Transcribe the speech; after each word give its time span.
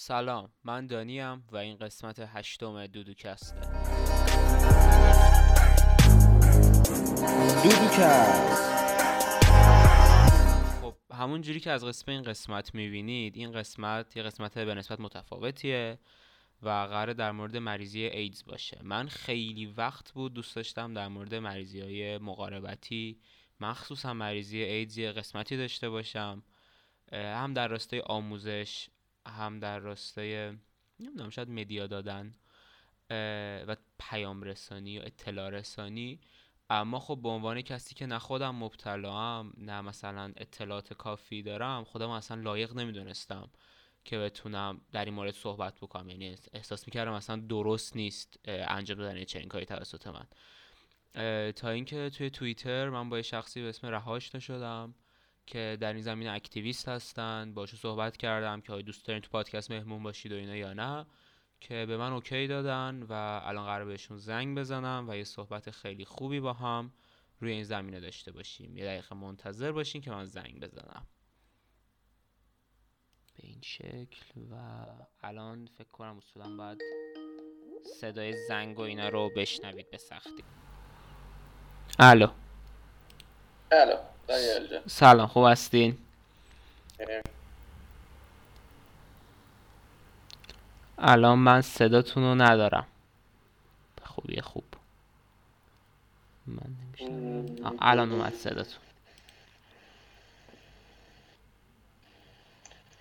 سلام 0.00 0.52
من 0.64 0.86
دانیم 0.86 1.44
و 1.52 1.56
این 1.56 1.76
قسمت 1.76 2.18
هشتم 2.18 2.86
دودوکسته. 2.86 3.60
دودوکست. 7.62 8.72
خب 10.82 10.94
همون 11.14 11.40
جوری 11.40 11.60
که 11.60 11.70
از 11.70 11.84
قسم 11.84 12.10
این 12.10 12.22
قسمت 12.22 12.74
می‌بینید 12.74 13.36
این 13.36 13.52
قسمت 13.52 14.16
یه 14.16 14.22
قسمت 14.22 14.58
به 14.58 14.74
نسبت 14.74 15.00
متفاوتیه 15.00 15.98
و 16.62 16.68
قرار 16.68 17.12
در 17.12 17.32
مورد 17.32 17.56
مریضی 17.56 18.04
ایدز 18.04 18.44
باشه. 18.44 18.80
من 18.82 19.08
خیلی 19.08 19.66
وقت 19.66 20.12
بود 20.12 20.34
دوست 20.34 20.56
داشتم 20.56 20.94
در 20.94 21.08
مورد 21.08 21.34
مریضی 21.34 21.80
های 21.80 22.18
مقاربتی 22.18 23.20
مخصوصا 23.60 24.14
مریضی 24.14 24.58
ایدز 24.58 24.98
یه 24.98 25.12
قسمتی 25.12 25.56
داشته 25.56 25.90
باشم 25.90 26.42
هم 27.12 27.54
در 27.54 27.68
راستای 27.68 28.00
آموزش 28.00 28.88
هم 29.28 29.58
در 29.58 29.78
راستای 29.78 30.52
نمی‌دونم 31.00 31.30
شاید 31.30 31.50
مدیا 31.50 31.86
دادن 31.86 32.34
و 33.68 33.76
پیام 33.98 34.42
رسانی 34.42 34.98
و 34.98 35.02
اطلاع 35.02 35.50
رسانی. 35.50 36.20
اما 36.70 36.98
خب 36.98 37.18
به 37.22 37.28
عنوان 37.28 37.62
کسی 37.62 37.94
که 37.94 38.06
نه 38.06 38.18
خودم 38.18 38.54
مبتلا 38.54 39.12
هم 39.12 39.52
نه 39.56 39.80
مثلا 39.80 40.32
اطلاعات 40.36 40.94
کافی 40.94 41.42
دارم 41.42 41.84
خودم 41.84 42.10
اصلا 42.10 42.42
لایق 42.42 42.72
نمی‌دونستم 42.76 43.50
که 44.04 44.18
بتونم 44.18 44.80
در 44.92 45.04
این 45.04 45.14
مورد 45.14 45.34
صحبت 45.34 45.76
بکنم. 45.76 46.08
یعنی 46.08 46.36
احساس 46.52 46.86
می‌کردم 46.86 47.12
اصلا 47.12 47.36
درست 47.36 47.96
نیست 47.96 48.40
انجام 48.44 48.98
دادن 48.98 49.24
چنین 49.24 49.48
کاری 49.48 49.64
توسط 49.64 50.06
من. 50.06 50.26
تا 51.52 51.68
اینکه 51.68 52.10
توی 52.10 52.30
توییتر 52.30 52.88
من 52.88 53.08
با 53.08 53.16
یه 53.16 53.22
شخصی 53.22 53.62
به 53.62 53.68
اسم 53.68 53.86
رها 53.86 54.18
شدم. 54.18 54.94
که 55.48 55.76
در 55.80 55.92
این 55.92 56.02
زمینه 56.02 56.30
اکتیویست 56.30 56.88
هستن. 56.88 57.54
باشو 57.54 57.76
صحبت 57.76 58.16
کردم 58.16 58.60
که 58.60 58.82
دوست 58.82 59.06
دارین 59.06 59.22
تو 59.22 59.30
پادکست 59.30 59.70
مهمون 59.70 60.02
باشید 60.02 60.32
و 60.32 60.34
اینا 60.34 60.56
یا 60.56 60.72
نه. 60.72 61.06
که 61.60 61.86
به 61.86 61.96
من 61.96 62.12
اوکی 62.12 62.46
دادن 62.46 63.02
و 63.02 63.12
الان 63.44 63.64
قرار 63.64 63.84
بهشون 63.84 64.18
زنگ 64.18 64.58
بزنم 64.58 65.06
و 65.08 65.16
یه 65.16 65.24
صحبت 65.24 65.70
خیلی 65.70 66.04
خوبی 66.04 66.40
با 66.40 66.52
هم 66.52 66.92
روی 67.40 67.52
این 67.52 67.64
زمینه 67.64 68.00
داشته 68.00 68.32
باشیم. 68.32 68.76
یه 68.76 68.84
دقیقه 68.84 69.14
منتظر 69.14 69.72
باشین 69.72 70.02
که 70.02 70.10
من 70.10 70.24
زنگ 70.24 70.60
بزنم. 70.60 71.06
به 73.36 73.46
این 73.46 73.60
شکل 73.62 74.40
و 74.50 74.84
الان 75.22 75.66
فکر 75.66 75.90
کنم 75.92 76.16
اصولا 76.16 76.56
باید 76.56 76.82
صدای 78.00 78.46
زنگ 78.48 78.78
و 78.78 78.82
اینا 78.82 79.08
رو 79.08 79.30
بشنوید 79.36 79.90
به 79.90 79.98
سختی. 79.98 80.44
الو. 81.98 82.28
الو. 83.72 84.17
سلام 84.86 85.26
خوب 85.26 85.46
هستین؟ 85.46 85.98
الان 90.98 91.38
من 91.38 91.60
صداتون 91.60 92.22
رو 92.22 92.34
ندارم. 92.34 92.86
خوبیه 94.04 94.42
خوب. 94.42 94.64
من 96.46 96.62
نمیشنم 97.00 97.76
الان 97.80 98.12
اومد 98.12 98.34
صداتون. 98.34 98.80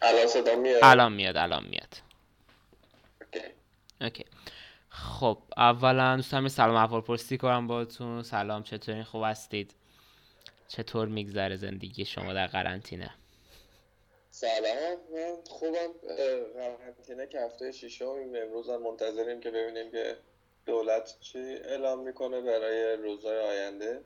الان 0.02 0.28
صدا 0.28 0.56
میاد؟ 0.56 0.80
الان 0.84 1.14
میاد 1.14 1.38
الان 1.38 1.64
میاد. 1.64 2.02
اوکی. 4.02 4.25
خب 4.89 5.38
اولا 5.58 6.16
دوستم 6.16 6.47
سلام 6.47 6.75
احوال 6.75 7.02
پرسی 7.02 7.38
کنم 7.38 7.67
باهاتون. 7.67 8.23
سلام 8.23 8.64
چطورین؟ 8.64 9.03
خوب 9.03 9.23
هستید؟ 9.23 9.73
چطور 10.68 11.08
میگذره 11.08 11.58
زندگی 11.58 12.06
شما 12.06 12.34
در 12.34 12.48
قرنطینه؟ 12.48 13.10
سلام 14.32 14.98
من 15.14 15.38
خوبم 15.50 15.94
قرنطینه 16.54 17.28
که 17.28 17.42
هفته 17.42 17.72
ششم 17.72 18.06
امروز 18.06 18.70
هم 18.70 18.82
منتظریم 18.82 19.40
که 19.40 19.52
ببینیم 19.52 19.92
که 19.92 20.18
دولت 20.66 21.18
چی 21.20 21.40
اعلام 21.40 22.00
می‌کنه 22.00 22.42
برای 22.42 22.96
روزهای 22.96 23.40
آینده. 23.40 24.02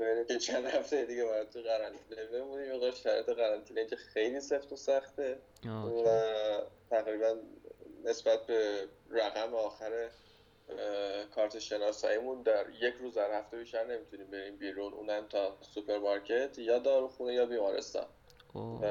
ببینیم 0.00 0.24
که 0.26 0.38
چند 0.38 0.66
هفته 0.66 1.04
دیگه 1.04 1.24
باید 1.24 1.50
تو 1.50 1.62
قرنطینه 1.62 2.24
بمونیم. 2.24 2.82
یه 2.82 2.90
شرایط 2.90 3.26
قرنطینه 3.26 3.80
اینجا 3.80 3.96
خیلی 3.96 4.40
سفت 4.40 4.72
و 4.72 4.76
سخته. 4.76 5.38
و 6.04 6.08
تقریبا 6.90 7.36
نسبت 8.04 8.46
به 8.46 8.88
رقم 9.10 9.54
آخر 9.54 10.08
کارت 11.34 11.58
شناساییمون 11.58 12.42
در 12.42 12.66
یک 12.80 12.94
روز 13.00 13.14
در 13.14 13.38
هفته 13.38 13.56
بیشتر 13.56 13.84
نمی‌تونیم 13.84 14.26
بریم 14.26 14.56
بیرون. 14.56 14.92
اونم 14.92 15.26
تا 15.28 15.56
سوپرمارکت 15.60 16.58
یا 16.58 16.78
داروخونه 16.78 17.34
یا 17.34 17.46
بیمارستان. 17.46 18.06
و 18.82 18.86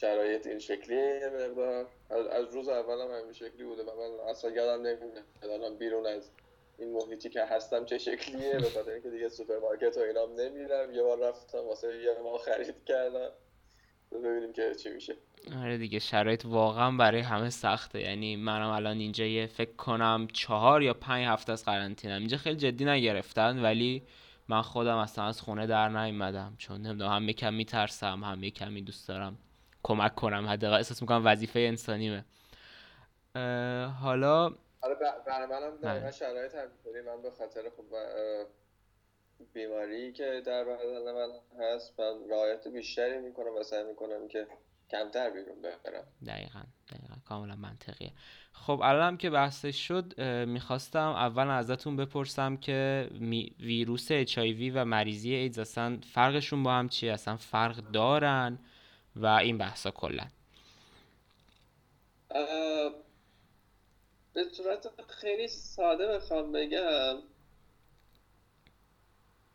شرایط 0.00 0.46
این 0.46 0.58
شکلیه 0.58 1.20
یه 1.20 1.28
مقدار. 1.28 1.88
از 2.10 2.54
روز 2.54 2.68
اول 2.68 3.00
هم 3.00 3.20
همین 3.20 3.32
شکلی 3.32 3.64
بوده 3.64 3.82
و 3.82 3.96
من 3.96 4.30
اصلا 4.30 4.50
یادم 4.50 4.96
الان 5.42 5.76
بیرون 5.76 6.06
از 6.06 6.30
این 6.78 6.92
محیطی 6.92 7.28
که 7.28 7.44
هستم 7.44 7.84
چه 7.84 7.98
شکلیه. 7.98 8.52
به 8.52 8.70
خاطر 8.70 8.90
اینکه 8.90 9.10
دیگه 9.10 9.28
سوپرمارکت 9.28 9.96
و 9.96 10.00
اینام 10.00 10.40
نمیرم. 10.40 10.94
یه 10.94 11.02
بار 11.02 11.18
رفتم 11.18 11.58
واسه 11.58 12.02
یه 12.02 12.18
ما 12.18 12.38
خرید 12.38 12.84
کردم. 12.84 13.30
ببینیم 14.12 14.52
که 14.52 14.74
چی 14.74 14.90
میشه. 14.90 15.16
آره 15.62 15.78
دیگه 15.78 15.98
شرایط 15.98 16.44
واقعا 16.44 16.90
برای 16.90 17.20
همه 17.20 17.50
سخته. 17.50 18.00
یعنی 18.00 18.36
منم 18.36 18.70
الان 18.70 18.98
اینجا 18.98 19.24
یه 19.24 19.46
فکر 19.46 19.72
کنم 19.72 20.28
چهار 20.32 20.82
یا 20.82 20.94
پنج 20.94 21.26
هفته 21.26 21.52
از 21.52 21.64
قرنطینه. 21.64 22.14
اینجا 22.14 22.36
خیلی 22.36 22.56
جدی 22.56 22.84
نگرفتن 22.84 23.62
ولی 23.62 24.02
من 24.48 24.62
خودم 24.62 24.96
اصلا 24.96 25.24
از 25.24 25.40
خونه 25.40 25.66
در 25.66 25.88
نیومدم. 25.88 26.54
چون 26.58 26.80
نمی‌دونم 26.80 27.12
هم 27.12 27.28
یکم 27.28 27.54
میترسم 27.54 28.24
هم 28.24 28.42
یکم 28.42 28.80
دوست 28.80 29.08
دارم 29.08 29.38
کمک 29.82 30.14
کنم. 30.14 30.46
حداقل 30.46 30.76
احساس 30.76 31.02
می‌کنم 31.02 31.22
وظیفه 31.24 31.60
انسانیمه. 31.60 32.24
حالا 34.00 34.44
آره 34.82 34.96
برای 35.26 35.46
منم 35.46 35.76
دقیقا 35.82 36.10
شرایط 36.10 36.54
همینطوری 36.54 37.00
من 37.00 37.22
به 37.22 37.30
خاطر 37.30 37.62
خب 37.76 37.84
بیماری 39.52 40.12
که 40.12 40.42
در 40.46 40.64
بدن 40.64 41.12
من 41.14 41.28
هست 41.60 42.00
من 42.00 42.30
رعایت 42.30 42.68
بیشتری 42.68 43.18
می‌کنم 43.18 43.54
و 43.60 43.62
سعی 43.62 43.84
می‌کنم 43.84 44.28
که 44.28 44.46
کمتر 44.90 45.30
بیرون 45.30 45.62
برم. 45.62 46.04
دقیقا 46.26 46.62
دقیقا. 46.90 47.14
کاملا 47.28 47.56
منطقیه. 47.56 48.12
خب 48.52 48.80
الان 48.84 49.16
که 49.16 49.30
بحثش 49.30 49.88
شد 49.88 50.20
می‌خواستم 50.46 51.08
اول 51.08 51.50
ازتون 51.50 51.96
بپرسم 51.96 52.56
که 52.56 53.10
ویروس 53.60 54.08
اچ 54.10 54.38
و 54.74 54.84
مریضی 54.84 55.34
ایدز 55.34 55.58
اصلا 55.58 55.98
فرقشون 56.14 56.62
با 56.62 56.72
هم 56.72 56.88
چیه؟ 56.88 57.12
اصلا 57.12 57.36
فرق 57.36 57.76
دارن 57.76 58.58
و 59.16 59.26
این 59.26 59.58
بحثا 59.58 59.90
کلا. 59.90 60.24
به 64.32 64.44
صورت 64.52 64.86
خیلی 65.08 65.48
ساده 65.48 66.06
بخوام 66.06 66.52
بگم 66.52 67.16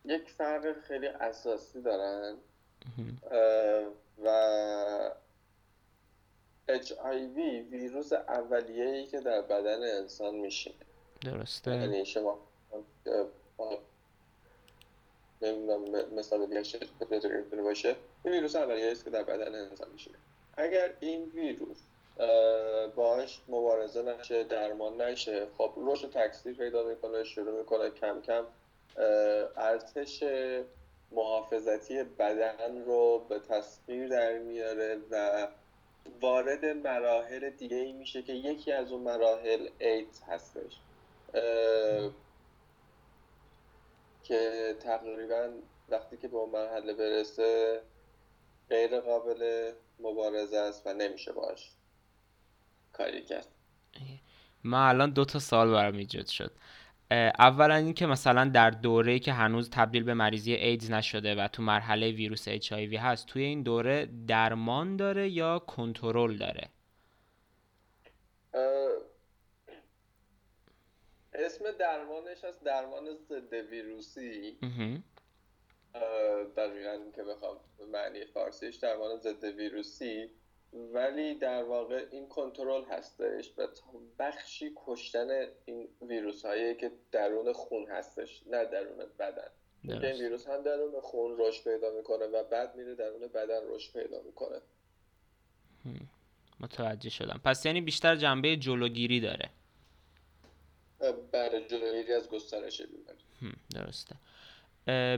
یک 0.06 0.30
فرق 0.30 0.82
خیلی 0.88 1.08
اساسی 1.08 1.82
دارن. 1.82 2.36
و 4.26 4.30
HIV 6.70 7.38
ویروس 7.72 8.14
اولیه‌ای 8.14 9.06
که 9.06 9.20
در 9.20 9.42
بدن 9.42 9.84
انسان 9.84 10.36
میشه 10.36 10.72
درسته. 11.22 11.72
یعنی 11.72 12.06
شما 12.06 12.40
نمی‌دونم 15.42 16.06
مثال 16.16 16.46
دیگه 16.46 16.80
بتونی 17.12 17.62
باشه 17.62 17.96
این 18.24 18.34
ویروس 18.34 18.56
اولیه‌ای 18.56 18.92
است 18.92 19.04
که 19.04 19.10
در 19.10 19.24
بدن 19.24 19.56
انسان 19.56 19.88
میشه 19.94 20.12
اگر 20.58 20.94
این 21.00 21.24
ویروس 21.24 21.78
باش 22.96 23.42
مبارزه 23.48 24.02
نشه 24.02 24.44
درمان 24.44 25.02
نشه 25.02 25.48
خب 25.58 25.72
رشد 25.78 26.12
تکثیر 26.12 26.56
پیدا 26.56 26.84
می‌کنه 26.84 27.24
شروع 27.24 27.58
می‌کنه 27.60 27.90
کم 27.90 28.22
کم 28.22 28.46
ارتش 29.58 30.24
محافظتی 31.12 32.04
بدن 32.04 32.84
رو 32.86 33.26
به 33.30 33.40
تصویر 33.40 34.08
در 34.08 34.38
میاره 34.38 34.98
و 35.12 35.48
وارد 36.22 36.66
مراحل 36.66 37.50
دیگه 37.50 37.78
ای 37.78 37.92
میشه 37.92 38.22
که 38.22 38.34
یکی 38.34 38.72
از 38.72 38.92
اون 38.92 39.02
مراحل 39.02 39.70
ایدز 39.80 40.22
هستش. 40.22 40.80
که 44.24 44.76
تقریبا 44.80 45.50
وقتی 45.90 46.18
که 46.18 46.28
به 46.28 46.38
اون 46.38 46.50
مرحله 46.50 46.94
برسه 46.94 47.82
غیر 48.70 49.00
قابل 49.00 49.72
مبارزه 50.00 50.58
است 50.58 50.88
و 50.88 50.94
نمیشه 50.94 51.32
باش 51.32 51.72
کاری 52.94 53.26
کرد. 53.26 53.48
من 54.64 54.90
الان 54.90 55.10
دو 55.10 55.26
تا 55.26 55.40
سال 55.40 55.72
برام 55.72 55.98
ایجاد 55.98 56.28
شد. 56.28 56.52
اولا 57.12 57.76
اینکه 57.76 58.06
مثلا 58.06 58.50
در 58.54 58.70
دوره 58.70 59.20
که 59.20 59.34
هنوز 59.34 59.70
تبدیل 59.70 60.04
به 60.04 60.14
مریضی 60.14 60.54
ایدز 60.54 60.92
نشده 60.92 61.36
و 61.36 61.48
تو 61.48 61.64
مرحله 61.64 62.12
ویروس 62.12 62.48
اچ 62.48 62.74
هست 62.74 63.28
توی 63.28 63.44
این 63.44 63.64
دوره 63.64 64.10
درمان 64.28 64.96
داره 64.96 65.30
یا 65.30 65.60
کنترل 65.60 66.38
داره؟ 66.38 66.70
اسم 71.34 71.72
درمانش 71.80 72.44
از 72.44 72.60
درمان 72.60 73.04
ضد 73.30 73.54
ویروسی. 73.54 74.58
دقیقا 76.58 76.98
که 77.16 77.24
بخوام 77.24 77.58
معنی 77.92 78.26
فارسیش 78.26 78.76
درمان 78.76 79.18
ضد 79.18 79.44
ویروسی. 79.44 80.30
ولی 80.94 81.36
در 81.36 81.64
واقع 81.64 82.06
این 82.12 82.28
کنترل 82.28 82.84
هستش 82.84 83.54
و 83.58 83.68
بخشی 84.20 84.72
کشتن 84.76 85.48
این 85.66 85.88
ویروس 86.02 86.46
هایی 86.46 86.76
که 86.76 86.92
درون 87.12 87.54
خون 87.54 87.88
هستش 87.90 88.44
نه 88.48 88.66
درون 88.66 89.06
بدن. 89.20 89.50
این 89.84 90.02
ویروس 90.02 90.48
هم 90.48 90.64
درون 90.64 91.02
خون 91.02 91.36
رشد 91.40 91.64
پیدا 91.64 91.92
می‌کنه 91.92 92.26
و 92.26 92.44
بعد 92.44 92.76
میره 92.76 92.96
درون 92.96 93.28
بدن 93.28 93.62
رشد 93.68 93.94
پیدا 93.94 94.22
می‌کنه. 94.22 94.62
متوجه 96.60 97.10
شدم. 97.10 97.42
پس 97.46 97.66
یعنی 97.66 97.82
بیشتر 97.82 98.16
جنبه 98.16 98.58
جلوگیری 98.58 99.20
داره. 99.20 99.50
برای 101.32 101.68
جلوگیری 101.68 102.14
از 102.14 102.30
گسترش 102.30 102.82
بیماری. 102.82 103.56
درسته. 103.76 104.16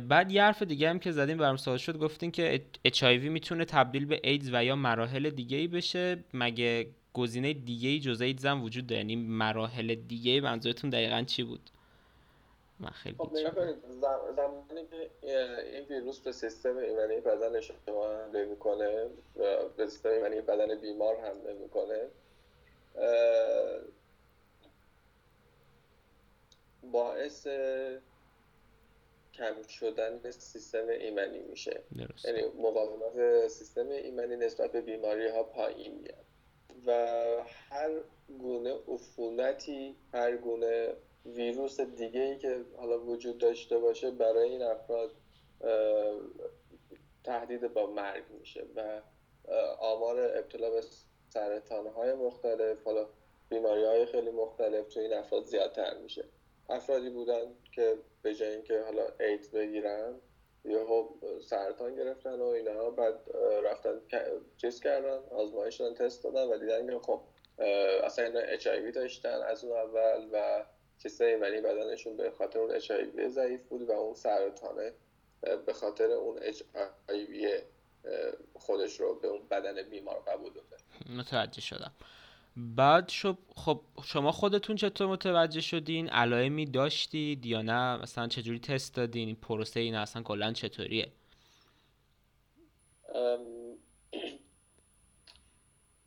بعد 0.07 0.31
یه 0.31 0.43
حرف 0.43 0.61
دیگه 0.63 0.89
هم 0.89 0.99
که 0.99 1.11
زدیم 1.11 1.37
برام 1.37 1.57
سوال 1.57 1.77
شد 1.77 1.97
گفتین 1.97 2.31
که 2.31 2.61
HIV 2.87 3.03
می‌تونه 3.03 3.65
تبدیل 3.65 4.05
به 4.05 4.19
ایدز 4.23 4.49
و 4.53 4.63
یا 4.63 4.75
مراحل 4.75 5.29
دیگه 5.29 5.57
ای 5.57 5.67
بشه؟ 5.67 6.23
مگه 6.33 6.87
گزینه 7.13 7.53
دیگه 7.53 7.89
ای 7.89 7.99
جز 7.99 8.21
ایدز 8.21 8.45
هم 8.45 8.63
وجود 8.63 8.87
داره؟ 8.87 8.97
یعنی 8.99 9.15
مراحل 9.15 9.95
دیگه 9.95 10.41
منظورتون 10.41 10.89
دقیقا 10.89 11.23
چی 11.27 11.43
بود؟ 11.43 11.69
من 12.79 12.89
خیلی 12.89 13.15
خب 13.17 13.31
زمانی 14.35 14.87
که 14.91 15.09
این 15.73 15.85
ویروس 15.89 16.19
به 16.19 16.31
سیستم 16.31 16.77
ایمنی 16.77 17.19
بدن 17.19 17.61
شما 17.61 18.07
حمله 18.07 18.45
می‌کنه 18.45 19.05
و 19.35 19.69
به 19.77 19.87
سیستم 19.87 20.09
ایمنی 20.09 20.41
بدن 20.41 20.81
بیمار 20.81 21.15
حمله 21.15 21.53
می‌کنه 21.61 22.01
باعث 26.91 27.47
کم 29.37 29.67
شدن 29.67 30.31
سیستم 30.31 30.87
ایمنی 30.87 31.39
میشه. 31.39 31.83
یعنی 32.25 32.41
مقاومت 32.41 33.47
سیستم 33.47 33.89
ایمنی 33.89 34.35
نسبت 34.35 34.71
به 34.71 34.81
بیماری 34.81 35.27
ها 35.27 35.43
پایین 35.43 35.95
میاد. 35.95 36.25
و 36.85 36.91
هر 37.69 37.91
گونه 38.39 38.75
عفونتی 38.87 39.95
هر 40.13 40.37
گونه 40.37 40.93
ویروس 41.25 41.79
دیگه 41.79 42.21
ای 42.21 42.37
که 42.37 42.65
حالا 42.77 42.99
وجود 42.99 43.37
داشته 43.37 43.77
باشه 43.77 44.11
برای 44.11 44.49
این 44.49 44.61
افراد 44.61 45.11
تهدید 47.23 47.73
با 47.73 47.87
مرگ 47.87 48.23
میشه 48.39 48.65
و 48.75 49.01
آمار 49.79 50.37
ابتلا 50.37 50.69
به 50.69 50.81
سرطان 51.29 51.87
های 51.87 52.13
مختلف 52.13 52.83
حالا 52.83 53.07
بیماری 53.49 53.85
های 53.85 54.05
خیلی 54.05 54.31
مختلف 54.31 54.87
تو 54.87 54.99
این 54.99 55.13
افراد 55.13 55.43
زیادتر 55.43 55.97
میشه. 55.97 56.25
افرادی 56.69 57.09
بودن 57.09 57.55
که 57.71 57.97
به 58.21 58.35
جای 58.35 58.49
اینکه 58.49 58.81
حالا 58.81 59.07
ایدز 59.19 59.51
بگیرن 59.51 60.21
یا 60.65 61.09
سرطان 61.41 61.95
گرفتن 61.95 62.39
و 62.39 62.45
اینا. 62.45 62.89
بعد 62.89 63.19
رفتن 63.63 64.01
چیز 64.57 64.79
کردن 64.79 65.19
آزمایش 65.31 65.81
دادن 65.81 65.95
تست 65.95 66.23
دادن 66.23 66.43
و 66.43 66.57
دیدن 66.57 66.87
که 66.87 66.99
خب 66.99 67.21
اصلا 68.03 68.25
اینا 68.25 68.39
اچ 68.39 68.67
داشتن 68.67 69.41
از 69.41 69.63
اون 69.63 69.77
اول 69.77 70.29
و 70.31 70.65
سیستم 70.97 71.25
ایمنی 71.25 71.61
بدنشون 71.61 72.17
به 72.17 72.31
خاطر 72.31 72.59
اون 72.59 72.71
اچ 72.71 72.91
ضعیف 73.27 73.61
بود 73.63 73.81
و 73.81 73.91
اون 73.91 74.13
سرطانه 74.13 74.93
به 75.65 75.73
خاطر 75.73 76.11
اون 76.11 76.39
اچ 76.41 76.63
خودش 78.53 78.99
رو 78.99 79.19
به 79.19 79.27
اون 79.27 79.47
بدن 79.47 79.89
بیمار 79.89 80.19
قبول 80.27 80.53
داده. 80.53 80.77
متوجه 81.17 81.61
شدم. 81.61 81.91
بعد 82.57 83.09
شب 83.09 83.37
خب 83.55 83.81
شما 84.03 84.31
خودتون 84.31 84.75
چطور 84.75 85.07
متوجه 85.07 85.61
شدین؟ 85.61 86.09
علائمی 86.09 86.65
داشتید 86.65 87.45
یا 87.45 87.61
نه؟ 87.61 87.97
مثلا 87.97 88.27
چجوری 88.27 88.59
تست 88.59 88.95
دادین؟ 88.95 89.27
این 89.27 89.35
پروسه 89.35 89.79
این 89.79 89.95
اصلا 89.95 90.23
کلا 90.23 90.53
چطوریه؟ 90.53 91.11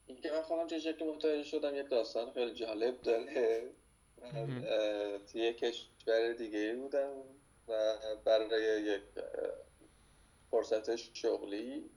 اینکه 0.07 0.31
من 0.33 0.43
خودم 0.43 0.67
چه 0.67 0.95
متوجه 1.17 1.45
شدم 1.45 1.75
یک 1.75 1.89
داستان 1.91 2.33
خیلی 2.33 2.55
جالب 2.55 3.01
داره. 3.01 3.71
من 4.23 4.63
توی 5.33 5.41
یک 5.41 5.59
کشور 5.59 6.33
دیگه 6.33 6.75
بودم 6.75 7.11
و 7.69 7.97
برای 8.25 8.83
یک 8.83 9.03
فرصت 10.51 10.97
شغلی 10.97 11.91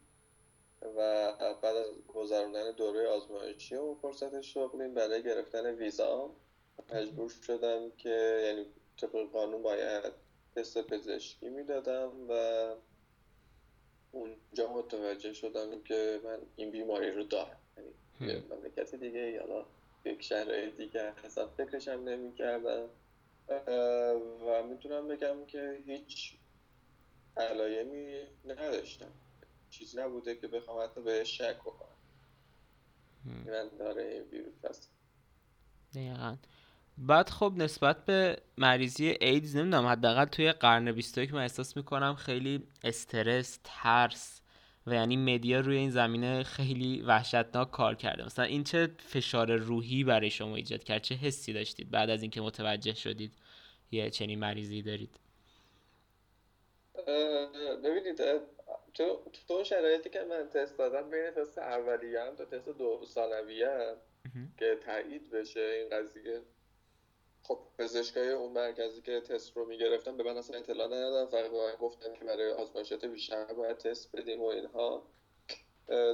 و 1.03 1.53
بعد 1.53 1.75
از 1.75 1.87
گذراندن 2.07 2.71
دوره 2.71 3.07
آزمایشی 3.07 3.75
و 3.75 3.93
فرصت 3.93 4.41
شغلی 4.41 4.87
برای 4.87 5.23
گرفتن 5.23 5.65
ویزا. 5.65 6.29
مجبور 6.93 7.29
شدم 7.29 7.91
که 7.97 8.41
یعنی 8.45 8.65
طبق 8.97 9.31
قانون 9.31 9.61
باید 9.61 10.13
تست 10.55 10.87
پزشکی 10.87 11.49
می‌دادم 11.49 12.11
و 12.29 12.75
اونجا 14.11 14.73
متوجه 14.73 15.33
شدم 15.33 15.81
که 15.81 16.19
من 16.23 16.39
این 16.55 16.71
بیماری 16.71 17.11
رو 17.11 17.23
دارم. 17.23 17.57
یعنی 18.21 18.43
مملکت 18.49 18.95
دیگه 18.95 19.19
یا 19.19 19.65
یک 20.05 20.21
شهر 20.23 20.69
دیگه 20.77 21.13
اصلا 21.25 21.47
فکرشم 21.47 21.91
نمی 21.91 22.33
کردم 22.33 22.89
و 24.47 24.63
می‌تونم 24.63 25.07
بگم 25.07 25.45
که 25.45 25.83
هیچ 25.85 26.33
علایمی 27.37 28.21
نداشتم. 28.45 29.11
چیزی 29.73 29.97
نبوده 30.01 30.35
که 30.35 30.47
بخوام 30.47 30.83
حتی 30.83 31.01
بهش 31.01 31.37
شک 31.37 31.59
بکنم. 31.59 31.87
من 33.25 33.69
داره 33.79 34.03
این 34.03 34.21
ویروس 34.21 34.65
هست. 34.65 34.91
دقیقا. 35.93 36.37
بعد 36.97 37.29
خب 37.29 37.53
نسبت 37.57 38.05
به 38.05 38.37
مریضی 38.57 39.17
ایدز 39.21 39.55
نمی‌دونم 39.55 39.85
حداقل 39.85 40.25
توی 40.25 40.51
قرن 40.51 40.91
21 40.91 41.33
من 41.33 41.41
احساس 41.41 41.77
می‌کنم 41.77 42.15
خیلی 42.15 42.67
استرس 42.83 43.59
ترس 43.63 44.41
و 44.87 44.93
یعنی 44.93 45.17
مدیا 45.17 45.59
روی 45.59 45.77
این 45.77 45.89
زمینه 45.89 46.43
خیلی 46.43 47.01
وحشتناک 47.01 47.71
کار 47.71 47.95
کرده. 47.95 48.25
مثلا 48.25 48.45
این 48.45 48.63
چه 48.63 48.95
فشار 48.99 49.55
روحی 49.55 50.03
برای 50.03 50.29
شما 50.29 50.55
ایجاد 50.55 50.83
کرد؟ 50.83 51.01
چه 51.01 51.15
حسی 51.15 51.53
داشتید 51.53 51.91
بعد 51.91 52.09
از 52.09 52.21
اینکه 52.21 52.41
متوجه 52.41 52.93
شدید 52.93 53.33
یه 53.91 54.09
چنین 54.09 54.39
مریضی 54.39 54.81
دارید؟ 54.81 55.19
ببینید 57.83 58.21
تو 58.93 59.23
تو 59.47 59.63
شرایطی 59.63 60.09
که 60.09 60.23
من 60.23 60.49
تست 60.49 60.77
دادم 60.77 61.09
بین 61.09 61.31
تست 61.31 61.57
اولیه 61.57 62.21
هم 62.21 62.35
تا 62.35 62.45
تست 62.45 62.69
دو 62.69 63.05
ثانویه 63.05 63.95
که 64.57 64.79
تایید 64.85 65.29
بشه 65.29 65.59
این 65.59 65.89
قضیه. 65.89 66.41
خب 67.43 67.59
پزشکای 67.77 68.29
اون 68.29 68.51
مرکزی 68.51 69.01
که 69.01 69.21
تست 69.21 69.57
رو 69.57 69.65
می‌گرفتن 69.65 70.17
به 70.17 70.23
من 70.23 70.37
اصلا 70.37 70.57
اطلاع 70.57 70.87
ندادن. 70.87 71.25
فقط 71.25 71.51
به 71.51 71.57
من 71.57 71.75
گفتن 71.75 72.13
که 72.13 72.25
برای 72.25 72.51
آزمایشات 72.51 73.05
بیشتر 73.05 73.45
باید 73.45 73.77
تست 73.77 74.15
بدیم 74.15 74.41
و 74.41 74.45
اینها. 74.45 75.07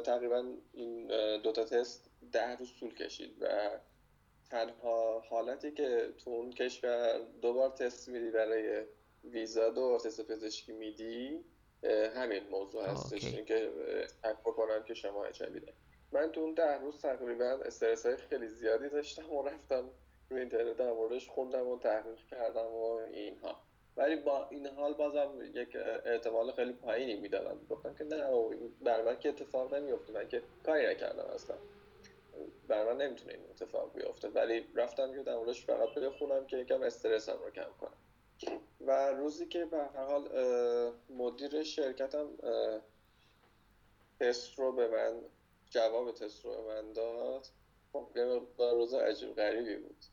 تقریبا 0.05 0.53
این 0.73 1.07
دوتا 1.41 1.63
تست 1.63 2.09
ده 2.31 2.55
روز 2.55 2.75
طول 2.79 2.93
کشید 2.95 3.37
و 3.41 3.69
تنها 4.49 5.19
حالتی 5.19 5.71
که 5.71 6.13
تو 6.23 6.29
اون 6.29 6.51
کشور 6.51 7.19
دوبار 7.41 7.69
تست 7.69 8.09
میدی 8.09 8.31
برای 8.31 8.85
ویزا 9.23 9.69
دو 9.69 9.97
تست 10.03 10.27
پزشکی 10.27 10.71
میدی 10.71 11.45
همین 12.15 12.47
موضوع 12.51 12.85
هستش. 12.85 13.25
اینکه 13.25 13.71
شک 14.07 14.39
بکنم 14.45 14.83
که 14.83 14.93
شما 14.93 15.25
اچ 15.25 15.43
من 16.11 16.31
تو 16.31 16.41
اون 16.41 16.53
ده 16.53 16.77
روز 16.77 17.01
تقریبا 17.01 17.45
استرس 17.45 18.05
های 18.05 18.17
خیلی 18.17 18.47
زیادی 18.47 18.89
داشتم 18.89 19.33
و 19.33 19.47
رفتم 19.47 19.89
روی 20.29 20.39
اینترنت 20.39 20.77
در 20.77 20.93
موردش 20.93 21.27
خوندم 21.27 21.67
و 21.67 21.79
تحقیق 21.79 22.25
کردم 22.31 22.65
و 22.65 22.83
اینها. 23.13 23.61
ولی 23.97 24.15
با 24.15 24.47
این 24.49 24.67
حال 24.67 24.93
بازم 24.93 25.41
یک 25.53 25.77
احتمال 26.05 26.51
خیلی 26.51 26.73
پایینی 26.73 27.15
می‌دادم. 27.15 27.59
گفتم 27.69 27.95
که 27.95 28.03
نه 28.03 28.23
بر 28.81 29.01
من 29.01 29.19
که 29.19 29.29
اتفاق 29.29 29.73
نمیفته 29.73 30.13
من 30.13 30.27
که 30.27 30.41
کاری 30.65 30.87
نکردم 30.87 31.25
اصلا. 31.25 31.55
بر 32.67 32.93
من 32.93 33.01
نمی‌تونه 33.01 33.33
این 33.33 33.43
اتفاق 33.49 33.93
بیفته. 33.93 34.27
ولی 34.29 34.67
رفتم 34.75 35.13
که 35.13 35.23
در 35.23 35.35
موردش 35.35 35.65
فقط 35.65 35.89
بخونم 35.89 36.47
که 36.47 36.57
یکم 36.57 36.81
استرسم 36.81 37.37
رو 37.45 37.51
کم 37.51 37.69
کنم. 37.79 37.97
و 38.87 39.11
روزی 39.11 39.45
که 39.45 39.65
به 39.65 39.77
هر 39.77 40.05
حال 40.05 40.29
مدیر 41.09 41.63
شرکتم 41.63 42.27
تست 44.19 44.59
رو 44.59 44.71
به 44.71 44.87
من 44.87 45.21
جواب 45.69 46.11
تست 46.11 46.45
رو 46.45 46.51
به 46.51 46.61
من 46.61 46.93
داد. 46.93 47.47
خب 47.93 48.07
یه 48.15 48.41
روز 48.57 48.93
عجیب 48.93 49.35
غریبی 49.35 49.75
بود. 49.75 50.05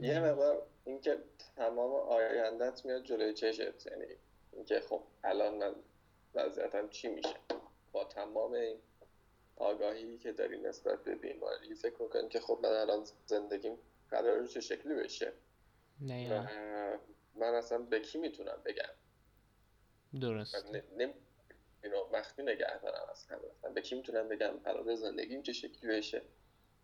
یه 0.00 0.20
مقدار 0.20 0.66
اینکه 0.84 1.18
تمام 1.56 1.92
آیندت 1.92 2.84
میاد 2.84 3.02
جلوی 3.02 3.34
چشت 3.34 3.86
یعنی 3.86 4.06
اینکه 4.52 4.80
خب 4.80 5.02
الان 5.24 5.54
من 5.54 5.74
وضعیتم 6.34 6.88
چی 6.88 7.08
میشه؟ 7.08 7.36
با 7.92 8.04
تمام 8.04 8.52
این 8.52 8.76
آگاهی 9.56 10.18
که 10.18 10.32
داری 10.32 10.60
نسبت 10.60 11.04
به 11.04 11.14
بیماری 11.14 11.74
فکر 11.74 12.02
می‌کنی 12.02 12.28
که 12.28 12.40
خب 12.40 12.58
من 12.62 12.72
الان 12.72 13.04
زندگیم 13.26 13.78
قرار 14.10 14.46
چه 14.46 14.60
شکلی 14.60 14.94
بشه. 14.94 15.32
نه 16.00 17.00
من 17.34 17.54
اصلا 17.54 17.78
به 17.78 18.00
کی 18.00 18.18
می‌تونم 18.18 18.62
بگم؟ 18.64 18.94
درست. 20.20 20.66
نم... 20.96 21.14
اینو 21.84 22.08
مخفی 22.12 22.42
نگه 22.42 22.78
دارم 22.78 23.06
از 23.10 23.26
همه. 23.26 23.74
به 23.74 23.80
کی 23.80 23.94
می‌تونم 23.94 24.28
بگم 24.28 24.58
قرار 24.64 24.94
زندگیم 24.94 25.42
چه 25.42 25.52
شکلی 25.52 25.90
بشه؟ 25.90 26.22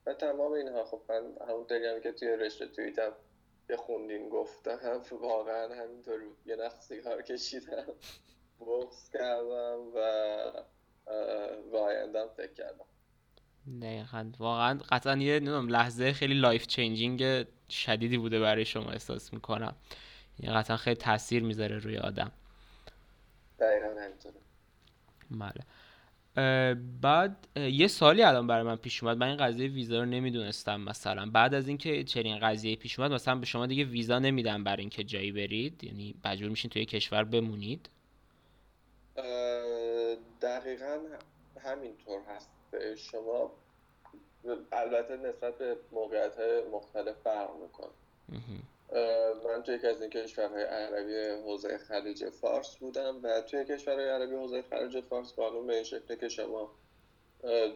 و 0.06 0.14
تمام 0.14 0.52
اینها 0.52 0.84
خب 0.84 1.02
من 1.08 1.36
همون 1.48 1.66
هم 1.70 2.00
که 2.00 2.12
توی 2.12 2.28
رشته 2.28 2.66
توییتم 2.66 3.16
یه 3.70 3.76
خوندین 3.76 4.28
گفتم 4.28 5.02
واقعا 5.10 5.74
همینطور 5.74 6.20
یه 6.46 6.56
نخ 6.56 6.80
سیگار 6.80 7.22
کشیدم. 7.22 7.86
بغض 8.60 9.10
کردم 9.10 9.92
و 9.94 9.98
و 11.72 11.76
آیندم 11.76 12.28
فکر 12.28 12.52
کردم. 12.52 12.86
دقیقا. 13.82 14.30
واقعا 14.38 14.78
قطعا 14.90 15.16
یه 15.16 15.38
لحظه 15.40 16.12
خیلی 16.12 16.34
life 16.34 16.66
changing 16.66 17.46
شدیدی 17.70 18.18
بوده 18.18 18.40
برای 18.40 18.64
شما 18.64 18.90
احساس 18.90 19.32
می‌کنم. 19.32 19.74
یعنی 20.38 20.56
قطعا 20.56 20.76
خیلی 20.76 20.96
تاثیر 20.96 21.42
می‌ذاره 21.42 21.78
روی 21.78 21.98
آدم. 21.98 22.32
دقیقا 23.58 23.86
همینطوره. 23.86 24.34
بله. 25.30 25.64
بعد 27.02 27.48
یه 27.56 27.86
سوالی 27.86 28.22
الان 28.22 28.46
برای 28.46 28.62
من 28.62 28.76
پیش 28.76 29.02
اومد. 29.02 29.16
من 29.16 29.28
این 29.28 29.36
قضیه 29.36 29.68
ویزا 29.68 29.98
رو 29.98 30.06
نمی‌دونستم 30.06 30.80
مثلا. 30.80 31.30
بعد 31.30 31.54
از 31.54 31.68
اینکه 31.68 32.04
چنین 32.04 32.38
قضیه 32.38 32.76
پیش 32.76 32.98
اومد 32.98 33.12
مثلا 33.12 33.34
به 33.34 33.46
شما 33.46 33.66
دیگه 33.66 33.84
ویزا 33.84 34.18
نمیدن 34.18 34.64
برای 34.64 34.80
اینکه 34.80 35.04
جایی 35.04 35.32
برید؟ 35.32 35.84
یعنی 35.84 36.14
مجبور 36.24 36.50
میشین 36.50 36.70
توی 36.70 36.84
کشور 36.84 37.24
بمونید؟ 37.24 37.88
دقیقا 40.42 40.98
همینطور 41.64 42.20
هست. 42.36 42.50
شما 42.96 43.50
البته 44.72 45.16
نسبت 45.16 45.58
به 45.58 45.76
موقعیت 45.92 46.36
های 46.36 46.62
مختلف 46.62 47.16
فرق 47.24 47.50
میکن 47.62 47.90
من 49.44 49.62
توی 49.62 49.74
یکی 49.74 49.86
از 49.86 50.00
این 50.00 50.10
کشورهای 50.10 50.62
عربی 50.62 51.42
حوزه 51.44 51.78
خلیج 51.78 52.28
فارس 52.30 52.76
بودم 52.76 53.20
و 53.22 53.40
توی 53.40 53.64
کشورهای 53.64 54.08
عربی 54.08 54.34
حوزه 54.34 54.62
خلیج 54.62 55.00
فارس 55.00 55.32
قانون 55.32 55.66
به 55.66 55.74
این 55.74 55.84
شکله 55.84 56.16
که 56.16 56.28
شما 56.28 56.70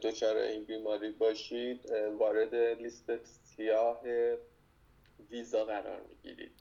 دچار 0.02 0.37
این 0.37 0.64
بیماری 0.64 1.11
باشید 1.11 1.93
وارد 2.19 2.55
لیست 2.55 3.25
سیاه 3.45 4.00
ویزا 5.30 5.64
قرار 5.64 6.00
می‌گیرید. 6.00 6.52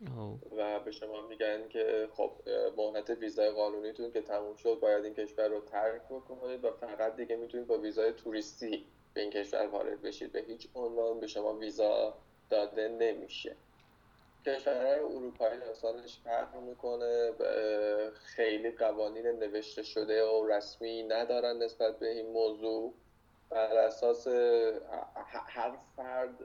و 0.57 0.79
به 0.79 0.91
شما 0.91 1.27
میگن 1.27 1.67
که 1.69 2.09
خب 2.11 2.31
مهلت 2.77 3.09
ویزای 3.09 3.49
قانونیتون 3.49 4.11
که 4.11 4.21
تموم 4.21 4.55
شد 4.55 4.79
باید 4.81 5.03
این 5.05 5.13
کشور 5.13 5.47
رو 5.47 5.61
ترک 5.61 6.01
بکنید 6.09 6.65
و 6.65 6.71
فقط 6.71 7.15
دیگه 7.15 7.35
می‌تونید 7.35 7.67
با 7.67 7.77
ویزای 7.77 8.13
توریستی 8.13 8.85
به 9.13 9.21
این 9.21 9.31
کشور 9.31 9.67
وارد 9.67 10.01
بشید. 10.01 10.31
به 10.31 10.39
هیچ 10.39 10.67
عنوان 10.75 11.19
به 11.19 11.27
شما 11.27 11.53
ویزا 11.53 12.17
داده 12.49 12.87
نمیشه. 12.87 13.55
کشورهای 14.45 14.99
اروپایی 14.99 15.59
داستانش 15.59 16.19
فرق 16.23 16.55
می‌کنه. 16.55 17.31
خیلی 18.13 18.71
قوانین 18.71 19.27
نوشته 19.27 19.83
شده 19.83 20.25
و 20.25 20.47
رسمی 20.47 21.03
ندارن 21.03 21.57
نسبت 21.57 21.99
به 21.99 22.11
این 22.11 22.27
موضوع. 22.31 22.93
بر 23.49 23.77
اساس 23.77 24.27
هر 25.47 25.77
فرد 25.95 26.41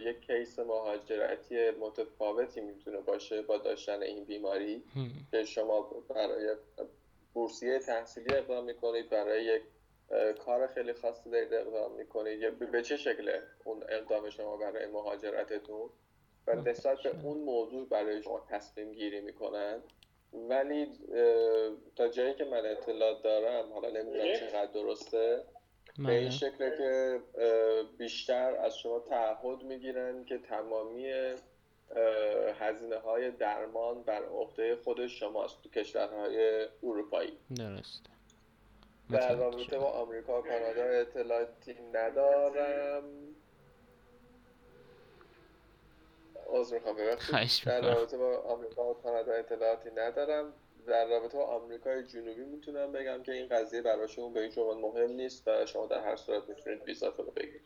یک 0.00 0.20
کیس 0.26 0.58
مهاجرتی 0.58 1.70
متفاوتی 1.70 2.60
می‌تونه 2.60 3.00
باشه 3.00 3.42
با 3.42 3.58
داشتن 3.58 4.02
این 4.02 4.24
بیماری 4.24 4.84
که 5.30 5.44
شما 5.44 5.82
برای 6.08 6.56
بورسیه 7.34 7.78
تحصیلی 7.78 8.34
اقدام 8.34 8.64
می‌کنید 8.64 9.08
برای 9.08 9.44
یک 9.44 9.62
کار 10.38 10.66
خیلی 10.66 10.92
خاصی 10.92 11.30
دارید 11.30 11.54
اقدام 11.54 11.92
می‌کنید. 11.92 12.40
یا 12.40 12.50
به 12.50 12.82
چه 12.82 12.96
شکله 12.96 13.42
اون 13.64 13.82
اقدام 13.88 14.30
شما 14.30 14.56
برای 14.56 14.86
مهاجرتتون؟ 14.86 15.90
و 16.46 16.54
نسبت 16.54 16.98
به 17.02 17.24
اون 17.24 17.38
موضوع 17.38 17.88
برای 17.88 18.22
شما 18.22 18.46
تصمیم 18.50 18.92
گیری 18.92 19.20
می‌کنن. 19.20 19.82
ولی 20.32 20.86
تا 21.96 22.08
جایی 22.08 22.34
که 22.34 22.44
من 22.44 22.66
اطلاع 22.66 23.22
دارم 23.22 23.72
حالا 23.72 23.90
نمی‌دونم 23.90 24.34
چقدر 24.34 24.72
درسته. 24.72 25.44
به 25.98 26.12
این 26.12 26.20
بله. 26.20 26.30
شکل 26.30 26.76
که 26.76 27.20
بیشتر 27.98 28.56
از 28.56 28.78
شما 28.78 29.00
تعهد 29.00 29.62
می‌گیرن 29.62 30.24
که 30.24 30.38
تمامی 30.38 31.34
هزینه 32.60 32.96
های 32.96 33.30
درمان 33.30 34.02
بر 34.02 34.24
عهده 34.24 34.76
خود 34.76 35.06
شماست 35.06 35.62
تو 35.62 35.68
کشورهای 35.68 36.66
اروپایی. 36.82 37.38
درست. 37.56 38.02
در 39.10 39.34
رابطه 39.36 39.78
با 39.78 39.90
آمریکا 39.90 40.40
و 40.40 40.44
کانادا 40.44 40.84
اطلاعاتی 40.84 41.76
ندارم. 41.92 43.04
عذر 46.46 46.74
می‌خوام 46.74 46.96
در 47.66 47.94
رابطه 47.94 48.18
با 48.18 48.38
آمریکا 48.38 48.90
و 48.90 48.94
کانادا 48.94 49.32
اطلاعاتی 49.32 49.90
ندارم. 49.90 50.52
در 50.86 51.06
رابطه 51.06 51.38
با 51.38 51.44
آمریکای 51.44 52.06
جنوبی 52.06 52.44
می‌تونم 52.44 52.92
بگم 52.92 53.22
که 53.22 53.32
این 53.32 53.48
قضیه 53.48 53.82
براشون 53.82 54.32
به 54.32 54.40
هیچ 54.40 54.58
مهم 54.58 55.12
نیست 55.12 55.48
و 55.48 55.66
شما 55.66 55.86
در 55.86 56.04
هر 56.04 56.16
صورت 56.16 56.48
می‌تونید 56.48 56.82
ویزاتون 56.82 57.26
رو 57.26 57.32
بگیرید. 57.32 57.60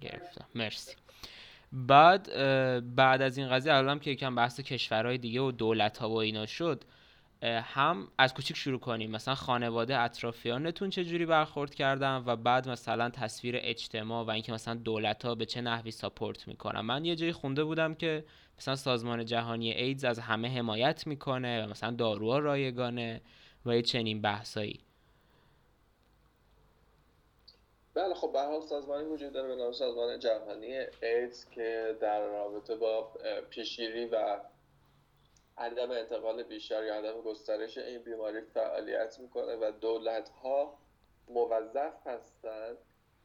گرفتم. 0.00 0.46
مرسی. 0.54 0.96
بعد 1.72 2.22
بعد 2.96 3.22
از 3.22 3.38
این 3.38 3.48
قضیه 3.48 3.74
الان 3.74 4.00
که 4.00 4.10
یکم 4.10 4.34
بحث 4.34 4.60
کشورهای 4.60 5.18
دیگه 5.18 5.40
و 5.40 5.52
دولت 5.52 5.98
ها 5.98 6.10
و 6.10 6.16
اینا 6.16 6.46
شد 6.46 6.84
هم 7.42 8.08
از 8.18 8.34
کوچیک 8.34 8.56
شروع 8.56 8.80
کنیم. 8.80 9.10
مثلا 9.10 9.34
خانواده 9.34 9.98
اطرافیانتون 9.98 10.90
چه 10.90 11.04
جوری 11.04 11.26
برخورد 11.26 11.74
کردن 11.74 12.22
و 12.26 12.36
بعد 12.36 12.68
مثلا 12.68 13.10
تصویر 13.10 13.56
اجتماع 13.60 14.24
و 14.24 14.30
اینکه 14.30 14.52
مثلا 14.52 14.74
دولت 14.74 15.24
ها 15.24 15.34
به 15.34 15.46
چه 15.46 15.60
نحوی 15.60 15.90
ساپورت 15.90 16.48
می‌کنن. 16.48 16.80
من 16.80 17.04
یه 17.04 17.16
جایی 17.16 17.32
خونده 17.32 17.64
بودم 17.64 17.94
که 17.94 18.24
مثلا 18.58 18.76
سازمان 18.76 19.24
جهانی 19.24 19.72
ایدز 19.72 20.04
از 20.04 20.18
همه 20.18 20.48
حمایت 20.48 21.06
می‌کنه 21.06 21.64
و 21.64 21.70
مثلا 21.70 21.90
داروها 21.90 22.38
رایگانه 22.38 23.20
و 23.66 23.76
یه 23.76 23.82
چنین 23.82 24.22
بحثایی. 24.22 24.80
بله 27.94 28.14
خب 28.14 28.32
به 28.32 28.40
حال 28.40 28.60
سازمانی 28.60 29.04
وجود 29.04 29.32
داره 29.32 29.48
به 29.48 29.56
نام 29.56 29.72
سازمان 29.72 30.18
جهانی 30.18 30.72
ایدز 31.02 31.50
که 31.50 31.96
در 32.00 32.26
رابطه 32.26 32.76
با 32.76 33.12
پیشگیری 33.50 34.06
و 34.06 34.40
عدم 35.58 35.90
انتقال 35.90 36.42
بیشتر 36.42 36.84
یا 36.84 36.94
عدم 36.94 37.20
گسترش 37.20 37.78
این 37.78 38.02
بیماری 38.02 38.40
فعالیت 38.40 39.18
می‌کنه 39.18 39.56
و 39.56 39.72
دولت 39.80 40.28
ها 40.28 40.78
موظف 41.28 42.06
هستند 42.06 42.78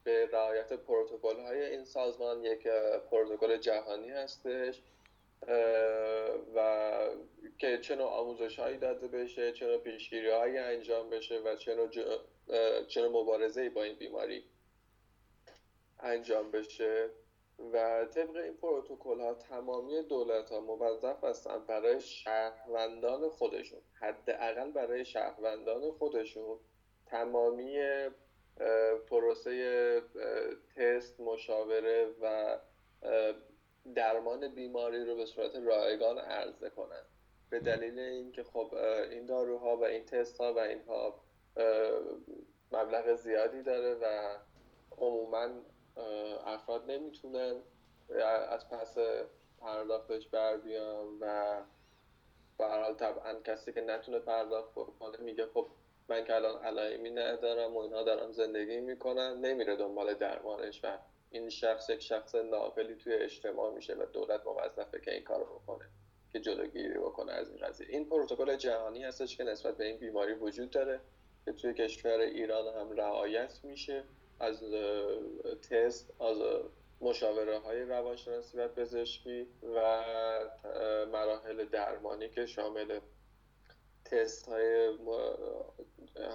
به 0.03 0.25
رعایت 0.25 0.73
پروتکل 0.73 1.39
های 1.39 1.65
این 1.65 1.85
سازمان 1.85 2.45
یک 2.45 2.67
پروتکل 3.11 3.57
جهانی 3.57 4.09
هستش 4.09 4.81
و 6.55 7.09
که 7.57 7.77
چه 7.77 7.95
نوع 7.95 8.07
آموزش 8.07 8.59
هایی 8.59 8.77
داده 8.77 9.07
بشه 9.07 9.51
چه 9.51 9.65
نوع 9.67 9.77
پیشگیری 9.77 10.29
هایی 10.29 10.57
انجام 10.57 11.09
بشه 11.09 11.39
و 11.39 11.55
چه 11.55 11.75
نوع, 11.75 11.89
چه 12.87 13.07
مبارزه 13.07 13.69
با 13.69 13.83
این 13.83 13.95
بیماری 13.95 14.43
انجام 15.99 16.51
بشه. 16.51 17.09
و 17.73 18.05
طبق 18.05 18.35
این 18.35 18.57
پروتکل 18.57 19.19
ها 19.19 19.33
تمامی 19.33 20.01
دولت 20.01 20.51
ها 20.51 20.59
موظف 20.59 21.23
هستن 21.23 21.59
برای 21.67 22.01
شهروندان 22.01 23.29
خودشون 23.29 23.79
حداقل 23.93 24.71
برای 24.71 25.05
شهروندان 25.05 25.91
خودشون 25.91 26.59
تمامی 27.05 27.79
پروسه 29.09 30.01
تست 30.75 31.19
مشاوره 31.19 32.07
و 32.21 32.57
درمان 33.95 34.47
بیماری 34.47 35.05
رو 35.05 35.15
به 35.15 35.25
صورت 35.25 35.55
رایگان 35.55 36.17
عرضه 36.17 36.69
کنن 36.69 37.05
به 37.49 37.59
دلیل 37.59 37.99
اینکه 37.99 38.43
خب 38.43 38.73
این 39.11 39.25
داروها 39.25 39.77
و 39.77 39.83
این 39.83 40.05
تست 40.05 40.41
ها 40.41 40.53
و 40.53 40.59
اینها 40.59 41.23
مبلغ 42.71 43.15
زیادی 43.15 43.61
داره 43.61 43.93
و 43.93 44.35
عموما 44.97 45.49
افراد 46.45 46.91
نمی‌تونن 46.91 47.61
از 48.49 48.69
پس 48.69 48.97
پرداختش 49.61 50.27
بر 50.27 50.57
بیان 50.57 51.17
و 51.21 51.61
به 52.57 52.65
حال 52.65 52.93
طبعا 52.93 53.33
کسی 53.33 53.73
که 53.73 53.81
نتونه 53.81 54.19
پرداخت 54.19 54.73
کنه 54.73 55.17
میگه 55.19 55.45
خب 55.45 55.67
من 56.09 56.23
که 56.23 56.35
الان 56.35 56.63
علائمی 56.63 57.09
ندارم 57.09 57.73
و 57.75 57.77
اینها 57.77 58.03
دارم 58.03 58.31
زندگی 58.31 58.79
می‌کنم 58.79 59.39
نمیره 59.41 59.75
دنبال 59.75 60.13
درمانش 60.13 60.79
و 60.83 60.97
این 61.31 61.49
شخص 61.49 61.89
یک 61.89 62.01
شخص 62.01 62.35
ناقلی 62.35 62.95
توی 62.95 63.13
اجتماع 63.13 63.73
میشه 63.73 63.93
و 63.93 64.05
دولت 64.05 64.45
موظفه 64.45 64.99
که 64.99 65.13
این 65.13 65.23
کار 65.23 65.43
بکنه 65.43 65.85
که 66.31 66.39
جلوگیری 66.39 66.99
بکنه 66.99 67.31
از 67.31 67.49
این 67.49 67.59
قضیه. 67.59 67.87
این 67.89 68.09
پروتکل 68.09 68.55
جهانی 68.55 69.03
هستش 69.03 69.37
که 69.37 69.43
نسبت 69.43 69.77
به 69.77 69.85
این 69.85 69.97
بیماری 69.97 70.33
وجود 70.33 70.69
داره 70.69 70.99
که 71.45 71.51
توی 71.51 71.73
کشور 71.73 72.19
ایران 72.19 72.75
هم 72.75 72.91
رعایت 72.91 73.59
میشه. 73.63 74.03
از 74.41 74.63
تست 75.69 76.21
از 76.21 76.37
مشاوره 77.01 77.59
های 77.59 77.81
روانشناسی 77.81 78.57
و 78.57 78.67
پزشکی 78.67 79.47
و 79.75 80.03
مراحل 81.11 81.65
درمانی 81.65 82.29
که 82.29 82.45
شامل 82.45 82.99
تست 84.05 84.47
های 84.47 84.97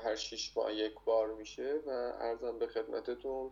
هر 0.05 0.17
شیش 0.17 0.57
ماه 0.57 0.75
یک 0.75 0.95
بار 1.05 1.35
میشه 1.35 1.75
و 1.87 1.91
ارزم 2.21 2.59
به 2.59 2.67
خدمتتون 2.67 3.51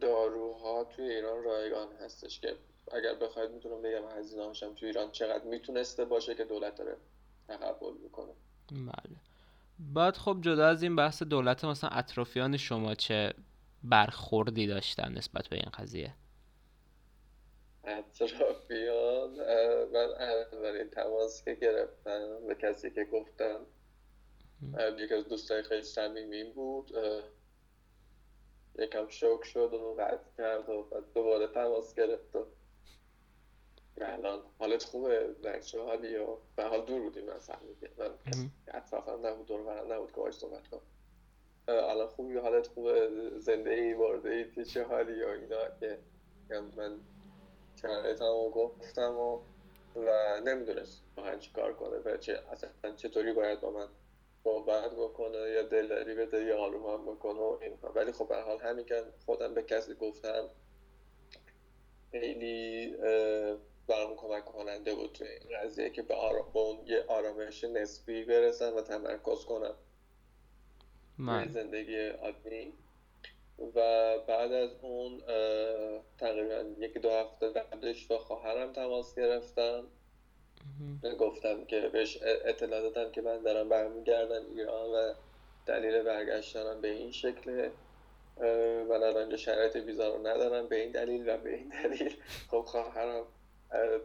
داروها 0.00 0.84
توی 0.84 1.10
ایران 1.10 1.44
رایگان 1.44 1.88
هستش 1.92 2.40
که 2.40 2.56
اگر 2.92 3.14
بخواید 3.14 3.50
می‌تونم 3.50 3.82
بگم 3.82 4.18
هزینه 4.18 4.44
هاشم 4.44 4.74
توی 4.74 4.88
ایران 4.88 5.10
چقدر 5.10 5.44
می‌تونسته 5.44 6.04
باشه 6.04 6.34
که 6.34 6.44
دولت 6.44 6.74
داره 6.76 6.96
تقبل 7.48 7.92
می‌کنه. 8.02 8.32
بله. 8.70 9.16
بعد 9.94 10.16
خب 10.16 10.36
جدا 10.40 10.66
از 10.66 10.82
این 10.82 10.96
بحث 10.96 11.22
دولت 11.22 11.64
مثلا 11.64 11.90
اطرافیان 11.90 12.56
شما 12.56 12.94
چه 12.94 13.34
برخوردی 13.84 14.66
داشتن 14.66 15.12
نسبت 15.12 15.48
به 15.48 15.56
این 15.56 15.70
قضیه؟ 15.78 16.14
اطرافیان 17.84 19.30
من 19.92 20.10
اولین 20.52 20.90
تماس 20.90 21.44
که 21.44 21.54
گرفتم 21.54 22.46
به 22.46 22.54
کسی 22.54 22.90
که 22.90 23.04
گفتم 23.04 23.60
یکی 24.98 25.14
از 25.14 25.28
دوستای 25.28 25.62
خیلی 25.62 25.82
صمیمیم 25.82 26.52
بود. 26.52 26.92
یکم 28.78 29.08
شوک 29.08 29.44
شد 29.44 29.74
و 29.74 29.94
قطع 29.98 30.36
کرد 30.38 30.68
و 30.68 30.86
دوباره 31.14 31.46
تماس 31.46 31.94
گرفت 31.94 32.36
و 32.36 32.46
الان 34.00 34.40
حالت 34.58 34.84
خوبه 34.84 35.26
بچه 35.28 35.82
حالی 35.82 36.16
و 36.16 36.36
به 36.56 36.64
حال 36.64 36.84
دور 36.86 37.02
بودیم 37.02 37.28
از 37.28 37.48
هم 37.48 37.58
من 37.98 38.10
اطرافم 38.68 39.26
نبود 39.26 39.46
دور 39.46 39.94
نبود 39.94 40.12
که 40.12 40.16
باش 40.16 40.34
صحبت 40.34 40.68
کنم. 40.68 40.80
الان 41.68 42.06
خوبی 42.06 42.36
حالت 42.36 42.66
خوبه 42.66 43.10
زنده 43.38 43.70
ای 43.70 43.94
وارده 43.94 44.30
ای 44.56 44.64
چه 44.64 44.84
حالی 44.84 45.22
و 45.22 45.26
اینا 45.26 45.78
که 45.80 45.98
من 46.76 47.00
شرایطم 47.82 48.50
گفتم 48.54 49.18
و 49.18 49.40
و 49.96 50.40
نمی‌دونست 50.44 51.02
واقعا 51.16 51.36
چی 51.36 51.52
کار 51.52 51.72
کنه 51.72 51.96
و 51.96 52.16
چه 52.16 52.42
اصلا 52.52 52.70
چطوری 52.96 53.32
باید 53.32 53.60
با 53.60 53.70
من 53.70 53.88
صحبت 54.44 54.90
بکنه 54.90 55.38
یا 55.38 55.62
دلداری 55.62 56.14
بده 56.14 56.44
یا 56.44 56.58
آروم 56.58 57.06
بکنه 57.06 57.40
و 57.40 57.58
اینها 57.62 57.92
ولی 57.94 58.12
خب 58.12 58.28
به 58.28 58.36
حال 58.36 58.58
همین 58.58 58.84
که 58.84 59.04
خودم 59.26 59.54
به 59.54 59.62
کسی 59.62 59.94
گفتم 59.94 60.48
خیلی 62.10 62.96
برام 63.88 64.16
کمک 64.16 64.44
کننده 64.44 64.94
بود 64.94 65.12
توی 65.12 65.28
این 65.28 65.58
قضیه 65.58 65.90
که 65.90 66.02
به, 66.02 66.14
آرام، 66.14 66.50
اون 66.52 66.86
یه 66.86 67.04
آرامش 67.08 67.64
نسبی 67.64 68.24
برسم 68.24 68.76
و 68.76 68.80
تمرکز 68.80 69.44
کنم. 69.44 69.74
من. 71.18 71.48
زندگی 71.48 72.08
عادی. 72.08 72.72
و 73.74 74.18
بعد 74.18 74.52
از 74.52 74.70
اون 74.82 75.22
تقریبا 76.18 76.64
یک 76.78 76.98
دو 76.98 77.10
هفته 77.10 77.50
بعدش 77.50 78.06
با 78.06 78.18
خواهرم 78.18 78.72
تماس 78.72 79.14
گرفتم. 79.14 79.84
گفتم 81.18 81.64
که 81.64 81.80
بهش 81.80 82.18
اطلاع 82.22 82.80
دادم 82.80 83.12
که 83.12 83.20
من 83.20 83.42
دارم 83.42 83.68
برمیگردم 83.68 84.42
ایران 84.56 84.90
و 84.90 85.14
دلیل 85.66 86.02
برگشتنم 86.02 86.80
به 86.80 86.88
این 86.88 87.12
شکله. 87.12 87.70
و 88.88 88.92
الان 88.92 89.36
شرایط 89.36 89.76
ویزا 89.76 90.08
رو 90.08 90.26
ندارم 90.26 90.66
به 90.66 90.80
این 90.80 90.90
دلیل 90.90 91.28
و 91.28 91.36
به 91.36 91.54
این 91.54 91.68
دلیل. 91.68 92.16
خب 92.50 92.60
خواهرم 92.60 93.24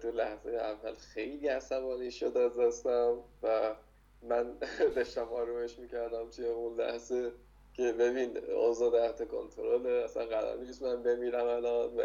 تو 0.01 0.11
لحظه 0.11 0.49
اول 0.49 0.95
خیلی 0.95 1.47
عصبانی 1.47 2.11
شد 2.11 2.37
از 2.37 2.59
دستم 2.59 3.17
و 3.43 3.75
من 4.21 4.57
داشتم 4.95 5.27
آرومش 5.33 5.79
می‌کردم 5.79 6.29
توی 6.29 6.45
اون 6.45 6.79
لحظه 6.79 7.31
که 7.73 7.91
ببین 7.91 8.37
اوضاع 8.51 8.91
تحت 8.91 9.27
کنترله 9.27 9.89
اصلا 9.89 10.25
قرار 10.25 10.57
نیست 10.57 10.83
من 10.83 11.03
بمیرم 11.03 11.45
الان 11.45 11.97
و 11.97 12.01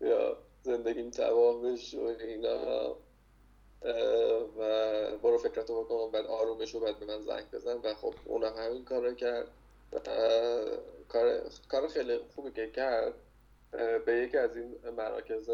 یا 0.00 0.36
زندگیم 0.62 1.10
تباه 1.10 1.62
بشه 1.62 1.98
و 1.98 2.14
اینا. 2.20 2.96
و 4.58 5.16
برو 5.22 5.38
فکرتو 5.38 5.84
بکن 5.84 6.10
بعد 6.10 6.26
آرومش 6.26 6.74
رو 6.74 6.80
بعد 6.80 6.98
به 6.98 7.06
من 7.06 7.20
زنگ 7.20 7.50
بزن. 7.52 7.76
و 7.76 7.94
خب 7.94 8.14
اونم 8.24 8.52
همین 8.56 8.84
کار 8.84 9.14
کرد. 9.14 9.48
کار, 11.08 11.42
کار 11.68 11.88
خیلی 11.88 12.18
خوبی 12.34 12.50
که 12.50 12.70
کرد. 12.70 13.14
به 14.06 14.12
یکی 14.12 14.36
از 14.36 14.56
این 14.56 14.76
مراکز 14.96 15.50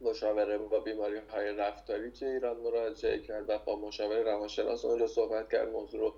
مشاوره 0.00 0.58
با 0.58 0.80
بیماری 0.80 1.18
های 1.18 1.52
رفتاری 1.52 2.10
که 2.10 2.26
ایران 2.26 2.56
مراجعه 2.56 3.18
کرد 3.18 3.50
و 3.50 3.58
با 3.58 3.76
مشاور 3.76 4.22
روانشناس 4.22 4.84
اونجا 4.84 5.06
صحبت 5.06 5.52
کرد. 5.52 5.68
موضوع 5.68 6.00
رو 6.00 6.14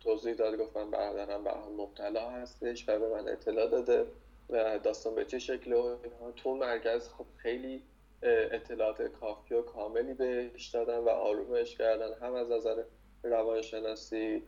توضیح 0.00 0.34
داد. 0.34 0.56
گفتم 0.56 0.90
برادرم 0.90 1.44
به 1.44 1.50
مبتلا 1.76 2.30
هستش 2.30 2.88
و 2.88 2.98
به 2.98 3.08
من 3.08 3.28
اطلاع 3.28 3.66
داده 3.66 4.06
و 4.50 4.78
داستان 4.78 5.14
به 5.14 5.24
چه 5.24 5.38
شکل 5.38 5.72
و 5.72 5.96
تو 6.36 6.54
مرکز 6.54 7.08
خب 7.08 7.26
خیلی 7.36 7.82
اطلاعات 8.22 9.02
کافی 9.02 9.54
و 9.54 9.62
کاملی 9.62 10.14
بهش 10.14 10.68
دادن 10.68 10.98
و 10.98 11.08
آرومش 11.08 11.76
کردن. 11.76 12.12
هم 12.14 12.34
از 12.34 12.50
نظر 12.50 12.82
روانشناسی 13.22 14.42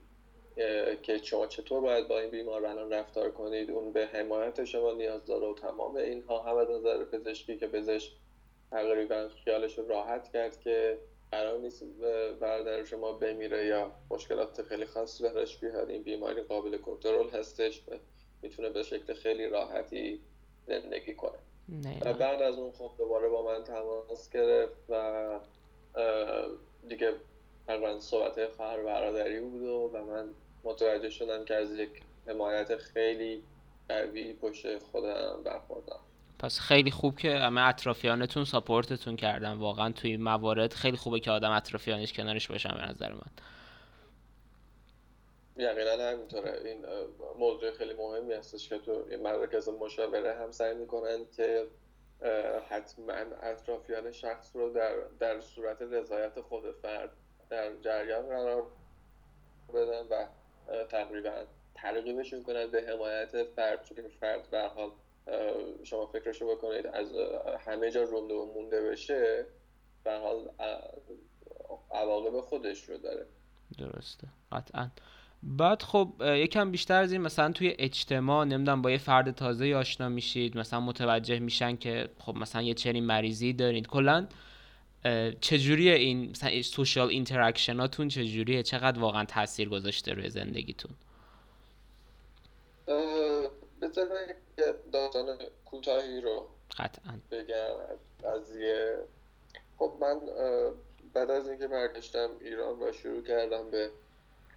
که 1.03 1.19
شما 1.23 1.47
چطور 1.47 1.81
باید 1.81 2.09
با 2.09 2.19
این 2.19 2.31
بیمار 2.31 2.67
الان 2.67 2.93
رفتار 2.93 3.31
کنید 3.31 3.71
اون 3.71 3.93
به 3.93 4.07
حمایت 4.07 4.65
شما 4.65 4.93
نیاز 4.93 5.27
داره 5.27 5.47
و 5.47 5.55
تمام 5.55 5.97
اینها. 5.97 6.43
هم 6.43 6.57
از 6.57 6.71
نظر 6.71 7.05
پزشکی 7.05 7.57
که 7.57 7.67
پزشک 7.67 8.13
تقریبا 8.73 9.29
خیالش 9.45 9.79
راحت 9.79 10.33
کرد 10.33 10.61
که 10.61 10.99
قرار 11.31 11.59
نیست 11.59 11.85
برادر 12.41 12.85
شما 12.85 13.13
بمیره 13.13 13.67
یا 13.67 13.93
مشکلات 14.11 14.63
خیلی 14.63 14.87
خاصی 14.87 15.23
براش 15.23 15.59
بیاد. 15.59 15.91
این 15.91 16.03
بیماری 16.03 16.43
قابل 16.43 16.77
کنترل 16.77 17.31
هستش 17.31 17.83
و 17.89 17.93
می‌تونه 18.43 18.71
به 18.71 18.83
شکل 18.83 19.15
خیلی 19.15 19.49
راحتی 19.49 20.21
زندگی 20.67 21.15
کنه. 21.15 21.39
و 22.05 22.13
بعد 22.13 22.43
از 22.43 22.59
اون 22.59 22.73
خب 22.73 22.91
دوباره 22.99 23.29
با 23.29 23.43
من 23.43 23.65
تماس 23.65 24.31
گرفت 24.31 24.79
و 24.89 25.41
دیگه 26.89 27.13
تقریبا 27.67 28.01
صحبت 28.01 28.47
خواهر 28.47 28.83
برادری 28.83 29.41
بود 29.41 29.95
و 29.95 30.05
من 30.05 30.29
متوجه 30.65 31.11
شدم 31.11 31.45
که 31.45 31.55
از 31.55 31.73
یک 31.73 32.03
حمایت 32.27 32.77
خیلی 32.77 33.43
قوی 33.89 34.33
پشت 34.33 34.79
خودم 34.79 35.41
برخوردم. 35.45 36.01
پس 36.43 36.61
خیلی 36.61 36.91
خوب 36.91 37.19
که 37.19 37.37
همه 37.37 37.61
اطرافیانتون 37.61 38.45
ساپورتتون 38.45 39.17
کردن. 39.17 39.53
واقعا 39.53 39.93
توی 39.93 40.11
این 40.11 40.23
موارد 40.23 40.73
خیلی 40.73 40.97
خوبه 40.97 41.21
که 41.21 41.31
آدم 41.31 41.51
اطرافیانش 41.51 42.13
کنارش 42.13 42.49
باشن 42.49 42.75
به 42.75 42.89
نظر 42.89 43.13
من. 43.13 43.31
یقینا 45.57 46.11
همینطوره. 46.11 46.61
این 46.65 46.87
موضوع 47.39 47.71
خیلی 47.71 47.95
مهمی 47.95 48.35
هستش 48.35 48.69
که 48.69 48.79
تو 48.79 49.05
این 49.11 49.23
مراکز 49.23 49.69
مشاوره 49.69 50.35
هم 50.35 50.51
سعی 50.51 50.75
می‌کنن 50.75 51.19
که 51.37 51.67
حتما 52.69 53.13
اطرافیان 53.43 54.13
شخص 54.13 54.57
رو 54.57 54.73
در, 54.73 54.95
در 55.21 55.41
صورت 55.41 55.83
رضایت 55.83 56.41
خود 56.41 56.63
فرد 56.83 57.11
در 57.51 57.77
جریان 57.81 58.27
قرار 58.27 58.67
بدن 59.75 60.07
و 60.11 60.27
تقریبا 60.85 61.45
ترغیبشون 61.75 62.43
کنن 62.43 62.67
به 62.67 62.83
حمایت 62.89 63.45
فرد. 63.45 63.85
چون 63.85 64.09
فرد 64.21 64.51
به 64.51 64.61
حال 64.69 64.91
شما 65.85 66.07
فکرشو 66.07 66.57
بکنید 66.57 66.87
از 66.87 67.13
همه 67.67 67.91
جا 67.91 68.03
رونده 68.03 68.35
و 68.35 68.55
مونده 68.55 68.91
بشه 68.91 69.47
به 70.05 70.19
حال 70.19 70.49
عواقب 71.91 72.41
خودش 72.41 72.89
رو 72.89 72.99
داره. 72.99 73.27
درسته. 73.79 74.29
قطعا. 74.53 74.91
بعد 75.43 75.83
خب 75.83 76.13
یکم 76.21 76.71
بیشتر 76.71 77.03
از 77.03 77.13
این 77.13 77.21
مثلا 77.21 77.53
توی 77.53 77.75
اجتماع 77.79 78.45
نمی‌دونم 78.45 78.83
با 78.83 78.91
یه 78.91 78.99
فرد 78.99 79.31
تازه 79.31 79.75
آشنا 79.75 80.09
میشید 80.09 80.59
مثلا 80.59 80.81
متوجه 80.81 81.39
میشن 81.39 81.77
که 81.77 82.09
خب 82.19 82.35
مثلا 82.35 82.63
یه 82.63 82.75
چنین 82.75 83.05
مریضی 83.05 83.53
دارید. 83.53 83.87
کلا 83.87 84.27
چجوریه 85.41 85.95
این 85.95 86.31
مثلا 86.31 86.63
social 86.63 87.09
interaction 87.09 87.87
اتون 87.87 88.09
چجوریه؟ 88.09 88.63
چقدر 88.63 89.01
واقعا 89.01 89.25
تاثیر 89.25 89.69
گذاشته 89.69 90.13
روی 90.13 90.31
زندگیتون؟ 90.31 90.93
بذار 93.83 94.09
داستان 94.93 95.39
کوتاهی 95.65 96.21
رو 96.21 96.49
قطعا. 96.79 97.19
بگم 97.31 97.75
از 98.25 98.57
یه 98.57 98.99
خب 99.79 99.93
من 100.01 100.21
بعد 101.15 101.31
از 101.31 101.49
اینکه 101.49 101.69
برگشتم 101.69 102.31
ایران 102.41 102.83
و 102.83 102.93
شروع 102.93 103.23
کردم 103.23 103.71
به 103.71 103.91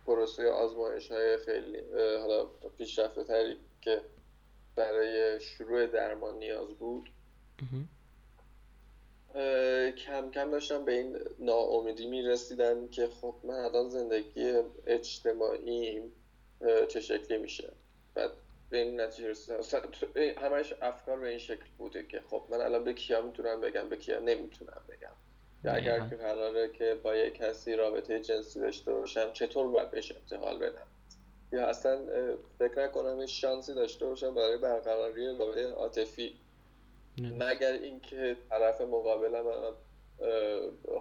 پروسه 0.06 0.50
آزمایش 0.50 1.12
های 1.12 1.38
خیلی 1.38 1.80
حالا 2.20 2.46
پیشرفته 2.78 3.24
تری 3.24 3.58
که 3.82 4.02
برای 4.76 5.40
شروع 5.40 5.88
درمان 5.88 6.38
نیاز 6.38 6.68
بود 6.68 7.10
کم 10.06 10.32
کم 10.32 10.52
داشتم 10.52 10.86
به 10.86 10.92
این 10.92 11.18
ناامیدی 11.40 12.08
می‌رسیدم 12.08 12.88
که 12.88 13.08
خب 13.08 13.36
من 13.44 13.54
الان 13.54 13.90
زندگی 13.90 14.54
اجتماعیم 14.88 16.12
چه 16.90 17.00
شکلی 17.02 17.38
میشه. 17.38 17.74
بعد 18.14 18.32
به 18.76 18.82
این 18.82 19.02
نتیجه 19.02 19.30
رسیدم. 19.30 19.60
همش 20.38 20.74
افکار 20.82 21.20
به 21.20 21.30
این 21.30 21.38
شکل 21.38 21.66
بوده 21.78 22.04
که 22.04 22.22
خب 22.30 22.44
من 22.50 22.62
الان 22.62 22.84
به 22.84 22.94
کیا 22.94 23.22
می‌تونم 23.22 23.62
بگم 23.62 23.90
به 23.90 23.98
کیا 23.98 24.20
نمی‌تونم 24.20 24.82
بگم. 24.90 25.16
یا 25.64 25.74
اگر 25.74 26.10
که 26.10 26.16
قراره 26.16 26.70
که 26.70 26.96
با 27.04 27.16
یک 27.16 27.34
کسی 27.34 27.76
رابطه 27.76 28.20
جنسی 28.20 28.60
داشته 28.60 28.94
باشم 28.94 29.32
چطور 29.34 29.68
باید 29.68 29.92
بهش 29.92 30.12
انتقال 30.12 30.60
بدم؟ 30.60 30.88
یا 31.52 31.68
اصلا 31.68 32.06
فکر 32.60 32.84
نکنم 32.86 33.18
این 33.18 33.28
شانسی 33.28 33.74
داشته 33.74 34.06
باشم 34.06 34.36
برای 34.36 34.58
برقراری 34.58 35.38
رابطه 35.38 35.68
عاطفی. 35.68 36.36
مگر 37.18 37.72
اینکه 37.72 38.38
طرف 38.50 38.82
مقابلم 38.82 39.44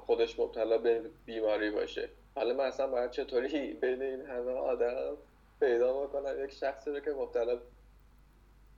خودش 0.06 0.38
مبتلا 0.38 0.78
به 0.78 1.02
بیماری 1.26 1.70
باشه. 1.70 2.08
حالا 2.34 2.54
من 2.54 2.64
اصلا 2.64 2.86
باید 2.86 3.10
چطوری 3.10 3.72
بین 3.82 4.02
این 4.02 4.20
همه 4.20 4.52
آدم 4.52 5.16
پیدا 5.64 5.92
بکنم 5.92 6.44
یک 6.44 6.52
شخصی 6.52 6.90
رو 6.90 7.00
که 7.00 7.10
مبتلا 7.10 7.58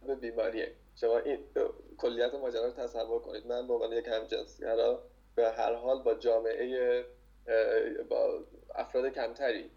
به 0.06 0.14
بیماریه. 0.14 0.72
شما 1.00 1.18
این 1.18 1.38
کلیت 1.98 2.34
ماجرا 2.34 2.64
رو 2.64 2.70
تصور 2.70 3.22
کنید. 3.22 3.46
من 3.46 3.66
به 3.66 3.72
عنوان 3.72 3.92
یک 3.92 4.08
همجنسگرا 4.08 5.02
به 5.34 5.50
هر 5.50 5.74
حال 5.74 6.02
با 6.02 6.14
جامعه 6.14 7.04
با 8.08 8.44
افراد 8.74 9.08
کمتری 9.08 9.70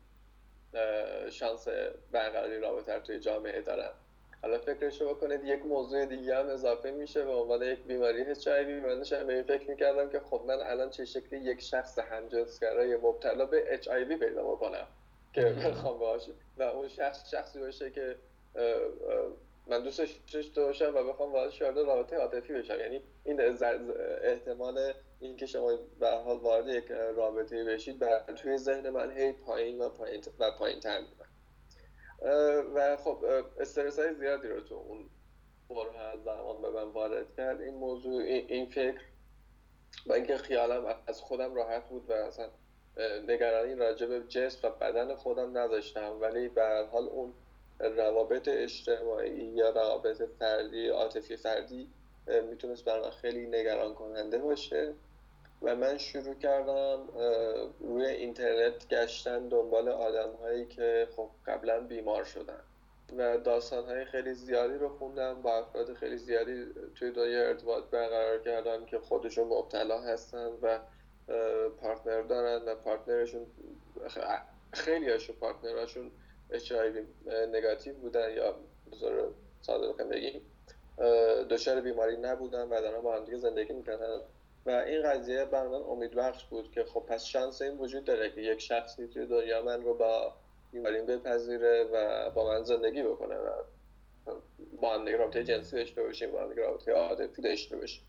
شانس 1.30 1.68
برقراری 2.12 2.60
رابطه 2.60 3.00
توی 3.00 3.20
جامعه 3.20 3.62
دارن 3.62 3.92
حالا 4.42 4.60
فکرشو 4.60 5.10
بکنید 5.10 5.44
یک 5.44 5.66
موضوع 5.66 6.06
دیگه 6.06 6.36
هم 6.36 6.50
اضافه 6.50 6.92
میشه 6.92 7.26
به 7.26 7.32
عنوان 7.32 7.62
یک 7.62 7.84
بیماری 7.84 8.22
هچ 8.22 8.48
آی 8.48 8.80
من 8.80 8.96
داشتم 8.96 9.28
به 9.28 9.34
این 9.34 9.44
فکر 9.44 9.70
می‌کردم 9.70 10.10
که 10.10 10.20
خب 10.20 10.44
من 10.48 10.60
الان 10.62 10.90
چه 10.90 11.06
شکلی 11.06 11.40
یک 11.40 11.62
شخص 11.62 12.00
همجنسگرای 12.00 12.98
مبتلا 12.98 13.46
به 13.46 13.80
آی 13.92 14.06
پیدا 14.06 14.44
بکنم. 14.44 14.88
که 15.34 15.42
بخوام 15.42 16.00
باش 16.00 16.30
و 16.58 16.64
اون 16.64 16.88
شخص 16.88 17.32
شخصی 17.32 17.60
باشه 17.60 17.92
که 17.92 18.16
من 19.68 19.84
دوستش 19.84 20.20
داشتم 20.56 20.96
و 20.96 21.04
بخوام 21.04 21.32
باهاش 21.32 21.62
وارد 21.62 21.78
رابطه 21.78 22.16
عاطفی 22.16 22.54
بشم. 22.54 22.80
یعنی 22.80 23.02
این 23.24 23.42
احتمال 24.22 24.94
اینکه 25.20 25.46
شما 25.46 25.78
به 26.00 26.10
حال 26.10 26.38
وارد 26.38 26.68
یک 26.68 26.92
رابطه 26.92 27.64
بشید 27.64 28.00
بر 28.00 28.20
توی 28.20 28.58
ذهن 28.58 28.90
من 28.90 29.12
هی 29.12 29.32
پایین 29.32 29.82
و 29.82 29.90
پایین 29.90 30.24
و 30.40 30.52
پایین 30.52 30.80
تر 30.80 31.02
و 32.76 32.98
خب 32.98 33.26
استرس 33.60 34.00
های 34.00 34.14
زیادی 34.14 34.48
رو 34.48 34.62
تو 34.62 34.76
اون 34.76 35.10
بره 35.70 36.00
از 36.00 36.24
زمان 36.24 36.62
به 36.62 36.70
من 36.70 36.92
وارد 36.92 37.36
کرد. 37.38 37.62
این 37.62 37.74
موضوع 37.74 38.22
این 38.22 38.66
فکر 38.66 39.02
و 40.06 40.14
اینکه 40.14 40.38
خیالم 40.38 40.96
از 41.08 41.22
خودم 41.22 41.56
راحت 41.56 41.90
بود 41.90 42.10
و 42.10 42.14
اصلا 42.14 42.50
نگرانی 43.28 43.76
راجع 43.76 44.06
به 44.06 44.24
جسم 44.28 44.68
و 44.68 44.72
بدن 44.72 45.16
خودم 45.16 45.58
نداشتم 45.58 46.22
ولی 46.22 46.48
به 46.48 46.88
حال 46.92 47.08
اون 47.08 47.34
روابط 47.80 48.48
اجتماعی 48.48 49.46
یا 49.46 49.70
روابط 49.70 50.22
فردی 50.40 50.88
عاطفی 50.88 51.38
فردی 51.38 51.90
می‌تونست 52.50 52.86
بر 52.86 53.02
من 53.02 53.10
خیلی 53.10 53.48
نگران 53.48 53.94
کننده 53.94 54.38
باشه 54.38 54.94
و 55.62 55.76
من 55.76 55.98
شروع 55.98 56.36
کردم 56.36 57.08
روی 57.80 58.06
اینترنت 58.06 58.88
گشتن 58.88 59.48
دنبال 59.48 59.90
آدم 59.90 60.32
هایی 60.32 60.66
که 60.66 61.08
خب 61.16 61.30
قبلا 61.48 61.80
بیمار 61.80 62.24
شدن 62.24 62.60
و 63.18 63.38
داستان 63.38 63.86
های 63.86 64.06
خیلی 64.06 64.34
زیادی 64.34 64.74
رو 64.74 64.90
خوندم 64.90 65.42
با 65.42 65.58
افراد 65.58 65.94
خیلی 65.94 66.18
زیادی 66.18 66.66
توی 66.96 67.12
دنیا 67.12 67.48
ارتباط 67.48 67.84
برقرار 67.84 68.42
کردم 68.42 68.86
که 68.86 69.00
خودشون 69.00 69.48
مبتلا 69.48 70.02
هستن 70.02 70.50
و 70.62 70.80
پارتنر 71.82 72.22
دارن 72.22 72.66
و 72.66 72.76
پارتنرشون 72.76 73.46
خیلی 74.74 75.10
هاشون 75.10 75.36
پارتنرشون 75.36 76.12
HIV 76.52 77.26
نگاتیو 77.54 77.94
بودن 77.94 78.34
یا 78.34 78.56
بزرگ 78.92 79.34
ساده 79.62 79.88
بکنم 79.88 80.10
بگیم 80.10 80.42
دچار 81.50 81.82
بیماری 81.82 82.18
نبودن 82.18 82.64
و 82.64 82.82
دارن 82.82 83.02
با 83.02 83.16
هم 83.16 83.26
دیگه 83.26 83.38
زندگی 83.38 83.74
می‌کنن 83.74 84.22
و 84.66 84.70
این 84.72 85.04
قضیه 85.04 85.46
بر 85.46 85.68
من 85.68 85.82
امیدبخش 85.82 86.46
بود 86.46 86.72
که 86.72 86.84
خب 86.84 87.00
پس 87.00 87.24
شانس 87.24 87.62
این 87.62 87.78
وجود 87.78 88.04
داره 88.04 88.30
که 88.30 88.42
یک 88.42 88.60
شخصی 88.60 89.08
توی 89.08 89.26
دنیا 89.26 89.62
من 89.62 89.84
رو 89.84 89.94
با 89.94 90.34
بیماریم 90.72 91.06
بپذیره 91.06 91.84
و 91.84 92.30
با 92.30 92.48
من 92.48 92.64
زندگی 92.64 93.04
بکنه 93.04 93.36
و 93.36 93.50
با 94.82 94.94
هم 94.94 95.06
رابطه 95.06 95.44
جنسی 95.44 95.76
داشته 95.76 96.04
باشیم 96.04 96.32
با 96.32 96.42
هم 96.42 96.50
رابطه 96.56 96.92
عاطفی 96.92 97.42
داشته 97.42 97.78
باشیم. 97.78 98.04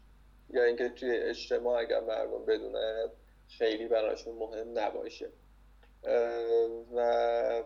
یا 0.53 0.65
اینکه 0.65 0.89
توی 0.89 1.11
اجتماع 1.11 1.81
اگر 1.81 2.01
مردم 2.01 2.45
بدونن 2.45 3.11
خیلی 3.49 3.89
براشون 3.89 4.35
مهم 4.35 4.79
نباشه. 4.79 5.31
و 6.97 7.63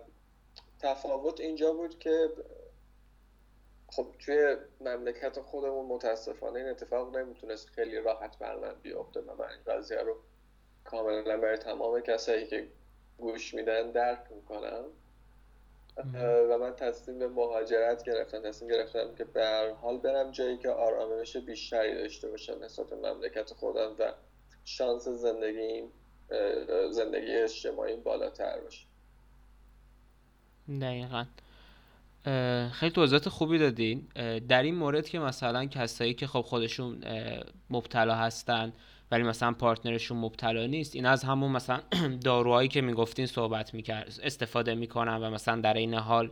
تفاوت 0.78 1.40
اینجا 1.40 1.72
بود 1.72 1.98
که 1.98 2.28
خب 3.88 4.06
توی 4.18 4.56
مملکت 4.80 5.40
خودمون 5.40 5.86
متاسفانه 5.86 6.58
این 6.58 6.68
اتفاق 6.68 7.16
نمی‌تونست 7.16 7.68
خیلی 7.68 7.96
راحت 7.96 8.38
بر 8.38 8.56
من 8.56 8.74
بیفته 8.82 9.20
و 9.20 9.34
من 9.34 9.48
این 9.48 9.62
قضیه 9.66 9.98
رو 9.98 10.16
کاملا 10.84 11.36
برای 11.36 11.56
تمام 11.56 12.00
کسایی 12.00 12.46
که 12.46 12.68
گوش 13.18 13.54
میدن 13.54 13.90
درک 13.90 14.26
می‌کنم. 14.30 14.84
و 15.96 16.58
من 16.58 16.74
تصمیم 16.76 17.18
به 17.18 17.28
مهاجرت 17.28 18.04
گرفتم 18.04 18.40
تصمیم 18.40 18.70
گرفتم 18.70 19.14
که 19.14 19.24
به 19.24 19.74
حال 19.82 19.98
برم 19.98 20.30
جایی 20.30 20.58
که 20.58 20.70
آرامش 20.70 21.36
بیشتری 21.36 21.94
داشته 21.94 22.28
باشم 22.28 22.64
نسبت 22.64 22.92
مملکت 22.92 23.52
خودم 23.52 23.96
و 23.98 24.12
شانس 24.64 25.08
زندگیم 25.08 25.84
زندگی 26.90 27.36
اجتماعی 27.36 27.96
بالاتر 27.96 28.60
باشه. 28.60 28.86
دقیقا. 30.80 31.24
خیلی 32.72 32.92
توضیحات 32.92 33.28
خوبی 33.28 33.58
دادین. 33.58 34.08
در 34.48 34.62
این 34.62 34.74
مورد 34.74 35.08
که 35.08 35.18
مثلا 35.18 35.66
کسایی 35.66 36.14
که 36.14 36.26
خب 36.26 36.40
خودشون 36.40 37.04
مبتلا 37.70 38.14
هستن 38.14 38.72
ولی 39.14 39.22
مثلا 39.22 39.52
پارتنرشون 39.52 40.18
مبتلا 40.18 40.66
نیست. 40.66 40.94
این 40.94 41.06
از 41.06 41.24
همون 41.24 41.50
مثلا 41.52 41.80
داروهایی 42.24 42.68
که 42.68 42.80
می‌گفتین 42.80 43.26
صحبت 43.26 43.74
می‌کرد 43.74 44.20
استفاده 44.22 44.74
می‌کنن 44.74 45.16
و 45.16 45.30
مثلا 45.30 45.60
در 45.60 45.74
این 45.74 45.94
حال 45.94 46.30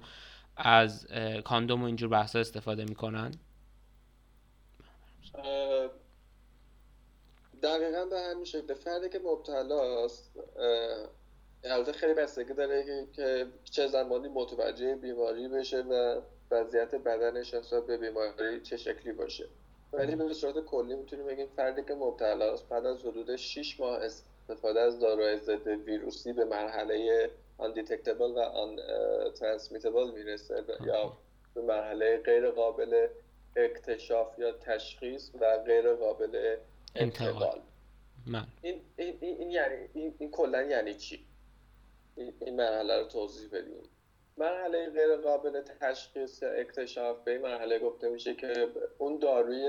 از 0.56 1.06
کاندوم 1.44 1.82
و 1.82 1.84
اینجور 1.86 2.08
بحثا 2.08 2.38
استفاده 2.38 2.84
می‌کنن؟ 2.84 3.34
دقیقا 7.62 8.04
به 8.10 8.20
همین 8.20 8.44
شکل. 8.44 8.74
فردی 8.74 9.08
که 9.08 9.20
مبتلا 9.24 10.04
است 10.04 10.30
البته 11.64 11.92
خیلی 11.92 12.14
بستگی 12.14 12.54
داره 12.54 13.06
که 13.12 13.46
چه 13.64 13.86
زمانی 13.86 14.28
متوجه 14.28 14.94
بیماری 14.94 15.48
بشه 15.48 15.82
و 15.82 16.20
وضعیت 16.50 16.94
بدنش 16.94 17.54
نسبت 17.54 17.86
به 17.86 17.98
بیماری 17.98 18.60
چه 18.60 18.76
شکلی 18.76 19.12
باشه. 19.12 19.48
ولی 19.92 20.16
به 20.16 20.34
صورت 20.34 20.64
کلی 20.64 20.96
می‌تونیم 20.96 21.26
بگیم 21.26 21.46
فردی 21.56 21.82
که 21.82 21.94
مبتلا 21.94 22.52
است 22.52 22.68
بعد 22.68 22.86
از 22.86 23.00
حدود 23.00 23.36
6 23.36 23.80
ماه 23.80 24.00
استفاده 24.02 24.80
از 24.80 25.00
داروهای 25.00 25.38
ضد 25.38 25.66
ویروسی 25.66 26.32
به 26.32 26.44
مرحله 26.44 27.30
undetectable 27.58 28.30
و 28.30 28.38
untransmittable 28.38 30.10
می‌رسه 30.10 30.64
یا 30.86 31.12
به 31.54 31.62
مرحله 31.62 32.18
غیر 32.18 32.50
قابل 32.50 33.08
اکتشاف 33.56 34.38
یا 34.38 34.52
تشخیص 34.52 35.30
و 35.40 35.58
غیر 35.58 35.92
قابل 35.92 36.56
انتقال. 36.94 37.60
این, 38.62 38.80
این, 38.96 39.18
این, 39.20 39.50
یعنی 39.50 39.74
این, 39.94 40.14
این 40.18 40.30
کلا 40.30 40.62
یعنی 40.62 40.94
چی؟ 40.94 41.24
این 42.16 42.56
مرحله 42.56 42.98
رو 42.98 43.04
توضیح 43.04 43.48
بدیم 43.52 43.82
مرحله 44.36 44.90
غیر 44.90 45.16
قابل 45.16 45.60
تشخیص 45.60 46.42
اکتشاف 46.42 47.24
به 47.24 47.30
این 47.32 47.40
مرحله 47.40 47.78
گفته 47.78 48.08
میشه 48.08 48.34
که 48.34 48.68
اون 48.98 49.18
داروی 49.18 49.68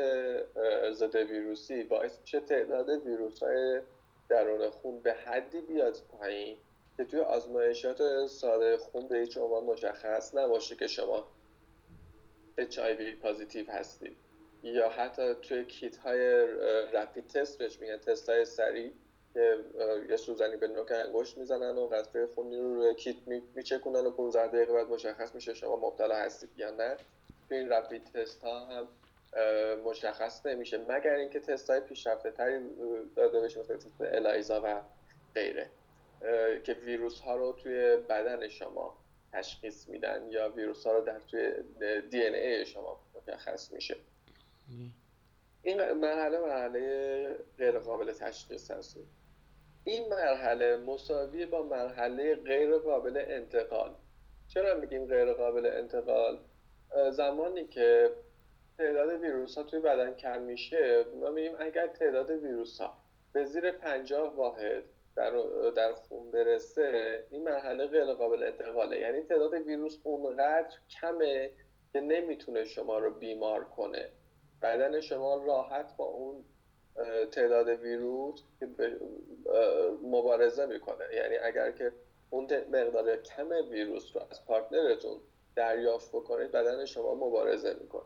ضد 0.91 1.15
ویروسی 1.15 1.83
باعث 1.83 2.19
میشه 2.21 2.39
تعداد 2.39 2.89
ویروس 2.89 3.43
های 3.43 3.81
درون 4.29 4.69
خون 4.69 4.99
به 4.99 5.13
حدی 5.13 5.61
بیاد 5.61 5.97
پایین 6.11 6.57
که 6.97 7.03
توی 7.03 7.19
آزمایشات 7.19 8.27
ساده 8.27 8.77
خون 8.77 9.07
به 9.07 9.17
هیچ 9.17 9.37
عنوان 9.37 9.63
مشخص 9.63 10.35
نباشه 10.35 10.75
که 10.75 10.87
شما 10.87 11.27
HIV 12.57 13.21
پازیتیو 13.21 13.71
هستید. 13.71 14.17
یا 14.63 14.89
حتی 14.89 15.33
توی 15.35 15.65
کیت 15.65 15.97
های 15.97 16.19
رپید 16.93 17.27
تست 17.27 17.57
بهش 17.57 17.79
میگن 17.79 17.97
تست 17.97 18.29
های 18.29 18.45
سریع 18.45 18.91
که 19.33 19.57
یه 20.09 20.17
سوزنی 20.17 20.57
به 20.57 20.67
نوک 20.67 20.91
انگشت 20.91 21.37
می‌زنن 21.37 21.77
و 21.77 21.87
قطره 21.87 22.27
خونی 22.27 22.57
رو 22.57 22.75
روی 22.75 22.95
کیت 22.95 23.15
میچکونن 23.55 24.05
و 24.05 24.11
15 24.11 24.47
دقیقه 24.47 24.73
بعد 24.73 24.87
مشخص 24.87 25.35
میشه 25.35 25.53
شما 25.53 25.75
مبتلا 25.75 26.15
هستید 26.15 26.49
یا 26.57 26.71
نه. 26.71 26.95
تو 27.49 27.55
این 27.55 27.69
رپید 27.69 28.03
تست 28.03 28.43
ها 28.43 28.65
هم 28.65 28.87
مشخص 29.85 30.45
نمیشه. 30.45 30.77
مگر 30.77 31.15
اینکه 31.15 31.39
تست 31.39 31.69
های 31.69 31.79
پیشرفته 31.79 32.31
تری 32.31 32.59
داده 33.15 33.41
بشه 33.41 33.59
مثل 33.59 33.77
تست 33.77 34.01
الایزا 34.01 34.61
و 34.63 34.81
غیره 35.35 35.69
که 36.63 36.73
ویروس 36.73 37.19
ها 37.19 37.35
رو 37.35 37.51
توی 37.51 37.97
بدن 37.97 38.47
شما 38.47 38.97
تشخیص 39.31 39.87
میدن 39.89 40.27
یا 40.29 40.49
ویروس 40.49 40.87
ها 40.87 40.93
رو 40.93 41.01
در 41.05 41.19
توی 41.19 41.53
دی 42.11 42.25
ان 42.25 42.35
ای 42.35 42.65
شما 42.65 42.99
مشخص 43.15 43.71
میشه. 43.71 43.95
این 45.63 45.91
مرحله 45.91 46.39
مرحله 46.39 47.35
غیر 47.57 47.79
قابل 47.79 48.13
تشخیص 48.13 48.71
هست. 48.71 48.97
این 49.85 50.09
مرحله 50.09 50.77
مساوی 50.77 51.45
با 51.45 51.61
مرحله 51.61 52.35
غیر 52.35 52.77
قابل 52.77 53.23
انتقال. 53.27 53.95
چرا 54.47 54.75
میگیم 54.75 55.05
غیر 55.05 55.33
قابل 55.33 55.65
انتقال 55.65 56.39
زمانی 57.11 57.67
که 57.67 58.11
تعداد 58.77 59.09
ویروس 59.09 59.57
ها 59.57 59.63
توی 59.63 59.79
بدن 59.79 60.13
کم 60.13 60.41
میشه 60.41 61.05
ما 61.21 61.29
میگیم 61.29 61.55
اگر 61.59 61.87
تعداد 61.87 62.29
ویروس 62.29 62.81
ها 62.81 62.97
به 63.33 63.45
زیر 63.45 63.71
پنجاه 63.71 64.35
واحد 64.35 64.83
در, 65.15 65.31
در 65.75 65.93
خون 65.93 66.31
برسه 66.31 67.23
این 67.31 67.43
مرحله 67.43 67.87
غیر 67.87 68.13
قابل 68.13 68.43
انتقاله. 68.43 68.99
یعنی 68.99 69.21
تعداد 69.21 69.53
ویروس 69.53 69.97
اونقدر 70.03 70.77
کمه 71.01 71.51
که 71.93 72.01
نمی‌تونه 72.01 72.63
شما 72.63 72.97
رو 72.97 73.11
بیمار 73.11 73.63
کنه. 73.63 74.09
بدن 74.61 75.01
شما 75.01 75.43
راحت 75.45 75.97
با 75.97 76.05
اون 76.05 76.45
تعداد 77.31 77.67
ویروس 77.67 78.41
مبارزه 80.03 80.65
می‌کنه. 80.65 81.05
یعنی 81.15 81.37
اگر 81.37 81.71
که 81.71 81.91
اون 82.29 82.43
مقدار 82.71 83.17
کم 83.17 83.49
ویروس 83.69 84.15
رو 84.15 84.21
از 84.31 84.45
پارتنرتون 84.45 85.19
دریافت 85.55 86.09
بکنید 86.09 86.51
بدن 86.51 86.85
شما 86.85 87.15
مبارزه 87.15 87.73
می‌کنه. 87.81 88.03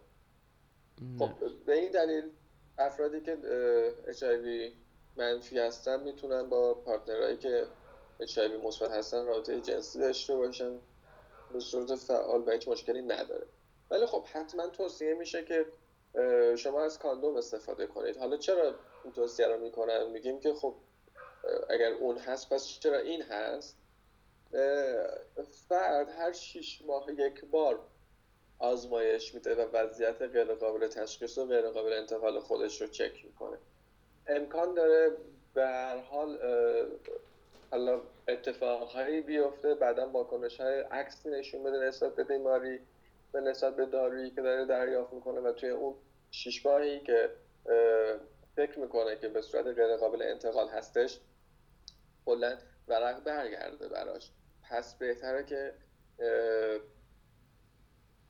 خب 1.19 1.29
به 1.65 1.73
این 1.73 1.91
دلیل 1.91 2.31
افرادی 2.77 3.21
که 3.21 3.37
HIV 4.07 4.73
منفی 5.19 5.59
هستن 5.59 6.03
می‌تونن 6.03 6.49
با 6.49 6.73
پارتنرهایی 6.73 7.37
که 7.37 7.65
HIV 8.21 8.65
مثبت 8.65 8.91
هستن 8.91 9.25
رابطه 9.25 9.61
جنسی 9.61 9.99
داشته 9.99 10.35
باشن. 10.35 10.79
به 11.53 11.59
صورت 11.59 11.95
فعال 11.95 12.43
و 12.47 12.51
هیچ 12.51 12.67
مشکلی 12.67 13.01
نداره. 13.01 13.47
ولی 13.91 14.05
خب 14.05 14.23
حتما 14.25 14.67
توصیه 14.67 15.13
میشه 15.13 15.43
که 15.43 15.65
شما 16.57 16.83
از 16.83 16.99
کاندوم 16.99 17.35
استفاده 17.35 17.87
کنید. 17.87 18.17
حالا 18.17 18.37
چرا 18.37 18.75
این 19.03 19.13
توصیه 19.13 19.47
رو 19.47 19.57
می‌کنم 19.57 20.11
میگیم 20.11 20.39
که 20.39 20.53
خب 20.53 20.75
اگر 21.69 21.91
اون 21.91 22.17
هست 22.17 22.53
پس 22.53 22.67
چرا 22.67 22.97
این 22.97 23.21
هست؟ 23.21 23.77
فرد 25.69 26.09
هر 26.09 26.31
شیش 26.31 26.81
ماه 26.81 27.11
یک 27.11 27.45
بار 27.45 27.79
آزمایش 28.59 29.33
میده 29.33 29.55
و 29.55 29.69
وضعیت 29.73 30.21
غیر 30.21 30.53
قابل 30.55 30.87
تشخیص 30.87 31.37
و 31.37 31.45
غیر 31.45 31.69
قابل 31.69 31.93
انتقال 31.93 32.39
خودش 32.39 32.81
رو 32.81 32.87
چک 32.87 33.25
می‌کنه. 33.25 33.57
امکان 34.27 34.73
داره 34.73 35.17
به 35.53 35.65
هر 35.67 35.97
حال 35.97 36.39
حالا 37.71 38.01
اتفاقهایی 38.27 39.21
بیفته 39.21 39.75
بعدا 39.75 40.09
واکنش 40.09 40.59
های 40.59 40.79
عکس 40.79 41.25
نشون 41.25 41.63
بده 41.63 41.77
نسبت 41.77 42.15
به 42.15 42.23
بیماری 42.23 42.79
به 43.31 43.41
نسبت 43.41 43.75
به 43.75 43.85
دارویی 43.85 44.29
که 44.29 44.41
داره 44.41 44.65
دریافت 44.65 45.13
می‌کنه 45.13 45.41
و 45.41 45.51
توی 45.51 45.69
اون 45.69 45.95
شیش 46.31 46.65
ماهی 46.65 46.99
که 46.99 47.29
فکر 48.55 48.79
می‌کنه 48.79 49.15
که 49.15 49.27
به 49.27 49.41
صورت 49.41 49.65
غیر 49.65 49.97
قابل 49.97 50.21
انتقال 50.21 50.67
هستش 50.67 51.19
کلا 52.25 52.57
ورق 52.87 53.23
برگرده 53.23 53.87
براش. 53.87 54.31
پس 54.69 54.95
بهتره 54.95 55.43
که 55.45 55.73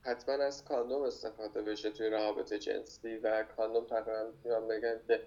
حتما 0.01 0.36
از 0.36 0.65
کاندوم 0.65 1.01
استفاده 1.01 1.62
بشه 1.62 1.91
توی 1.91 2.10
روابط 2.10 2.53
جنسی 2.53 3.17
و 3.17 3.43
کاندوم 3.43 3.86
تقریبا 3.86 4.23
می‌تونم 4.23 4.67
بگم 4.67 4.99
که 5.07 5.21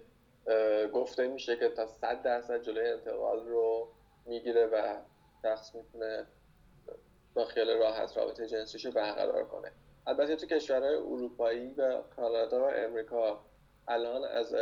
گفته 0.87 1.27
میشه 1.27 1.55
که 1.55 1.69
تا 1.69 1.87
100 1.87 2.21
درصد 2.21 2.61
جلوی 2.61 2.89
انتقال 2.89 3.47
رو 3.47 3.91
می‌گیره 4.25 4.65
و 4.65 4.97
شخص 5.41 5.75
می‌تونه 5.75 6.27
با 7.33 7.45
خیال 7.45 7.69
راحت 7.69 8.17
رابطه 8.17 8.47
جنسیش 8.47 8.85
رو 8.85 8.91
برقرار 8.91 9.45
کنه. 9.45 9.71
البته 10.07 10.35
تو 10.35 10.45
کشورهای 10.45 10.95
اروپایی 10.95 11.73
و 11.77 12.01
کانادا 12.15 12.61
و 12.61 12.69
امریکا 12.75 13.45
الان 13.87 14.23
از 14.23 14.55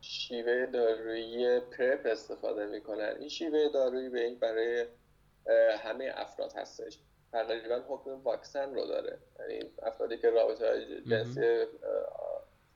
شیوه 0.00 0.66
دارویی 0.66 1.60
پرپ 1.60 2.06
استفاده 2.06 2.66
می‌کنن. 2.66 3.16
این 3.18 3.28
شیوه 3.28 3.68
دارویی 3.68 4.08
به 4.08 4.20
این 4.20 4.38
برای 4.38 4.86
همه 5.78 6.12
افراد 6.14 6.52
هستش. 6.52 6.98
تقریبا 7.32 7.82
حکم 7.88 8.10
واکسن 8.10 8.74
رو 8.74 8.86
داره. 8.86 9.18
یعنی 9.38 9.70
افرادی 9.82 10.18
که 10.18 10.30
رابطه 10.30 10.86
جنسی 11.10 11.64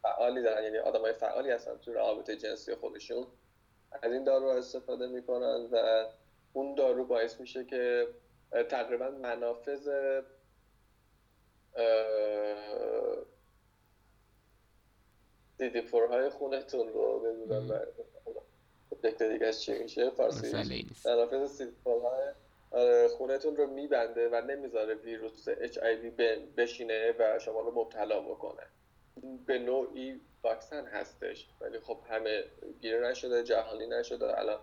فعالی 0.02 0.42
دارن. 0.42 0.64
یعنی 0.64 0.78
آدمای 0.78 1.12
فعالی 1.12 1.50
هستن 1.50 1.76
تو 1.76 1.92
رابطه 1.92 2.36
جنسی 2.36 2.74
خودشون. 2.74 3.26
از 4.02 4.12
این 4.12 4.24
دارو 4.24 4.46
استفاده 4.46 5.06
می‌کنن 5.06 5.68
و 5.72 6.06
اون 6.52 6.74
دارو 6.74 7.04
باعث 7.04 7.40
میشه 7.40 7.64
که 7.64 8.08
تقریبا 8.68 9.10
منافذ 9.10 9.88
دیدی 15.58 15.80
های 16.10 16.28
خونتون 16.28 16.88
رو؟ 16.88 17.32
نمی‌دونم 17.32 17.80
فکر 19.02 19.28
دیگه 19.28 19.52
چی 19.52 19.78
میشه؟ 19.78 20.10
فارسی؟ 20.10 20.86
منافذ 21.04 21.50
سیدی 21.50 21.72
های 21.86 22.32
آره، 22.70 23.08
خونتون 23.08 23.56
رو 23.56 23.66
میبنده 23.66 24.28
و 24.28 24.40
نمی‌ذاره 24.40 24.94
ویروس 24.94 25.48
اچ 25.48 25.78
آی 25.78 25.96
بشینه 26.56 27.14
و 27.18 27.38
شما 27.38 27.60
رو 27.60 27.80
مبتلا 27.80 28.20
بکنه. 28.20 28.62
به 29.46 29.58
نوعی 29.58 30.20
واکسن 30.42 30.86
هستش. 30.86 31.48
ولی 31.60 31.78
خب 31.80 31.98
همه 32.08 32.44
گیره 32.80 33.08
نشده 33.10 33.42
جهانی 33.42 33.86
نشده. 33.86 34.38
الان 34.38 34.60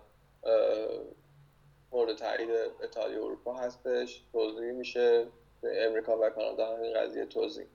مورد 1.92 2.16
تایید 2.16 2.50
ایتالیا 2.82 3.24
اروپا 3.24 3.54
هستش. 3.54 4.22
توضیح 4.32 4.72
میشه. 4.72 5.26
امریکا 5.64 6.18
و 6.18 6.30
کانادا 6.30 6.76
همین 6.76 6.94
قضیه 6.94 7.26
توضیح 7.26 7.66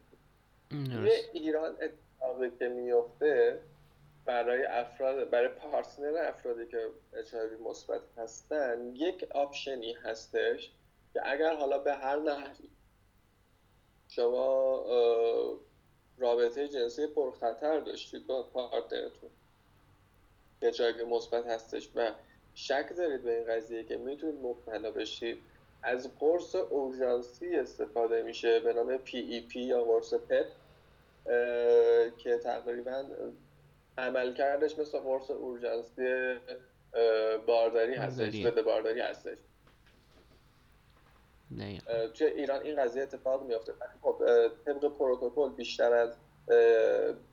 ایران 1.33 1.77
اتفاقی 1.81 2.51
که 2.59 2.67
میفته 2.67 3.59
برای 4.25 4.65
افراد 4.65 5.29
برای 5.29 5.47
partner 5.47 6.17
افرادی 6.17 6.65
که 6.65 6.89
HIV 7.13 7.33
مثبت 7.69 8.01
هستن 8.17 8.91
یک 8.95 9.27
option 9.31 9.84
ی 9.84 9.93
هستش 9.93 10.71
که 11.13 11.31
اگر 11.31 11.55
حالا 11.55 11.77
به 11.77 11.93
هر 11.93 12.19
نحوی 12.19 12.69
شما 14.09 14.85
رابطه 16.17 16.67
جنسی 16.67 17.07
پرخطر 17.07 17.79
داشتید 17.79 18.27
با 18.27 18.43
partner 18.43 19.03
تون 19.03 19.29
که 20.61 21.03
مثبت 21.09 21.45
هستش 21.45 21.89
و 21.95 22.11
شک 22.53 22.93
دارید 22.97 23.23
به 23.23 23.37
این 23.37 23.55
قضیه 23.55 23.83
که 23.83 23.97
می‌تونید 23.97 24.41
مبتلا 24.41 24.91
بشید 24.91 25.41
از 25.83 26.15
قرص 26.19 26.55
اورژانسی 26.55 27.55
استفاده 27.55 28.21
میشه 28.23 28.59
به 28.59 28.73
نام 28.73 28.97
PEP 28.97 29.55
یا 29.55 29.83
قرص 29.83 30.13
PEP 30.13 30.45
که 32.17 32.37
تقریبا 32.37 33.03
عملکردش 33.97 34.79
مثل 34.79 34.99
قرص 34.99 35.31
اورژانسی 35.31 36.35
بارداری 37.47 37.93
هستش 37.95 38.43
ضد 38.43 38.61
بارداری 38.61 38.99
هستش. 38.99 39.37
نه 41.51 41.81
توی 42.13 42.27
ایران 42.27 42.61
این 42.61 42.83
قضیه 42.83 43.03
اتفاق 43.03 43.43
میافته. 43.43 43.73
خب 44.01 44.21
طبق 44.65 44.97
پروتکل 44.97 45.49
بیشتر 45.49 45.93
از 45.93 46.15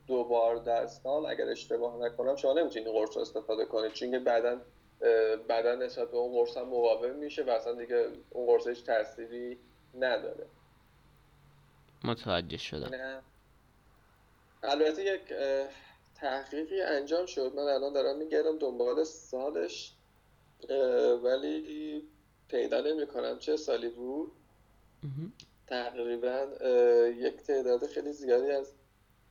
دو 0.07 0.23
بار 0.23 0.55
در 0.55 0.87
سال 0.87 1.25
اگر 1.25 1.49
اشتباه 1.49 2.05
نکنم 2.05 2.35
شما 2.35 2.53
نمی‌تونید 2.53 2.87
قرص 2.87 3.17
استفاده 3.17 3.65
کنید 3.65 3.91
چون 3.91 4.11
که 4.11 4.19
بعدا 4.19 4.61
بعدا 5.47 5.75
نسبت 5.75 6.11
به 6.11 6.17
اون 6.17 6.33
قرص 6.33 6.57
هم 6.57 6.67
مقاوم 6.67 7.15
میشه 7.15 7.43
و 7.43 7.49
اصلا 7.49 7.73
دیگه 7.73 8.07
اون 8.29 8.45
قرص 8.45 8.67
هیچ 8.67 8.83
تأثیری 8.83 9.57
نداره. 9.95 10.45
متوجه 12.03 12.57
شدم. 12.57 13.21
البته 14.63 15.03
یک 15.03 15.21
تحقیقی 16.15 16.81
انجام 16.81 17.25
شد. 17.25 17.51
من 17.55 17.63
الان 17.63 17.93
دارم 17.93 18.17
میگردم 18.17 18.57
دنبال 18.57 19.03
سالش. 19.03 19.93
ولی 21.23 22.03
پیدا 22.47 22.81
نمی 22.81 23.07
کنم 23.07 23.39
چه 23.39 23.57
سالی 23.57 23.89
بود؟ 23.89 24.31
تقریبا 25.67 26.47
یک 27.17 27.37
تعداد 27.37 27.87
خیلی 27.87 28.13
زیادی 28.13 28.51
از 28.51 28.73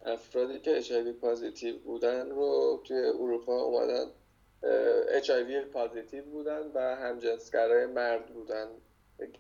افرادی 0.05 0.59
که 0.59 0.77
اچ 0.77 0.93
پازیتیو 0.93 1.79
بودن 1.79 2.31
رو 2.31 2.83
توی 2.85 2.99
اروپا 2.99 3.63
اومدن. 3.63 4.11
اچ 5.09 5.31
positive 5.73 6.25
بودن 6.25 6.71
و 6.75 6.97
همجنسگرای 6.97 7.87
مرد 7.87 8.27
بودن 8.27 8.69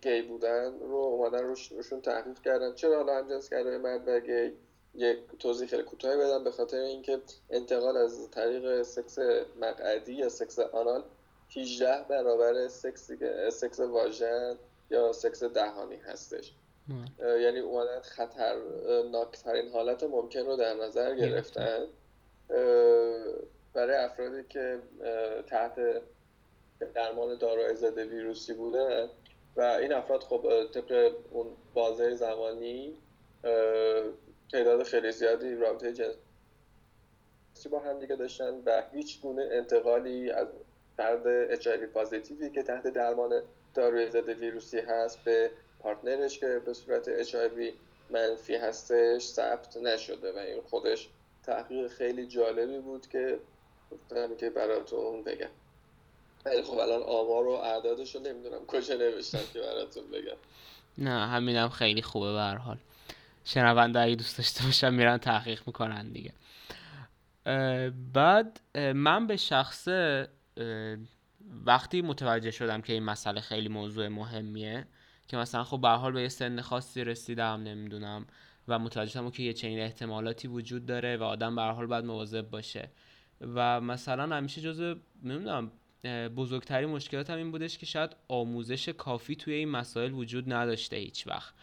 گی 0.02 0.22
بودن 0.22 0.80
رو 0.80 0.96
اومدن 0.96 1.44
روشون 1.44 2.00
تحقیق 2.00 2.40
کردن. 2.40 2.74
چرا 2.74 2.96
حالا 2.96 3.18
همجنسگرای 3.18 3.78
مرد 3.78 4.08
و 4.08 4.20
گی؟ 4.20 4.52
یک 4.94 5.18
توضیح 5.38 5.68
خیلی 5.68 5.82
کوتاهی 5.82 6.16
بدم 6.16 6.44
به 6.44 6.50
خاطر 6.50 6.76
اینکه 6.76 7.20
انتقال 7.50 7.96
از 7.96 8.30
طریق 8.30 8.82
سکس 8.82 9.18
مقعدی 9.60 10.12
یا 10.12 10.28
سکس 10.28 10.58
anal 10.58 11.04
18 11.56 12.04
برابر 12.08 12.68
سکس 12.68 13.10
سکس 13.52 13.80
واژن 13.80 14.56
یا 14.90 15.12
سکس 15.12 15.44
دهانی 15.44 15.96
هستش. 15.96 16.52
یعنی 17.18 17.58
اومدن 17.58 18.00
خطرناکترین 18.00 19.68
حالت 19.68 20.04
ممکن 20.04 20.40
رو 20.40 20.56
در 20.56 20.74
نظر 20.74 21.14
گرفتن. 21.14 21.86
برای 23.74 23.96
افرادی 23.96 24.44
که 24.48 24.78
تحت 25.46 25.80
درمان 26.94 27.38
داروهای 27.38 27.76
ضد 27.76 27.98
ویروسی 27.98 28.52
بودن 28.52 29.08
و 29.56 29.60
این 29.60 29.92
افراد 29.92 30.22
خب 30.22 30.66
طبق 30.74 31.14
اون 31.30 31.46
بازه 31.74 32.14
زمانی 32.14 32.98
تعداد 34.52 34.82
خیلی 34.82 35.12
زیادی 35.12 35.54
رابطه 35.54 35.92
جنسی 35.92 37.68
با 37.70 37.78
هم 37.78 37.98
دیگه 37.98 38.16
داشتن 38.16 38.62
و 38.66 38.82
هیچ 38.92 39.20
گونه 39.20 39.48
انتقالی 39.52 40.30
از 40.30 40.48
فرد 40.96 41.26
اچ 41.26 41.68
پازیتیوی 41.68 42.50
که 42.50 42.62
تحت 42.62 42.86
درمان 42.86 43.42
داروی 43.74 44.10
ضد 44.10 44.28
ویروسی 44.28 44.78
هست 44.78 45.24
به 45.24 45.50
پارتنرش 45.78 46.38
که 46.38 46.62
به 46.66 46.74
صورت 46.74 47.08
اچ 47.08 47.36
منفی 48.10 48.54
هستش 48.54 49.26
ثبت 49.26 49.76
نشده 49.76 50.32
و 50.32 50.36
این 50.36 50.62
خودش 50.62 51.08
تحقیق 51.42 51.88
خیلی 51.88 52.26
جالبی 52.26 52.78
بود 52.78 53.06
که 53.06 53.38
گفتم 53.90 54.36
که 54.36 54.50
براتون 54.50 55.24
بگم. 55.24 55.50
ولی 56.44 56.62
خب 56.62 56.78
الان 56.78 57.02
آمار 57.02 57.46
و 57.46 57.50
اعدادش 57.50 58.14
رو 58.14 58.20
نمی‌دونم 58.20 58.66
کجا 58.66 58.94
نوشتم 58.94 59.40
که 59.52 59.60
براتون 59.60 60.10
بگم. 60.10 60.36
نه 60.98 61.26
همینم 61.26 61.68
خیلی 61.68 62.02
خوبه 62.02 62.32
به 62.32 62.40
هر 62.40 62.56
حال. 62.56 62.78
شنونده 63.44 64.00
اگه 64.00 64.14
دوست 64.14 64.38
داشته 64.38 64.64
باشم 64.64 64.94
میرن 64.94 65.18
تحقیق 65.18 65.62
می‌کنن 65.66 66.12
دیگه. 66.12 66.32
بعد 68.12 68.60
من 68.94 69.26
به 69.26 69.36
شخص 69.36 69.88
وقتی 71.66 72.02
متوجه 72.02 72.50
شدم 72.50 72.80
که 72.80 72.92
این 72.92 73.02
مسئله 73.02 73.40
خیلی 73.40 73.68
موضوع 73.68 74.08
مهمیه 74.08 74.86
که 75.28 75.36
مثلا 75.36 75.64
خب 75.64 75.80
به 75.80 75.88
حال 75.88 76.12
به 76.12 76.22
یه 76.22 76.28
سن 76.28 76.60
خاصی 76.60 77.04
رسیدم 77.04 77.62
نمی‌دونم 77.62 78.26
و 78.68 78.78
متوجه 78.78 79.10
شدم 79.10 79.30
که 79.30 79.42
یه 79.42 79.52
چنین 79.52 79.80
احتمالاتی 79.80 80.48
وجود 80.48 80.86
داره 80.86 81.16
و 81.16 81.22
آدم 81.22 81.56
به 81.56 81.62
حال 81.62 81.86
باید 81.86 82.04
مواظب 82.04 82.50
باشه. 82.50 82.88
و 83.40 83.80
مثلا 83.80 84.36
همیشه 84.36 84.60
جزء 84.60 84.94
نمی‌دونم 85.22 85.70
بزرگترین 86.36 86.88
مشکلاتم 86.88 87.36
این 87.36 87.50
بودش 87.50 87.78
که 87.78 87.86
شاید 87.86 88.16
آموزش 88.28 88.88
کافی 88.88 89.36
توی 89.36 89.54
این 89.54 89.68
مسائل 89.68 90.12
وجود 90.12 90.52
نداشته 90.52 90.96
هیچ 90.96 91.26
وقت. 91.26 91.54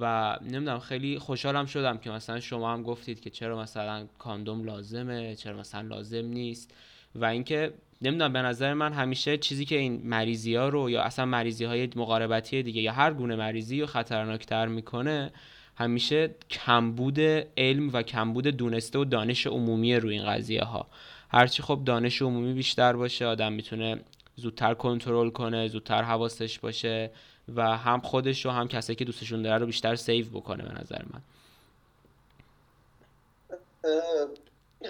و 0.00 0.36
نمی‌دونم 0.42 0.78
خیلی 0.78 1.18
خوشحالم 1.18 1.66
شدم 1.66 1.98
که 1.98 2.10
مثلا 2.10 2.40
شما 2.40 2.72
هم 2.72 2.82
گفتید 2.82 3.20
که 3.20 3.30
چرا 3.30 3.58
مثلا 3.60 4.06
کاندوم 4.18 4.64
لازمه 4.64 5.34
چرا 5.34 5.56
مثلا 5.56 5.80
لازم 5.88 6.24
نیست. 6.24 6.74
و 7.14 7.24
اینکه 7.24 7.74
نمی‌دونم 8.02 8.32
به 8.32 8.42
نظر 8.42 8.74
من 8.74 8.92
همیشه 8.92 9.38
چیزی 9.38 9.64
که 9.64 9.78
این 9.78 10.00
مریضی 10.04 10.54
ها 10.54 10.68
رو 10.68 10.90
یا 10.90 11.02
اصلا 11.02 11.24
مریضی 11.24 11.64
های 11.64 11.88
مقاربتی 11.96 12.62
دیگه 12.62 12.82
یا 12.82 12.92
هر 12.92 13.14
گونه 13.14 13.36
مریضی 13.36 13.80
رو 13.80 13.86
خطرناکتر 13.86 14.66
می‌کنه 14.66 15.32
همیشه 15.76 16.34
کمبود 16.50 17.20
علم 17.56 17.90
و 17.92 18.02
کمبود 18.02 18.46
دونسته 18.46 18.98
و 18.98 19.04
دانش 19.04 19.46
عمومی 19.46 19.96
روی 19.96 20.18
این 20.18 20.26
قضیه 20.26 20.62
ها 20.62 20.86
هرچی 21.28 21.62
خب 21.62 21.80
دانش 21.84 22.22
عمومی 22.22 22.52
بیشتر 22.52 22.92
باشه 22.92 23.26
آدم 23.26 23.52
می‌تونه 23.52 24.00
زودتر 24.36 24.74
کنترل 24.74 25.30
کنه 25.30 25.68
زودتر 25.68 26.02
حواسش 26.02 26.58
باشه 26.58 27.10
و 27.54 27.76
هم 27.76 28.00
خودش 28.00 28.46
و 28.46 28.50
هم 28.50 28.68
کسایی 28.68 28.96
که 28.96 29.04
دوستشون 29.04 29.42
داره 29.42 29.58
رو 29.58 29.66
بیشتر 29.66 29.96
سیو 29.96 30.26
بکنه 30.30 30.64
به 30.64 30.80
نظر 30.80 31.02
من. 31.12 31.20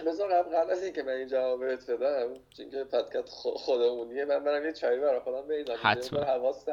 بذار 0.03 0.33
قبل 0.33 0.57
قبل 0.57 0.71
از 0.71 0.83
اینکه 0.83 1.03
من 1.03 1.13
این 1.13 1.29
جواب 1.29 1.61
بهت 1.61 1.91
بدم 1.91 2.29
چون 2.57 2.71
که 2.71 2.85
پادکست 2.85 3.29
خودمونیه 3.39 4.25
من 4.25 4.45
برم 4.45 4.65
یه 4.65 4.73
چایی 4.73 5.01
برای 5.01 5.21
خودم 5.21 5.49
بریزم. 5.49 5.75
حتما. 5.83 6.21
حواس 6.21 6.69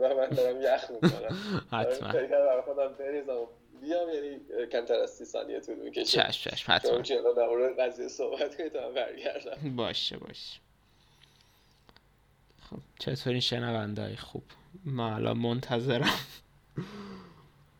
و 0.00 0.14
من 0.14 0.28
دارم 0.28 0.62
یخ 0.62 0.90
می‌کنم 0.90 1.36
حتما. 1.80 2.12
برای 2.12 2.62
خودم 2.62 2.92
بریزم. 2.98 3.46
بیام 3.80 4.08
یعنی 4.08 4.40
کمتر 4.72 4.94
از 4.94 5.10
سی 5.10 5.24
ثانیه 5.24 5.60
طول 5.60 5.74
می‌کشه. 5.74 6.04
چشم 6.04 6.50
چشم 6.50 6.72
حتما. 6.72 6.92
چون 6.92 7.02
که 7.02 7.22
در 7.36 7.46
مورد 7.48 7.80
قضیه 7.80 8.08
صحبت 8.08 8.56
کنید 8.56 8.72
تا 8.72 8.90
برگردم. 8.90 9.76
باشه 9.76 10.16
باشه. 10.16 10.60
خب 12.70 12.76
چطور 12.98 13.32
این 13.32 13.40
شنونده 13.40 14.16
خوب؟ 14.16 14.42
ما 14.84 15.14
الان 15.14 15.38
منتظرم. 15.38 16.14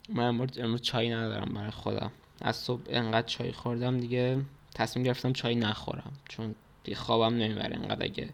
من 0.09 0.25
امروز 0.59 0.83
چای 0.83 1.11
ندارم 1.11 1.55
برای 1.55 1.71
خودم. 1.71 2.13
از 2.41 2.57
صبح 2.57 2.83
انقدر 2.89 3.27
چای 3.27 3.53
خوردم 3.53 4.01
دیگه. 4.01 4.39
تصمیم 4.75 5.07
گرفتم 5.07 5.33
چای 5.33 5.55
نخورم. 5.55 6.13
چون 6.29 6.55
دیگه 6.85 6.97
خوابم 6.97 7.37
نمی‌بره 7.37 7.77
انقدر 7.77 8.05
اگه 8.05 8.29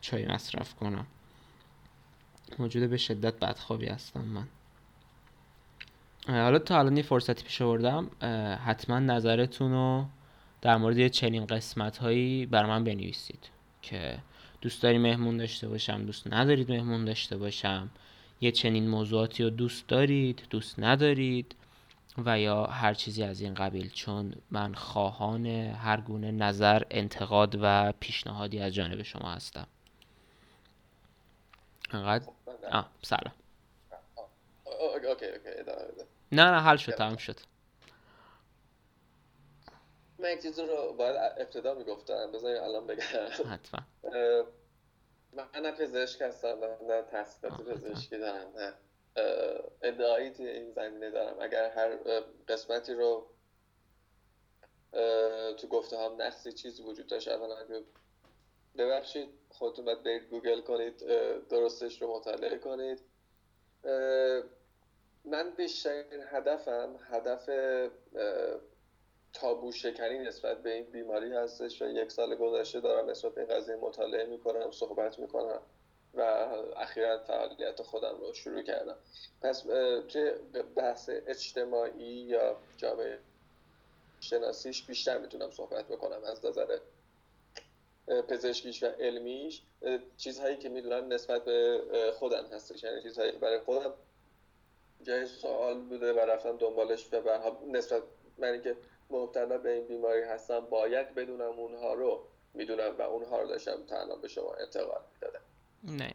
چای 0.00 0.26
مصرف 0.26 0.74
کنم. 0.74 1.06
موجود 2.58 2.90
به 2.90 2.96
شدت 2.96 3.34
بدخوابی 3.38 3.86
هستم 3.86 4.20
من. 4.20 4.46
حالا 6.26 6.58
تا 6.58 6.78
الان 6.78 6.96
یه 6.96 7.02
فرصتی 7.02 7.44
پیش 7.44 7.62
آوردم. 7.62 8.10
حتما 8.64 8.98
نظرتون 8.98 9.72
رو 9.72 10.04
در 10.60 10.76
مورد 10.76 10.98
یه 10.98 11.08
چنین 11.08 11.46
قسمت 11.46 11.98
هایی 11.98 12.46
بر 12.46 12.66
من 12.66 12.84
بنویسید 12.84 13.48
که 13.82 14.18
دوست 14.60 14.82
داری 14.82 14.98
مهمون 14.98 15.36
داشته 15.36 15.68
باشم 15.68 16.04
دوست 16.04 16.32
ندارید 16.32 16.72
مهمون 16.72 17.04
داشته 17.04 17.36
باشم. 17.36 17.90
یه 18.40 18.50
چنین 18.50 18.88
موضوعاتی 18.88 19.42
رو 19.42 19.50
دوست 19.50 19.88
دارید 19.88 20.42
دوست 20.50 20.74
ندارید. 20.78 21.54
و 22.18 22.38
یا 22.38 22.64
هر 22.64 22.94
چیزی 22.94 23.22
از 23.22 23.40
این 23.40 23.54
قبیل 23.54 23.90
چون 23.90 24.34
من 24.50 24.74
خواهان 24.74 25.46
هر 25.46 26.00
گونه 26.00 26.30
نظر 26.30 26.82
انتقاد 26.90 27.58
و 27.62 27.92
پیشنهادی 28.00 28.60
از 28.60 28.72
جانب 28.72 29.02
شما 29.02 29.32
هستم. 29.32 29.66
انقدر؟ 31.90 32.28
آه 32.70 32.90
سلام. 33.02 33.34
اوکی 34.64 35.06
اوکی 35.06 35.28
نه 36.32 36.44
نه 36.50 36.60
حل 36.60 36.76
شد 36.76 36.92
تمام 36.92 37.16
شد. 37.16 37.40
من 40.18 40.32
یک 40.32 40.42
چیز 40.42 40.58
رو 40.58 40.94
باید 40.98 41.16
ابتدا 41.16 41.74
می‌گفتم 41.74 42.32
بذاری 42.32 42.58
الان 42.58 42.86
بگم. 42.86 43.02
حتما. 43.50 43.80
من 45.32 45.62
نه 45.62 45.72
پزشک 45.72 46.22
هستم 46.22 46.56
نه 46.88 47.02
تحصیلات 47.02 47.60
پزشکی 47.60 48.18
دارم 48.18 48.46
نه. 48.56 48.72
ادعایی 49.82 50.30
توی 50.30 50.48
این 50.48 50.72
زمینه 50.72 51.10
دارم. 51.10 51.36
اگر 51.40 51.70
هر 51.70 51.96
قسمتی 52.48 52.94
رو 52.94 53.26
تو 55.56 55.66
گفته 55.70 55.98
هم 55.98 56.22
نقصی 56.22 56.52
چیزی 56.52 56.82
وجود 56.82 57.06
داشت 57.06 57.28
اولا 57.28 57.56
ببخشید 58.78 59.28
خودتون 59.48 59.84
باید 59.84 60.02
برید 60.02 60.22
گوگل 60.22 60.60
کنید 60.60 61.06
درستش 61.48 62.02
رو 62.02 62.16
مطالعه 62.16 62.58
کنید. 62.58 63.00
من 65.24 65.50
بیشترین 65.56 66.22
هدفم 66.26 66.98
هدف 67.10 67.50
تابو 69.32 69.72
شکنی 69.72 70.18
نسبت 70.18 70.62
به 70.62 70.72
این 70.74 70.84
بیماری 70.84 71.32
هستش 71.32 71.82
و 71.82 71.86
یک 71.86 72.12
سال 72.12 72.34
گذشته 72.34 72.80
دارم 72.80 73.10
نسبت 73.10 73.34
به 73.34 73.40
این 73.40 73.50
قضیه 73.50 73.76
مطالعه 73.76 74.26
می‌کنم 74.26 74.70
صحبت 74.70 75.18
می‌کنم. 75.18 75.62
و 76.14 76.20
اخیرا 76.76 77.18
فعالیت 77.18 77.82
خودم 77.82 78.16
رو 78.20 78.34
شروع 78.34 78.62
کردم. 78.62 78.96
پس 79.42 79.60
توی 80.08 80.30
بحث 80.76 81.10
اجتماعی 81.26 82.04
یا 82.04 82.56
جامعه 82.76 83.18
شناسیش 84.20 84.82
بیشتر 84.82 85.18
می‌تونم 85.18 85.50
صحبت 85.50 85.88
بکنم. 85.88 86.24
از 86.24 86.44
نظر 86.44 86.78
پزشکیش 88.06 88.82
و 88.82 88.86
علمیش 88.86 89.62
چیزهایی 90.16 90.56
که 90.56 90.68
می‌دونم 90.68 91.12
نسبت 91.12 91.44
به 91.44 91.80
خودم 92.18 92.44
هستش. 92.52 92.82
یعنی 92.82 93.02
چیزهایی 93.02 93.32
برای 93.32 93.58
خودم 93.58 93.94
جای 95.02 95.26
سوال 95.26 95.80
بوده 95.80 96.12
و 96.12 96.18
رفتم 96.18 96.56
دنبالش 96.56 97.08
و 97.12 97.20
به 97.20 97.40
نسبت 97.66 98.02
من 98.38 98.62
که 98.62 98.76
مبتلا 99.10 99.58
به 99.58 99.70
این 99.70 99.86
بیماری 99.86 100.22
هستم 100.22 100.60
باید 100.60 101.14
بدونم 101.14 101.58
اونها 101.58 101.94
رو 101.94 102.26
می‌دونم 102.54 102.96
و 102.98 103.02
اونها 103.02 103.40
رو 103.40 103.48
داشتم 103.48 103.86
تنها 103.86 104.16
به 104.16 104.28
شما 104.28 104.54
انتقال 104.54 105.00
می‌دادم. 105.14 105.41
نه. 105.84 106.12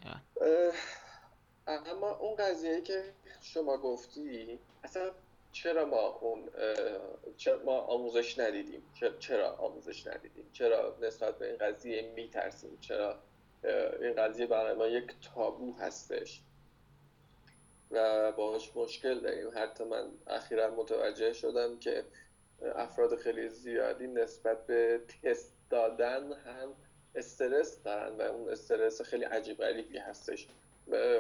اما 1.68 2.12
اون 2.12 2.36
قضیه 2.36 2.82
که 2.82 3.04
شما 3.42 3.78
گفتی 3.78 4.60
اصلا 4.84 5.12
چرا 5.52 5.86
ما 5.86 6.08
اون 6.08 6.50
چرا 7.38 7.64
ما 7.64 7.80
آموزش 7.80 8.40
ندیدیم؟ 8.40 8.84
چرا 9.20 9.52
آموزش 9.52 10.08
ندیدیم؟ 10.08 10.50
چرا 10.54 10.98
نسبت 11.02 11.38
به 11.38 11.48
این 11.48 11.58
قضیه 11.58 12.12
میترسیم؟ 12.16 12.78
چرا 12.82 13.20
این 14.02 14.14
قضیه 14.14 14.48
برای 14.48 14.74
ما 14.74 14.88
یک 14.88 15.16
تابو 15.36 15.74
هستش؟ 15.74 16.42
و 17.92 18.32
باهاش 18.32 18.72
مشکل 18.76 19.20
داریم. 19.20 19.52
حتی 19.56 19.84
من 19.84 20.12
اخیرا 20.28 20.76
متوجه 20.76 21.34
شدم 21.34 21.80
که 21.80 22.06
افراد 22.76 23.16
خیلی 23.16 23.50
زیادی 23.50 24.08
نسبت 24.08 24.66
به 24.66 25.02
تست 25.24 25.54
دادن 25.70 26.34
هم 26.34 26.74
استرس 27.18 27.84
دارن 27.84 28.18
و 28.18 28.22
اون 28.22 28.50
استرس 28.50 29.02
خیلی 29.02 29.24
عجیب 29.24 29.58
غریبی 29.58 29.98
هستش. 29.98 30.48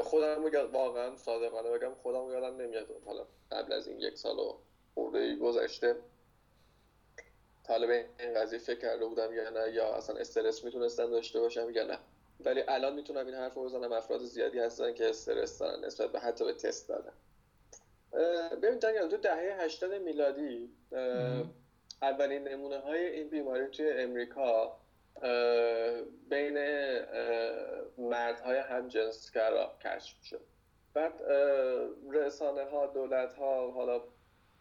خودم 0.04 0.46
واقعا 0.72 1.16
صادقانه 1.16 1.70
بگم 1.70 1.94
خودم 1.94 2.32
یادم 2.32 2.62
نمیاد. 2.62 2.88
حالا 3.06 3.26
قبل 3.52 3.74
از 3.74 3.88
این 3.88 4.00
یک 4.00 4.18
سال 4.18 4.40
و 4.40 4.58
خورده 4.94 5.36
گذشته 5.36 5.96
طالب 7.64 7.90
این 8.20 8.34
قضیه 8.34 8.60
فکر 8.60 8.80
کرده 8.80 9.06
بودم 9.06 9.34
یا 9.34 9.50
نه 9.50 9.72
یا 9.72 9.94
اصلا 9.94 10.16
استرس 10.16 10.64
می‌تونستم 10.64 11.10
داشته 11.10 11.40
باشم 11.40 11.70
یا 11.70 11.84
نه. 11.84 12.00
ولی 12.46 12.64
الان 12.68 12.94
می‌تونم 12.94 13.26
این 13.26 13.36
حرف 13.36 13.54
رو 13.54 13.64
بزنم. 13.64 13.92
افراد 13.92 14.22
زیادی 14.22 14.60
هستن 14.60 14.94
که 14.94 15.10
استرس 15.10 15.60
دارن 15.60 15.86
نسبت 15.86 16.12
به 16.12 16.20
حتی 16.20 16.46
به 16.46 16.54
تست 16.54 16.90
دادن. 16.90 17.14
ببین 18.62 18.80
دانیال 18.80 19.10
تو 19.10 19.18
دهه 19.18 19.62
80 19.62 19.94
میلادی 19.94 20.70
اولین 22.02 22.48
نمونه 22.48 22.80
های 22.80 23.06
این 23.06 23.30
بیماری 23.30 23.68
توی 23.68 23.90
امریکا 23.90 24.78
بین 26.30 26.58
مردهای 27.98 28.58
همجنسگرا 28.58 29.78
کشف 29.84 30.24
شد. 30.24 30.42
بعد 30.94 31.22
رسانه 32.12 32.64
ها 32.64 32.88
دولت 32.88 33.34
ها 33.34 33.72
حالا 33.72 34.04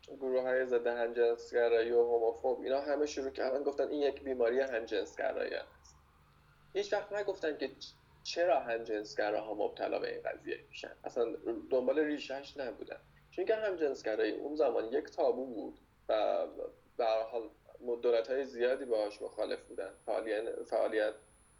گروه 0.08 0.42
های 0.42 0.66
ضد 0.66 0.86
همجنسگرایی 0.86 1.92
و 1.92 2.02
هوموفوب 2.02 2.60
اینا 2.60 2.80
همه 2.80 3.06
شروع 3.06 3.30
کردن 3.30 3.62
گفتن 3.62 3.88
این 3.88 4.02
یک 4.02 4.22
بیماری 4.22 4.60
همجنسگرایی 4.60 5.54
هست 5.54 5.96
هیچ 6.72 6.92
وقت 6.92 7.12
نگفتن 7.12 7.56
که 7.58 7.70
چرا 8.22 8.60
همجنسگراها 8.60 9.54
مبتلا 9.54 9.98
به 9.98 10.12
این 10.12 10.22
قضیه 10.22 10.58
میشن. 10.68 10.92
اصلا 11.04 11.24
دنبال 11.70 11.98
ریشهش 11.98 12.56
نبودن. 12.56 13.00
چون 13.30 13.44
که 13.44 13.54
همجنسگرایی 13.54 14.32
اون 14.32 14.56
زمان 14.56 14.84
یک 14.84 15.04
تابو 15.04 15.46
بود 15.46 15.78
و 16.08 16.46
به 16.96 17.04
حال 17.04 17.50
دولت 18.02 18.30
های 18.30 18.44
زیادی 18.44 18.84
باهاش 18.84 19.22
مخالف 19.22 19.62
بودن. 19.62 19.90
فعالیت 20.66 21.14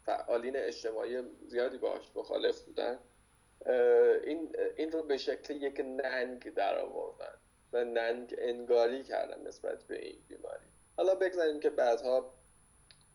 فعالین 0.05 0.55
اجتماعی 0.55 1.21
زیادی 1.45 1.77
باهاش 1.77 2.11
مخالف 2.15 2.61
بودن. 2.61 2.99
این 4.23 4.55
این 4.77 4.91
رو 4.91 5.03
به 5.03 5.17
شکل 5.17 5.55
یک 5.55 5.79
ننگ 5.79 6.53
در 6.53 6.79
آوردن 6.79 7.33
و 7.73 7.83
ننگ 7.83 8.35
انگاری 8.37 9.03
کردن 9.03 9.47
نسبت 9.47 9.83
به 9.83 10.05
این 10.05 10.19
بیماری. 10.27 10.65
حالا 10.97 11.15
بگذاریم 11.15 11.59
که 11.59 11.69
بعدها 11.69 12.33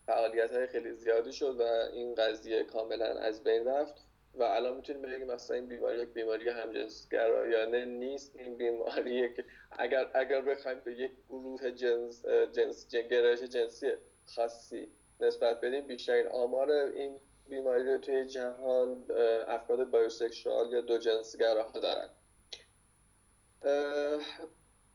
فعالیت 0.07 0.53
های 0.53 0.66
خیلی 0.66 0.92
زیادی 0.92 1.32
شد 1.32 1.61
و 1.61 1.62
این 1.92 2.14
قضیه 2.14 2.64
کاملا 2.64 3.18
از 3.18 3.44
بین 3.44 3.64
رفت. 3.64 4.07
و 4.35 4.43
الان 4.43 4.76
می‌تونیم 4.76 5.03
بگیم 5.03 5.26
مثلا 5.26 5.57
این 5.57 5.66
بیماری 5.66 6.03
یک 6.03 6.09
بیماری 6.09 6.49
همجنسگرایانه 6.49 7.85
نیست 7.85 8.37
این 8.37 8.57
بیماری 8.57 9.35
که 9.35 9.45
اگر 9.70 10.11
اگر 10.14 10.41
بخوایم 10.41 10.80
به 10.85 10.93
یک 10.93 11.12
گروه 11.28 11.70
جنس 11.70 12.26
جنس 12.26 12.89
گرایش 12.89 13.41
جنسی 13.41 13.93
خاصی 14.24 14.89
نسبت 15.20 15.61
بدیم 15.61 15.87
بیشترین 15.87 16.26
آمار 16.26 16.70
این 16.70 17.20
بیماری 17.49 17.93
رو 17.93 17.99
توی 17.99 18.26
جهان 18.26 19.05
افراد 19.49 19.91
بایوسکشوال 19.91 20.72
یا 20.72 20.80
دو 20.80 20.99
جنسگراها 20.99 21.80
دارن. 21.80 22.09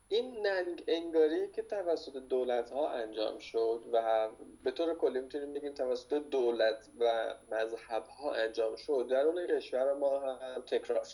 این 0.09 0.47
ننگ 0.47 0.83
انگاری 0.87 1.51
که 1.51 1.61
توسط 1.61 2.17
دولت 2.17 2.69
ها 2.69 2.89
انجام 2.89 3.39
شد 3.39 3.83
و 3.91 4.29
به 4.63 4.71
طور 4.71 4.95
کلی 4.95 5.19
می‌تونیم 5.19 5.53
بگیم 5.53 5.73
توسط 5.73 6.13
دولت 6.13 6.89
و 6.99 7.33
مذهب 7.51 8.03
ها 8.03 8.33
انجام 8.33 8.75
شد 8.75 9.07
در 9.09 9.21
اون 9.21 9.47
کشور 9.47 9.93
ما 9.93 10.19
هم 10.19 10.61
تکرار 10.61 11.05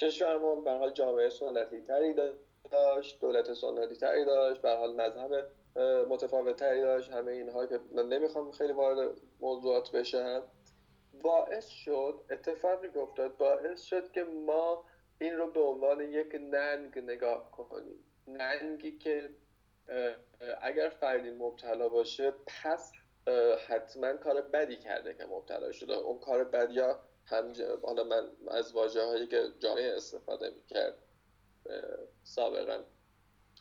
کشور 0.00 0.38
ما 0.38 0.54
به 0.54 0.70
حال 0.70 0.90
جامعه 0.90 1.28
سنتی 1.28 1.80
تری 1.80 2.14
داشت 2.70 3.20
دولت 3.20 3.52
سنتی 3.52 3.96
تری 3.96 4.24
داشت 4.24 4.60
به 4.62 4.70
حال 4.70 4.94
مذهب 4.94 5.50
متفاوت 6.08 6.56
تری 6.56 6.80
داشت. 6.80 7.10
همه 7.10 7.32
اینها 7.32 7.66
که 7.66 7.80
من 7.92 8.08
نمی‌خوام 8.08 8.50
خیلی 8.50 8.72
وارد 8.72 9.16
موضوعات 9.40 9.90
بشم. 9.90 10.42
باعث 11.22 11.68
شد 11.68 12.20
اتفاقی 12.30 12.90
که 12.90 12.98
افتاد 12.98 13.36
باعث 13.36 13.82
شد 13.82 14.12
که 14.12 14.24
ما 14.24 14.84
این 15.22 15.36
رو 15.36 15.50
به 15.50 15.60
عنوان 15.60 16.00
یک 16.00 16.34
ننگ 16.34 16.98
نگاه 16.98 17.50
کنیم. 17.50 18.04
ننگی 18.26 18.98
که 18.98 19.30
اگر 20.60 20.88
فردی 20.88 21.30
مبتلا 21.30 21.88
باشه 21.88 22.32
پس 22.46 22.92
حتما 23.68 24.12
کار 24.12 24.42
بدی 24.42 24.76
کرده 24.76 25.14
که 25.14 25.24
مبتلا 25.24 25.72
شده. 25.72 25.94
اون 25.94 26.18
کار 26.18 26.44
بد 26.44 26.70
یا 26.70 27.00
هم 27.26 27.52
حالا 27.82 28.04
من 28.04 28.30
از 28.48 28.72
واجه 28.72 29.02
هایی 29.02 29.26
که 29.26 29.48
جامعه 29.58 29.96
استفاده 29.96 30.50
می‌کرد 30.50 30.98
سابقا 32.24 32.84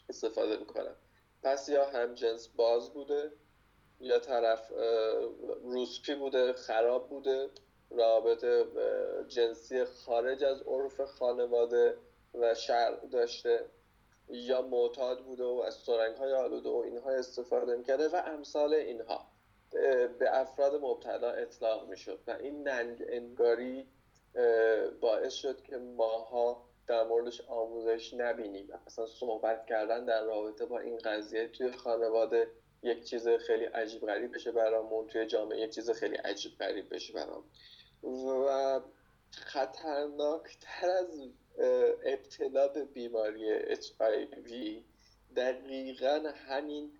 استفاده 0.09 0.57
می‌کنم. 0.57 0.95
پس 1.43 1.69
یا 1.69 1.85
هم 1.85 2.13
جنس 2.13 2.47
باز 2.47 2.93
بوده 2.93 3.31
یا 3.99 4.19
طرف 4.19 4.71
روسپی 5.63 6.15
بوده 6.15 6.53
خراب 6.53 7.09
بوده. 7.09 7.49
رابطه 7.97 8.65
جنسی 9.27 9.85
خارج 9.85 10.43
از 10.43 10.61
عرف 10.61 11.01
خانواده 11.01 11.97
و 12.33 12.55
شرع 12.55 13.05
داشته. 13.05 13.65
یا 14.29 14.61
معتاد 14.61 15.23
بوده 15.23 15.43
و 15.43 15.63
از 15.65 15.73
سرنگ 15.73 16.15
های 16.15 16.33
آلوده 16.33 16.69
و 16.69 16.75
اینها 16.75 17.09
استفاده 17.09 17.75
می‌کرده 17.75 18.07
و 18.07 18.21
امثال 18.25 18.73
اینها. 18.73 19.27
به 20.19 20.39
افراد 20.39 20.75
مبتلا 20.75 21.31
اطلاق 21.31 21.89
می‌شد 21.89 22.19
و 22.27 22.31
این 22.31 22.67
ننگ 22.67 23.03
انگاری 23.07 23.87
باعث 25.01 25.33
شد 25.33 25.61
که 25.61 25.77
ماها 25.77 26.65
در 26.87 27.03
موردش 27.03 27.41
آموزش 27.41 28.13
نبینیم. 28.13 28.69
اصلا 28.87 29.05
صحبت 29.05 29.65
کردن 29.65 30.05
در 30.05 30.23
رابطه 30.23 30.65
با 30.65 30.79
این 30.79 30.97
قضیه 30.97 31.47
توی 31.47 31.71
خانواده 31.71 32.47
یک 32.83 33.03
چیز 33.03 33.27
خیلی 33.27 33.65
عجیب 33.65 34.01
غریب 34.01 34.35
بشه 34.35 34.51
برامون 34.51 35.07
توی 35.07 35.25
جامعه 35.25 35.59
یک 35.59 35.69
چیز 35.69 35.91
خیلی 35.91 36.15
عجیب 36.15 36.51
غریب 36.59 36.93
بشه 36.93 37.13
برامون. 37.13 37.43
و 38.03 38.81
خطرناکتر 39.31 40.89
از 40.89 41.21
ابتلا 42.05 42.67
به 42.67 42.85
بیماری 42.85 43.75
HIV 43.75 44.51
دقیقا 45.35 46.23
همین 46.35 46.91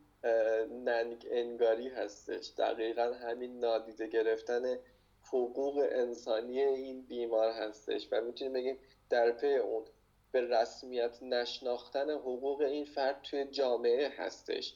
ننگ 0.83 1.27
انگاری 1.31 1.89
هستش. 1.89 2.51
دقیقا 2.57 3.13
همین 3.13 3.59
نادیده 3.59 4.07
گرفتن 4.07 4.77
حقوق 5.23 5.87
انسانی 5.91 6.61
این 6.61 7.01
بیمار 7.01 7.51
هستش 7.51 8.07
و 8.11 8.21
می‌تونیم 8.21 8.53
بگیم 8.53 8.77
در 9.09 9.31
پی 9.31 9.55
اون 9.55 9.85
به 10.31 10.41
رسمیت 10.41 11.23
نشناختن 11.23 12.09
حقوق 12.09 12.61
این 12.61 12.85
فرد 12.85 13.21
توی 13.21 13.45
جامعه 13.45 14.09
هستش 14.17 14.75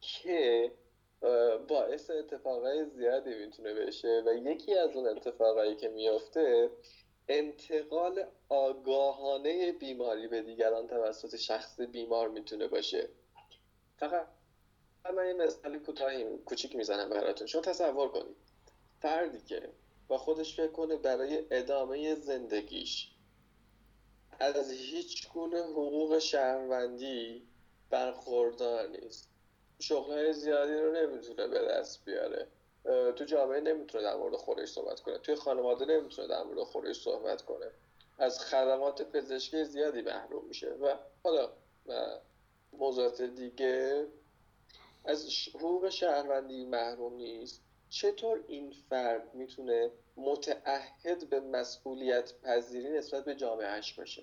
که 0.00 0.72
باعث 1.68 2.10
اتفاقای 2.10 2.84
زیادی 2.84 3.34
می‌تونه 3.34 3.74
بشه 3.74 4.22
و 4.26 4.34
یکی 4.34 4.74
از 4.74 4.96
اون 4.96 5.08
اتفاقایی 5.08 5.76
که 5.76 5.88
میافته 5.88 6.70
انتقال 7.28 8.24
آگاهانه 8.48 9.72
بیماری 9.72 10.28
به 10.28 10.42
دیگران 10.42 10.86
توسط 10.86 11.36
شخص 11.36 11.80
بیمار 11.80 12.28
می‌تونه 12.28 12.66
باشه. 12.66 13.08
فقط 13.96 14.26
من 15.04 15.18
این 15.18 15.36
مثال 15.36 15.78
کوتاهی 15.78 16.38
کوچیک 16.38 16.76
می‌زنم 16.76 17.08
براتون. 17.08 17.46
شما 17.46 17.62
تصور 17.62 18.08
کنید. 18.08 18.36
فردی 19.00 19.40
که 19.40 19.72
با 20.08 20.18
خودش 20.18 20.56
فکر 20.56 20.72
کنه 20.72 20.96
برای 20.96 21.44
ادامه 21.50 22.14
زندگیش 22.14 23.10
از 24.40 24.70
هیچ 24.70 25.28
گونه 25.28 25.62
حقوق 25.62 26.18
شهروندی 26.18 27.48
برخوردار 27.90 28.88
نیست. 28.88 29.35
شغلهای 29.78 30.32
زیادی 30.32 30.74
رو 30.74 30.92
نمی‌تونه 30.92 31.46
به 31.46 31.58
دست 31.58 32.04
بیاره. 32.04 32.46
تو 33.16 33.24
جامعه 33.24 33.60
نمی‌تونه 33.60 34.04
در 34.04 34.16
مورد 34.16 34.36
خودش 34.36 34.68
صحبت 34.68 35.00
کنه. 35.00 35.18
توی 35.18 35.34
خانواده 35.34 35.84
نمی‌تونه 35.84 36.28
در 36.28 36.42
مورد 36.42 36.58
خودش 36.58 37.02
صحبت 37.02 37.42
کنه. 37.42 37.70
از 38.18 38.40
خدمات 38.40 39.02
پزشکی 39.02 39.64
زیادی 39.64 40.02
محروم 40.02 40.44
میشه. 40.44 40.70
و 40.70 40.94
حالا 41.24 41.50
موضوعات 42.72 43.22
دیگه 43.22 44.06
از 45.04 45.28
حقوق 45.54 45.88
شهروندی 45.88 46.64
محروم 46.64 47.16
نیست. 47.16 47.62
چطور 47.90 48.44
این 48.48 48.70
فرد 48.90 49.34
می‌تونه 49.34 49.90
متعهد 50.16 51.30
به 51.30 51.40
مسئولیت 51.40 52.32
پذیری 52.42 52.88
نسبت 52.88 53.24
به 53.24 53.34
جامعهش 53.34 53.92
باشه؟ 53.92 54.22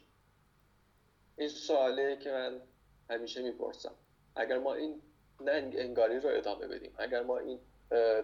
این 1.38 1.49
سواله 1.49 2.18
که 2.18 2.32
من 2.32 2.62
همیشه 3.10 3.41
می‌پرسم. 3.41 3.95
اگر 4.36 4.58
ما 4.58 4.74
این 4.74 5.01
ننگ 5.41 5.75
انگاری 5.77 6.19
رو 6.19 6.29
ادامه 6.29 6.67
بدیم. 6.67 6.95
اگر 6.97 7.23
ما 7.23 7.38
این 7.38 7.59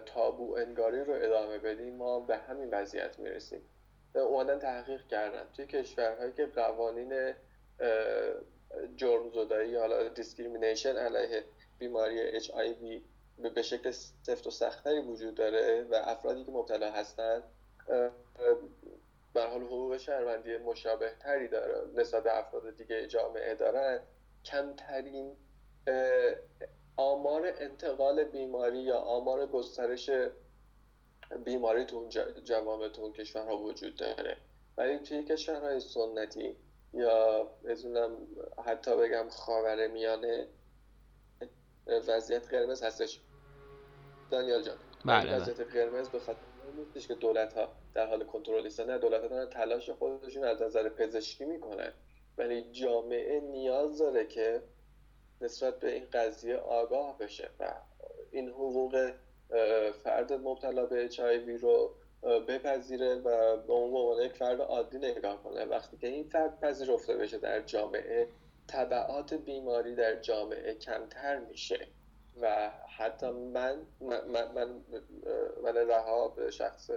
تابو 0.06 0.56
انگاری 0.56 1.04
رو 1.04 1.12
ادامه 1.12 1.58
بدیم 1.58 1.96
ما 1.96 2.20
به 2.20 2.36
همین 2.36 2.70
وضعیت 2.70 3.18
می‌رسیم. 3.18 3.60
اومدن 4.14 4.58
تحقیق 4.58 5.06
کردن. 5.06 5.46
توی 5.56 5.66
کشورهایی 5.66 6.32
که 6.32 6.46
قوانین 6.46 7.34
جرم 8.96 9.30
زدایی 9.30 9.76
حالا 9.76 10.08
discrimination 10.08 10.96
علیه 10.96 11.44
بیماری 11.78 12.20
HIV 12.20 12.50
به 13.54 13.62
شکل 13.62 13.90
سفت 14.22 14.46
و 14.46 14.50
سختری 14.50 15.00
وجود 15.00 15.34
داره 15.34 15.82
و 15.90 15.94
افرادی 15.94 16.44
که 16.44 16.50
مبتلا 16.50 16.92
هستند 16.92 17.42
به 19.34 19.42
حال 19.42 19.62
حقوق 19.62 19.96
شهروندی 19.96 20.56
مشابه 20.56 21.12
تری 21.20 21.48
داره. 21.48 21.88
نسبت 21.94 22.22
به 22.22 22.38
افراد 22.38 22.76
دیگه 22.76 23.06
جامعه 23.06 23.54
دارن. 23.54 24.00
کمترین 24.44 25.36
آمار 26.96 27.52
انتقال 27.58 28.24
بیماری 28.24 28.78
یا 28.78 28.98
آمار 28.98 29.46
گسترش 29.46 30.10
بیماری 31.44 31.84
تو 31.84 32.08
جوامع 32.44 32.88
تو 32.88 33.02
اون 33.02 33.12
کشورها 33.12 33.56
وجود 33.56 33.96
داره؟ 33.96 34.36
ولی 34.76 34.98
توی 34.98 35.24
کشورهای 35.24 35.80
سنتی 35.80 36.56
یا 36.92 37.48
بزنم 37.64 38.16
حتی 38.66 38.96
بگم 38.96 39.28
خاور 39.28 39.86
میانه 39.86 40.46
وضعیت 41.86 42.48
قرمز 42.48 42.82
هستش. 42.82 43.20
دانیال 44.30 44.62
جان 44.62 44.76
بله, 45.04 45.26
بله. 45.26 45.36
وضعیت 45.36 45.60
قرمز 45.60 46.08
به 46.08 46.18
خاطر 46.18 46.40
نیستش 46.76 47.08
که 47.08 47.14
دولت 47.14 47.52
ها 47.52 47.68
در 47.94 48.06
حال 48.06 48.24
کنترل 48.24 48.70
نه 48.86 48.98
دولت 48.98 49.22
ها 49.22 49.28
دارن 49.28 49.50
تلاش 49.50 49.90
خودشون 49.90 50.44
از 50.44 50.62
نظر 50.62 50.88
پزشکی 50.88 51.44
می‌کنن. 51.44 51.92
ولی 52.38 52.62
جامعه 52.72 53.40
نیاز 53.40 53.98
داره 53.98 54.26
که 54.26 54.62
نسبت 55.40 55.80
به 55.80 55.92
این 55.92 56.06
قضیه 56.12 56.56
آگاه 56.56 57.18
بشه 57.18 57.50
و 57.60 57.74
این 58.30 58.48
حقوق 58.48 59.12
فرد 60.04 60.32
مبتلا 60.32 60.86
به 60.86 61.08
HIV 61.08 61.60
رو 61.62 61.94
بپذیره 62.22 63.14
و 63.14 63.56
به 63.56 63.72
اون 63.72 63.94
عنوان 63.94 64.22
یک 64.22 64.32
فرد 64.32 64.60
عادی 64.60 64.98
نگاه 64.98 65.42
کنه. 65.42 65.64
وقتی 65.64 65.96
که 65.96 66.06
این 66.06 66.24
فرد 66.24 66.60
پذیرفته 66.60 67.16
بشه 67.16 67.38
در 67.38 67.60
جامعه 67.60 68.28
طبعات 68.66 69.34
بیماری 69.34 69.94
در 69.94 70.20
جامعه 70.20 70.74
کمتر 70.74 71.38
میشه. 71.38 71.86
و 72.40 72.70
حتی 72.98 73.30
من 73.30 73.86
من, 74.00 74.28
من, 74.28 74.82
من 75.62 75.76
رها 75.76 76.28
به 76.28 76.50
شخص 76.50 76.90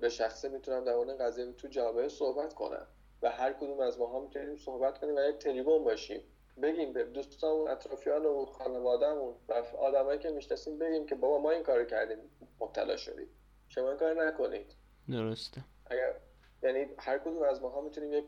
به 0.00 0.08
شخصه 0.08 0.48
می‌تونم 0.48 0.84
در 0.84 0.92
اون 0.92 1.16
قضیه 1.16 1.52
تو 1.52 1.68
جامعه 1.68 2.08
صحبت 2.08 2.54
کنم. 2.54 2.86
و 3.22 3.30
هر 3.30 3.52
کدوم 3.52 3.80
از 3.80 3.98
ماها 3.98 4.20
می‌تونیم 4.20 4.56
صحبت 4.56 4.98
کنیم 4.98 5.16
و 5.16 5.20
یک 5.20 5.38
تریبون 5.38 5.84
باشیم. 5.84 6.22
بگیم 6.60 6.92
به 6.92 7.04
دوستان 7.04 7.68
اطرافیان 7.68 8.26
و 8.26 8.46
خانوادهمون 8.46 9.34
و 9.48 9.52
آدمایی 9.78 10.18
که 10.18 10.30
می‌شناسیم 10.30 10.78
بگیم 10.78 11.06
که 11.06 11.14
بابا 11.14 11.38
ما 11.38 11.50
این 11.50 11.62
کارو 11.62 11.84
کردیم 11.84 12.18
مبتلا 12.60 12.96
شدیم. 12.96 13.28
شما 13.68 13.88
این 13.88 13.98
کار 13.98 14.26
نکنید. 14.26 14.74
درسته. 15.08 15.64
اگر 15.86 16.14
یعنی 16.62 16.86
هر 16.98 17.18
کدوم 17.18 17.42
از 17.42 17.62
ماها 17.62 17.80
می‌تونیم 17.80 18.12
یک 18.12 18.24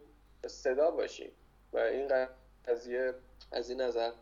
صدا 0.47 0.91
باشیم 0.91 1.33
و 1.73 1.79
این 1.79 2.11
قضیه 2.67 3.15
از 3.53 3.71
این 3.71 3.81
نظر 3.81 4.13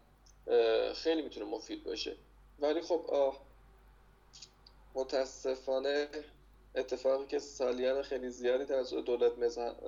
خیلی 0.94 1.22
می‌تونه 1.22 1.46
مفید 1.46 1.84
باشه. 1.84 2.16
ولی 2.58 2.80
خب 2.80 3.34
متاسفانه 4.94 6.08
اتفاقی 6.74 7.26
که 7.26 7.38
سالیان 7.38 8.02
خیلی 8.02 8.30
زیادی 8.30 8.64
توسط 8.64 9.04
دولت 9.04 9.38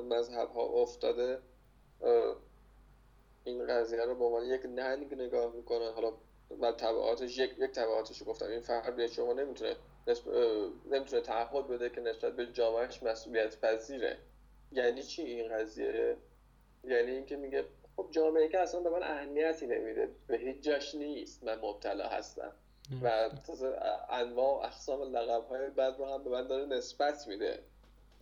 مذهب 0.00 0.50
ها 0.50 0.62
افتاده 0.62 1.38
این 3.44 3.66
قضیه 3.66 4.04
رو 4.04 4.14
به 4.14 4.24
عنوان 4.24 4.44
یک 4.44 4.66
ننگ 4.66 5.14
نگاه 5.14 5.54
می‌کنه. 5.54 5.90
حالا 5.90 6.12
من 6.58 6.72
تبعاتش 6.72 7.38
یک 7.38 7.54
یک 7.58 7.70
تبعاتش 7.70 8.18
رو 8.18 8.26
گفتم. 8.26 8.46
این 8.46 8.60
فرد 8.60 8.96
به 8.96 9.06
شما 9.06 9.32
نمی‌تونه 9.32 9.76
نمی‌تونه 10.90 11.22
تعهد 11.22 11.68
بده 11.68 11.90
که 11.90 12.00
نسبت 12.00 12.36
به 12.36 12.46
جامعهش 12.46 13.02
مسئولیت 13.02 13.60
پذیره. 13.60 14.18
یعنی 14.72 15.02
چی 15.02 15.22
این 15.22 15.56
قضیه؟ 15.56 16.16
یعنی 16.84 17.10
اینکه 17.10 17.36
میگه 17.36 17.64
خب 17.96 18.08
جامعه 18.10 18.48
که 18.48 18.58
اصلا 18.58 18.80
به 18.80 18.90
من 18.90 19.02
اهمیتی 19.02 19.66
نمیده. 19.66 20.08
به 20.26 20.36
هیچ 20.36 20.60
جاش 20.60 20.94
نیست. 20.94 21.44
من 21.44 21.58
مبتلا 21.58 22.08
هستم. 22.08 22.52
و 23.02 23.30
انواع 24.10 24.54
و 24.54 24.66
اقسام 24.66 25.02
لقب 25.02 25.44
های 25.44 25.70
بد 25.70 25.94
رو 25.98 26.06
هم 26.06 26.24
به 26.24 26.30
من 26.30 26.46
داره 26.46 26.66
نسبت 26.66 27.26
میده. 27.26 27.62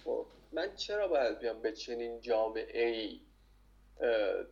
خب 0.05 0.27
من 0.53 0.75
چرا 0.75 1.09
باید 1.09 1.39
بیام 1.39 1.63
به 1.63 1.73
چنین 1.73 2.21
جامعه 2.21 2.89
ای 2.89 3.21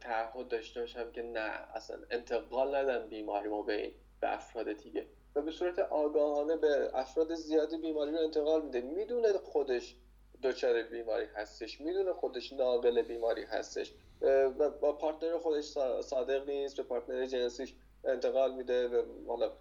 تعهد 0.01 0.49
داشته 0.49 0.81
باشم 0.81 1.13
که 1.13 1.23
نه 1.23 1.51
اصلا 1.75 1.97
انتقال 2.11 2.75
ندم 2.75 3.09
بیماری 3.09 3.49
ما 3.49 3.63
به, 3.63 3.93
به 4.21 4.35
افراد 4.35 4.73
دیگه. 4.73 5.07
و 5.35 5.43
به 5.43 5.51
صورت 5.51 5.79
آگاهانه 5.79 6.57
به 6.57 6.91
افراد 6.95 7.35
زیادی 7.35 7.77
بیماری 7.77 8.13
رو 8.13 8.19
انتقال 8.19 8.63
میده. 8.65 8.81
می‌دونه 8.81 9.33
خودش 9.33 9.95
دچار 10.43 10.83
بیماری 10.83 11.27
هستش 11.35 11.81
می‌دونه 11.81 12.13
خودش 12.13 12.53
ناقل 12.53 13.03
بیماری 13.03 13.45
هستش. 13.45 13.93
و 14.23 14.71
با 14.71 14.93
پارتنر 14.93 15.39
خودش 15.39 15.65
صادق 16.01 16.49
نیست 16.49 16.77
به 16.77 16.83
پارتنر 16.83 17.27
جنسیش 17.27 17.75
انتقال 18.05 18.55
میده 18.55 18.89
به 18.89 19.05
حالا 19.29 19.53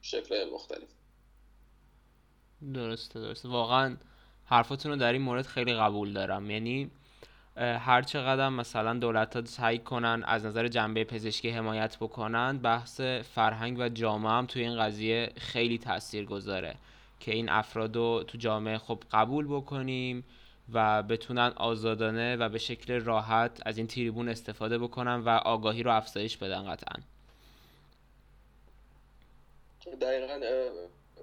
شکل 0.00 0.50
مختلف. 0.50 0.88
درسته 2.74 3.20
درسته. 3.20 3.48
واقعا 3.48 3.96
حرفاتون 4.44 4.92
رو 4.92 4.98
در 4.98 5.12
این 5.12 5.22
مورد 5.22 5.46
خیلی 5.46 5.74
قبول 5.74 6.12
دارم. 6.12 6.50
یعنی 6.50 6.90
هر 7.56 8.02
چقدر 8.02 8.48
مثلا 8.48 8.94
دولت 8.94 9.36
ها 9.36 9.44
سعی 9.44 9.78
کنن 9.78 10.22
از 10.26 10.46
نظر 10.46 10.68
جنبه 10.68 11.04
پزشکی 11.04 11.50
حمایت 11.50 11.96
بکنن 11.96 12.58
بحث 12.58 13.00
فرهنگ 13.00 13.78
و 13.78 13.88
جامعه 13.88 14.32
هم 14.32 14.46
توی 14.46 14.62
این 14.62 14.78
قضیه 14.78 15.32
خیلی 15.36 15.78
تاثیر 15.78 16.24
گذاره 16.24 16.74
که 17.20 17.32
این 17.32 17.48
افراد 17.48 17.96
رو 17.96 18.24
تو 18.26 18.38
جامعه 18.38 18.78
خب 18.78 19.02
قبول 19.12 19.46
بکنیم 19.46 20.24
و 20.72 21.02
بتونن 21.02 21.52
آزادانه 21.56 22.36
و 22.36 22.48
به 22.48 22.58
شکل 22.58 23.00
راحت 23.00 23.60
از 23.66 23.78
این 23.78 23.86
تریبون 23.86 24.28
استفاده 24.28 24.78
بکنن 24.78 25.14
و 25.14 25.28
آگاهی 25.28 25.82
رو 25.82 25.92
افزایش 25.96 26.36
بدن 26.36 26.64
قطعا. 26.74 27.02
دقیقا 30.00 30.38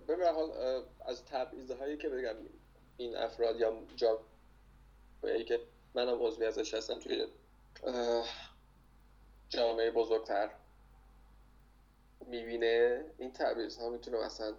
به 0.08 0.32
حال 0.32 0.50
از 1.06 1.26
تبعیض 1.26 1.72
هایی 1.72 1.98
که 1.98 2.10
بگم 2.10 2.36
این 2.98 3.18
افراد 3.18 3.60
یا 3.60 3.74
جامعه 3.96 5.44
که 5.44 5.60
منم 5.98 6.26
عضوی 6.26 6.46
ازش 6.46 6.74
هستم 6.74 7.00
توی 7.00 7.28
جامعه 9.50 9.92
بزرگتر 9.92 10.50
می‌بینه. 12.28 13.06
این 13.18 13.34
تبعیض 13.34 13.78
ها 13.78 13.90
می‌تونه 13.90 14.26
مثلا 14.26 14.56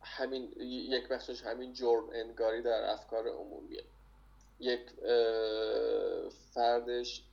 همین 0.00 0.52
یک 0.60 1.08
بخشش 1.08 1.42
همین 1.42 1.72
جرم 1.72 2.10
انگاری 2.12 2.62
در 2.62 2.90
افکار 2.90 3.28
عمومیه. 3.28 3.84
یک 4.60 4.80
فردش 6.54 7.24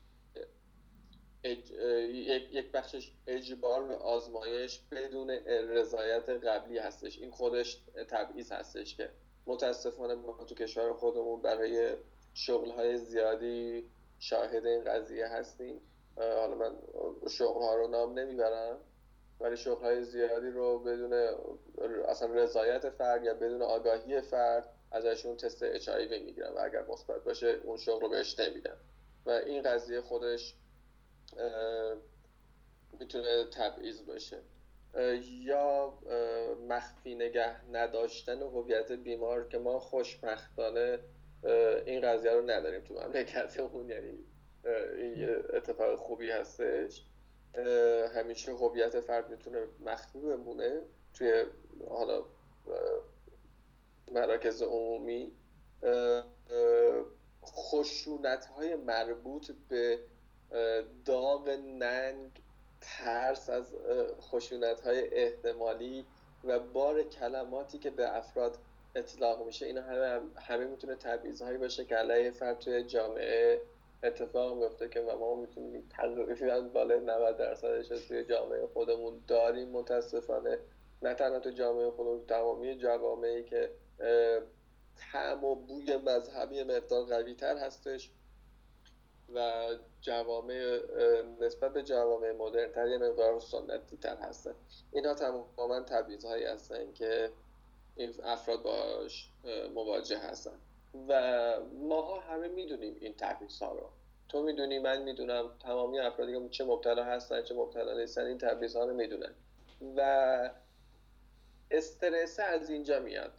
یک 1.44 2.72
بخشش 2.72 3.12
اجبار 3.28 3.84
به 3.84 3.96
آزمایش 3.96 4.80
بدون 4.92 5.30
رضایت 5.30 6.30
قبلی 6.30 6.78
هستش. 6.78 7.20
این 7.20 7.32
خودش 7.32 7.82
تبعیض 8.10 8.52
هستش 8.52 8.96
که 8.96 9.10
متاسفانه 9.46 10.16
ما 10.16 10.44
تو 10.44 10.56
کشور 10.56 10.94
خودمون 10.94 11.42
برای 11.42 11.96
شغل 12.36 12.72
های 12.72 12.98
زیادی 12.98 13.90
شاهد 14.20 14.66
این 14.66 14.84
قضیه 14.84 15.28
هستیم. 15.28 15.82
حالا 16.18 16.56
من 16.56 16.76
شغل 17.30 17.62
ها 17.62 17.76
رو 17.76 17.88
نام 17.88 18.20
نمی‌برم 18.20 18.78
ولی 19.40 19.58
شغل 19.58 19.84
های 19.84 20.04
زیادی 20.04 20.50
رو 20.50 20.80
بدون 20.80 21.14
اصلا 22.08 22.34
رضایت 22.34 22.90
فرد 22.90 23.24
یا 23.24 23.34
بدون 23.34 23.62
آگاهی 23.62 24.22
فرد 24.22 24.70
ازشون 24.92 25.38
تست 25.38 25.64
اچ 25.64 25.90
آی 25.90 26.08
می‌گیرن 26.08 26.54
و 26.54 26.60
اگر 26.60 26.86
مثبت 26.86 27.24
باشه 27.24 27.60
اون 27.64 27.78
شغل 27.78 28.02
رو 28.02 28.10
بهش 28.10 28.40
نمیدن 28.40 28.78
و 29.26 29.30
این 29.30 29.62
قضیه 29.62 30.02
خودش 30.02 30.56
می‌تونه 33.00 33.46
تبعیض 33.46 34.06
باشه. 34.06 34.38
یا 35.44 35.94
مخفی 36.70 37.16
نگه 37.16 37.72
نداشتن 37.72 38.42
هویت 38.42 38.92
بیمار 38.92 39.48
که 39.48 39.58
ما 39.58 39.80
خوشبختانه 39.80 41.00
این 41.86 42.02
قضیه 42.02 42.32
رو 42.32 42.42
نداریم 42.50 42.82
تو 42.82 42.94
مملکتمون 42.94 43.90
یعنی 43.90 44.20
این 44.98 45.36
اتفاق 45.54 45.96
خوبی 45.96 46.32
هستش. 46.32 47.04
همیشه 48.16 48.52
هویت 48.52 49.00
فرد 49.00 49.30
می‌تونه 49.30 49.64
مخفی 49.86 50.20
بمونه 50.20 50.82
توی 51.14 51.46
حالا 51.90 52.26
مراکز 54.12 54.62
عمومی. 54.62 55.32
خشونت 57.46 58.46
های 58.46 58.76
مربوط 58.76 59.52
به 59.70 60.00
داغ 61.06 61.50
ننگ 61.80 62.42
ترس 62.82 63.50
از 63.50 63.76
خشونت 64.22 64.82
های 64.82 65.14
احتمالی 65.14 66.06
و 66.44 66.60
بار 66.60 67.04
کلماتی 67.04 67.78
که 67.78 67.90
به 67.90 68.18
افراد 68.18 68.58
اطلاق 68.96 69.46
میشه. 69.46 69.66
اینا 69.66 69.82
همه 69.82 70.22
همه 70.36 70.66
می‌تونه 70.66 70.98
هایی 71.42 71.58
باشه 71.58 71.86
که 71.86 71.96
علیه 71.96 72.32
فرد 72.32 72.60
توی 72.60 72.84
جامعه 72.84 73.62
اتفاق 74.04 74.58
میفته 74.58 74.90
که 74.90 75.02
ما 75.02 75.36
می‌تونیم 75.36 75.90
تقریبا 75.90 76.62
بالای 76.62 77.00
90 77.00 77.38
درصدش 77.38 77.88
توی 77.88 78.24
جامعه 78.24 78.68
خودمون 78.68 79.22
داریم 79.28 79.70
متاسفانه. 79.70 80.60
نه 81.02 81.14
تنها 81.14 81.40
تو 81.40 81.50
جامعه 81.50 81.92
خودمون 81.92 82.26
تمامی 82.26 82.76
جوامعی 82.76 83.44
که 83.44 83.72
تعم 85.12 85.44
و 85.44 85.56
بوی 85.56 85.98
مذهبی 85.98 86.64
مقدار 86.64 87.06
قوی 87.06 87.36
تر 87.36 87.58
هستش 87.58 88.12
و 89.36 89.68
جوامع 90.02 90.80
نسبت 91.40 91.74
به 91.74 91.84
جوامع 91.84 92.32
مدرن 92.32 92.72
تر 92.72 92.88
یه 92.88 92.98
مقدار 92.98 93.40
سنتی 93.40 93.98
تر 93.98 94.16
هستن. 94.16 94.56
اینا 94.92 95.14
تماما 95.14 95.80
تبعیض 95.80 96.26
هایی 96.26 96.44
هستن 96.44 96.94
که 96.94 97.32
این 97.96 98.14
افراد 98.24 98.62
باش 98.62 99.30
مواجه 99.74 100.18
هستن. 100.18 100.60
و 101.08 101.54
ماها 101.90 102.20
همه 102.20 102.48
می‌دونیم 102.48 102.98
این 103.00 103.14
تبعیض 103.14 103.62
ها 103.62 103.74
رو. 103.74 103.90
تو 104.30 104.44
می‌دونی 104.44 104.80
من 104.80 105.02
می‌دونم 105.02 105.50
تمامی 105.60 106.00
افرادی 106.00 106.34
که 106.34 106.50
چه 106.50 106.64
مبتلا 106.64 107.04
هستن 107.04 107.42
چه 107.42 107.56
مبتلا 107.56 107.98
نیستن 107.98 108.26
این 108.26 108.38
تبعیض 108.38 108.76
ها 108.76 108.86
رو 108.86 108.94
می‌دونن. 108.94 109.34
و 109.98 110.50
استرس 111.72 112.40
از 112.40 112.70
اینجا 112.70 113.00
میاد. 113.00 113.34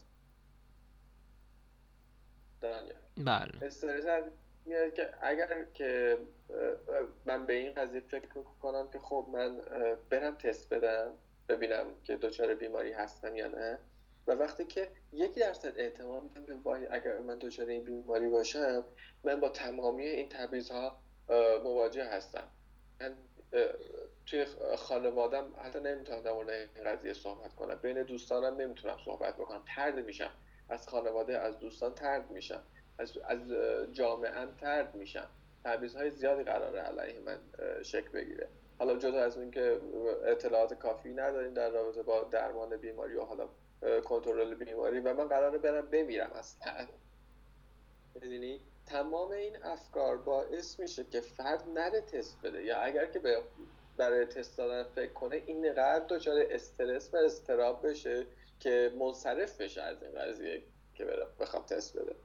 بله. 2.60 2.94
استرس 3.62 4.22
میاد 4.66 4.94
که 4.94 5.14
اگر 5.20 5.64
که 5.74 6.18
من 7.24 7.46
به 7.46 7.52
این 7.52 7.72
قضیه 7.72 8.00
فکر 8.00 8.28
کنم 8.62 8.88
که 8.92 8.98
خب 8.98 9.26
من 9.32 9.60
برم 10.10 10.34
تست 10.34 10.74
بدم 10.74 11.12
ببینم 11.48 11.86
که 12.04 12.16
دچار 12.16 12.54
بیماری 12.54 12.92
هستم 12.92 13.36
یا 13.36 13.48
نه. 13.48 13.78
و 14.26 14.32
وقتی 14.32 14.64
که 14.64 14.88
یک 15.12 15.34
درصد 15.34 15.78
اعتماد 15.78 16.22
به 16.46 16.54
وای 16.54 16.86
اگر 16.86 17.18
من 17.18 17.38
دچار 17.38 17.66
این 17.66 17.84
بیماری 17.84 18.28
باشم 18.28 18.84
من 19.24 19.40
با 19.40 19.48
تمامی 19.48 20.06
این 20.06 20.28
تبعیض 20.28 20.70
ها 20.70 20.98
مواجه 21.64 22.04
هستم. 22.04 22.48
من 23.00 23.14
توی 24.26 24.44
خانوادم 24.76 25.54
حتی 25.62 25.80
نمی‌تونم 25.80 26.20
در 26.20 26.32
مورد 26.32 26.50
این 26.50 26.84
قضیه 26.84 27.12
صحبت 27.12 27.54
کنم. 27.54 27.74
بین 27.74 28.02
دوستانم 28.02 28.60
نمی‌تونم 28.60 28.96
صحبت 29.04 29.36
بکنم. 29.36 29.62
ترد 29.76 30.06
میشم. 30.06 30.30
از 30.68 30.88
خانواده 30.88 31.38
از 31.38 31.58
دوستان 31.58 31.94
ترد 31.94 32.30
میشم. 32.30 32.62
از, 32.98 33.18
از 33.18 33.38
جامعه 33.92 34.46
ترد 34.60 34.94
میشم. 34.94 35.28
تبعیض 35.64 35.96
های 35.96 36.10
زیادی 36.10 36.42
قراره 36.42 36.80
علیه 36.80 37.20
من 37.20 37.38
شکل 37.82 38.08
بگیره. 38.08 38.48
حالا 38.78 38.96
جدا 38.96 39.22
از 39.22 39.38
اینکه 39.38 39.80
اطلاعات 40.24 40.74
کافی 40.74 41.12
نداریم 41.12 41.54
در 41.54 41.70
رابطه 41.70 42.02
با 42.02 42.24
درمان 42.24 42.76
بیماری 42.76 43.14
و 43.14 43.24
حالا 43.24 43.48
کنترل 44.04 44.54
بیماری 44.54 45.00
و 45.00 45.14
من 45.14 45.28
قراره 45.28 45.58
برم 45.58 45.86
بمیرم 45.86 46.30
اصلا 46.32 46.86
می‌دونی؟ 48.14 48.60
تمام 48.86 49.30
این 49.30 49.62
افکار 49.62 50.16
باعث 50.16 50.80
میشه 50.80 51.04
که 51.04 51.20
فرد 51.20 51.68
نره 51.68 52.00
تست 52.00 52.38
بده. 52.42 52.64
یا 52.64 52.78
اگر 52.78 53.06
که 53.06 53.18
به 53.18 53.42
برای 53.96 54.26
تست 54.26 54.58
دادن 54.58 54.90
فکر 54.90 55.12
کنه 55.12 55.42
این 55.46 55.72
قدر 55.72 56.06
دچار 56.08 56.46
استرس 56.50 57.14
و 57.14 57.16
استراب 57.16 57.88
بشه 57.88 58.26
که 58.60 58.92
منصرف 58.98 59.60
بشه 59.60 59.82
از 59.82 60.02
این 60.02 60.12
قضیه 60.12 60.62
که 60.94 61.06
بخوام 61.40 61.62
تست 61.62 61.98
بده. 61.98 62.16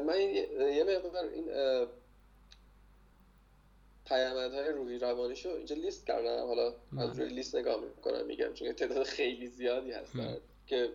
من 0.00 0.20
یه 0.20 0.84
مقدار 0.84 1.24
این 1.24 1.50
های 4.06 4.68
روحی 4.68 4.98
روانیشو 4.98 5.48
اینجا 5.48 5.76
لیست 5.76 6.06
کردم. 6.06 6.46
حالا 6.46 6.66
از 6.66 6.74
بله. 6.92 7.12
روی 7.12 7.34
لیست 7.34 7.56
نگاه 7.56 7.80
می‌کنم 7.80 8.26
میگم 8.26 8.52
چون 8.52 8.72
تعداد 8.72 9.02
خیلی 9.02 9.46
زیادی 9.46 9.92
هستن. 9.92 10.36
که 10.66 10.90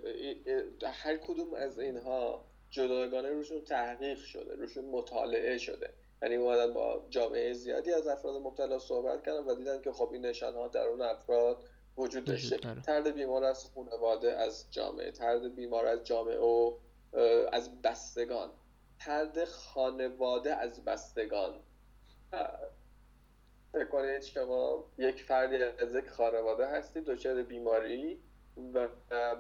هر 0.84 1.17
کدوم 1.17 1.53
از 1.53 1.80
اینها 1.80 2.45
جداگانه 2.70 3.30
روشون 3.30 3.61
تحقیق 3.61 4.17
شده 4.17 4.55
روشون 4.55 4.86
مطالعه 4.86 5.57
شده. 5.57 5.93
یعنی 6.22 6.36
اومدن 6.36 6.74
با 6.74 7.05
جامعه 7.09 7.53
زیادی 7.53 7.93
از 7.93 8.07
افراد 8.07 8.36
مبتلا 8.36 8.80
صحبت 8.80 9.26
کردن 9.26 9.39
و 9.43 9.55
دیدن 9.55 9.82
که 9.82 9.91
خب 9.91 10.09
این 10.13 10.26
نشان 10.26 10.53
ها 10.53 10.67
در 10.67 10.88
اون 10.88 11.01
افراد 11.01 11.63
وجود 11.97 12.26
داشته. 12.26 12.57
ترد 12.86 13.07
بیمار 13.07 13.43
از 13.43 13.65
خانواده 13.76 14.32
از 14.32 14.65
جامعه. 14.72 15.11
ترد 15.11 15.55
بیمار 15.55 15.86
از 15.86 16.03
جامعه 16.03 16.39
و 16.39 16.74
از 17.51 17.82
بستگان. 17.82 18.49
ترد 18.99 19.45
خانواده 19.45 20.55
از 20.55 20.86
بستگان. 20.86 21.59
فکر 23.72 23.86
کنید 23.86 24.22
شما 24.22 24.86
یک 24.97 25.24
فردی 25.24 25.55
از 25.63 25.95
یک 25.95 26.09
خانواده 26.09 26.67
هستید 26.67 27.03
دچار 27.03 27.43
بیماری 27.43 28.20
و 28.74 28.88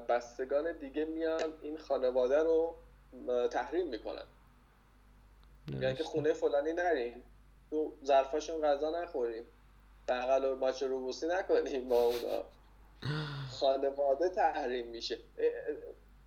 بستگان 0.09 0.71
دیگه 0.71 1.05
میان 1.05 1.53
این 1.61 1.77
خانواده 1.77 2.43
رو 2.43 2.75
تحریم 3.51 3.87
می‌کنن. 3.87 4.25
یعنی 5.81 5.95
که 5.95 6.03
خونه 6.03 6.33
فلانی 6.33 6.73
نریم 6.73 7.23
تو 7.69 7.93
ظرفاشون 8.05 8.61
غذا 8.61 9.01
نخوریم. 9.01 9.43
بغل 10.07 10.45
و 10.45 10.55
ماچ 10.55 10.83
روبوسی 10.83 11.27
نکنیم 11.27 11.89
با 11.89 12.03
اونا. 12.03 12.43
خانواده 13.51 14.29
تحریم 14.29 14.87
میشه. 14.87 15.17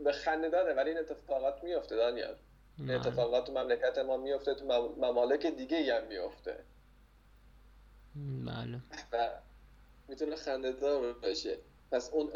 به 0.00 0.12
خنده 0.12 0.48
داره 0.48 0.74
ولی 0.74 0.90
این 0.90 0.98
اتفاقات 0.98 1.64
میفته 1.64 1.96
دانیال. 1.96 2.36
اتفاقات 2.88 3.46
تو 3.46 3.52
مملکت 3.52 3.98
ما 3.98 4.16
میفته 4.16 4.54
تو 4.54 4.64
ممالک 4.96 5.46
دیگه 5.46 5.94
هم 5.94 6.06
میفته 6.06 6.64
بله. 8.46 8.80
و 9.12 9.30
می‌تونه 10.08 10.36
خنده 10.36 10.72
دار 10.72 11.12
باشه. 11.12 11.58
پس 11.92 12.10
اون 12.12 12.32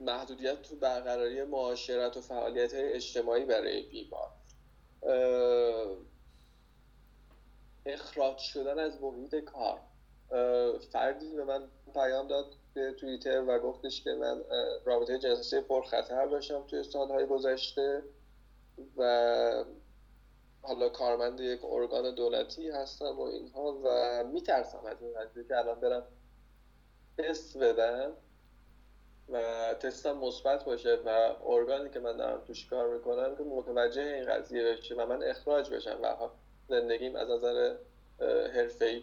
محدودیت 0.00 0.62
تو 0.62 0.76
برقراری 0.76 1.42
معاشرت 1.42 2.16
و 2.16 2.20
فعالیت 2.20 2.70
اجتماعی 2.74 3.44
برای 3.44 3.82
بیمار. 3.82 4.30
اخراج 7.86 8.38
شدن 8.38 8.78
از 8.78 9.02
محیط 9.02 9.34
کار. 9.34 9.80
فردی 10.92 11.36
به 11.36 11.44
من 11.44 11.68
پیام 11.94 12.28
داد 12.28 12.54
به 12.74 12.92
توییتر 12.92 13.44
و 13.48 13.58
گفتش 13.58 14.04
که 14.04 14.10
من 14.10 14.44
رابطه 14.84 15.18
جنسی 15.18 15.60
پرخطر 15.60 16.26
داشتم 16.26 16.66
توی 16.66 16.82
سالهای 16.82 17.26
گذشته 17.26 18.02
و 18.96 19.64
حالا 20.62 20.88
کارمند 20.88 21.40
یک 21.40 21.64
ارگان 21.64 22.14
دولتی 22.14 22.70
هستم 22.70 23.18
و 23.18 23.20
اینها 23.20 23.80
و 23.84 24.24
میترسم 24.32 24.86
از 24.86 25.02
این 25.02 25.14
قضیه 25.14 25.44
که 25.44 25.56
الان 25.56 25.80
برم 25.80 26.06
تست 27.18 27.58
بدم. 27.58 28.12
و 29.32 29.74
تستم 29.74 30.12
مثبت 30.12 30.64
باشه 30.64 30.98
و 31.06 31.34
ارگانی 31.46 31.90
که 31.90 32.00
من 32.00 32.16
دارم 32.16 32.40
توش 32.46 32.66
کار 32.66 32.94
می‌کنم 32.94 33.36
که 33.36 33.42
متوجه 33.42 34.02
این 34.02 34.24
قضیه 34.24 34.62
بشه 34.64 34.94
و 34.94 35.06
من 35.06 35.22
اخراج 35.22 35.70
بشم. 35.70 35.98
و 36.02 36.28
زندگیم 36.68 37.16
از 37.16 37.30
نظر 37.30 37.74
حرفه‌ای 38.54 39.02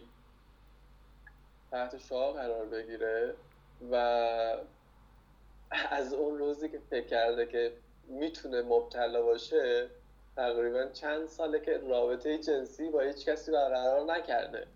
تحت 1.70 1.98
شعار 1.98 2.32
قرار 2.32 2.66
بگیره 2.66 3.34
و 3.92 3.96
از 5.90 6.14
اون 6.14 6.38
روزی 6.38 6.68
که 6.68 6.78
فکر 6.90 7.06
کرده 7.06 7.46
که 7.46 7.72
می‌تونه 8.08 8.62
مبتلا 8.62 9.22
باشه 9.22 9.88
تقریبا 10.36 10.84
چند 10.84 11.26
ساله 11.26 11.60
که 11.60 11.78
رابطه 11.78 12.38
جنسی 12.38 12.90
با 12.90 13.00
هیچ 13.00 13.24
کسی 13.28 13.52
برقرار 13.52 14.04
نکرده. 14.04 14.66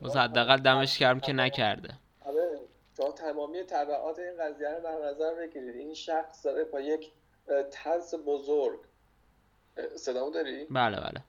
باز 0.00 0.16
حداقل 0.16 0.56
دمش 0.56 0.98
کردم 0.98 1.20
که 1.20 1.32
نکرده. 1.32 1.88
آره. 2.24 2.58
شما 2.96 3.12
تمامی 3.12 3.64
طبعات 3.64 4.18
این 4.18 4.36
قضیه 4.36 4.68
رو 4.68 4.80
در 4.80 4.98
نظر 4.98 5.34
بگیرید. 5.34 5.76
این 5.76 5.94
شخص 5.94 6.46
داره 6.46 6.64
با 6.64 6.80
یک 6.80 7.12
ترس 7.70 8.14
بزرگ 8.14 8.80
صدامو 9.96 10.30
داری؟ 10.30 10.64
بله 10.64 10.96
بله. 11.00 11.22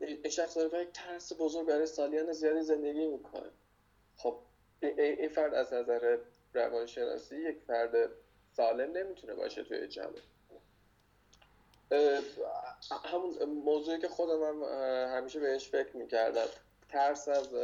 این 0.00 0.28
شخص 0.28 0.56
داره 0.56 0.68
با 0.68 0.78
یک 0.78 0.92
ترس 0.92 1.32
بزرگ 1.38 1.66
برای 1.66 1.86
سالیان 1.86 2.32
زیادی 2.32 2.62
زندگی 2.62 3.06
می‌کنه. 3.06 3.50
خب 4.16 4.38
این 4.80 5.28
فرد 5.28 5.54
از 5.54 5.72
نظر 5.72 6.18
روانشناسی 6.54 7.36
یک 7.36 7.58
فرد 7.66 8.10
سالم 8.56 8.96
نمی‌تونه 8.96 9.34
باشه 9.34 9.64
توی 9.64 9.88
جمعه 9.88 10.22
همون 13.04 13.44
موضوعی 13.44 13.98
که 13.98 14.08
خودم 14.08 14.42
هم 14.42 14.62
همیشه 15.16 15.40
بهش 15.40 15.68
فکر 15.68 15.96
می‌کردم. 15.96 16.46
ترس 16.88 17.28
از 17.28 17.54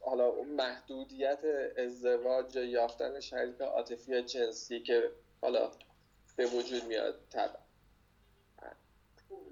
حالا 0.00 0.42
محدودیت 0.42 1.44
ازدواج 1.76 2.56
یافتن 2.56 3.20
شریک 3.20 3.60
عاطفی 3.60 4.22
جنسی 4.22 4.80
که 4.80 5.10
حالا 5.40 5.70
به 6.36 6.46
وجود 6.46 6.84
میاد 6.84 7.20
طبعا. 7.30 7.62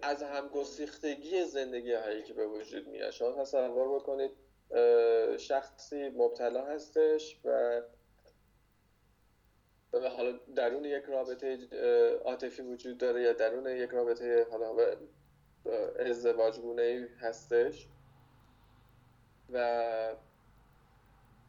از 0.02 0.22
همگسیختگی 0.22 1.44
زندگی 1.44 1.92
هایی 1.92 2.22
که 2.22 2.32
به 2.32 2.46
وجود 2.46 2.88
میاد. 2.88 3.10
شما 3.10 3.32
تصور 3.32 3.94
بکنید 3.94 4.30
شخصی 5.38 6.08
مبتلا 6.08 6.66
هستش 6.66 7.40
و 7.44 7.82
حالا 9.92 10.32
درون 10.56 10.84
یک 10.84 11.04
رابطه 11.04 11.58
عاطفی 12.24 12.62
وجود 12.62 12.98
داره 12.98 13.22
یا 13.22 13.32
درون 13.32 13.66
یک 13.66 13.90
رابطه 13.90 14.46
حالا 14.50 14.96
ازدواج 15.98 16.58
گونه 16.58 17.08
هستش 17.20 17.88
و 19.52 20.16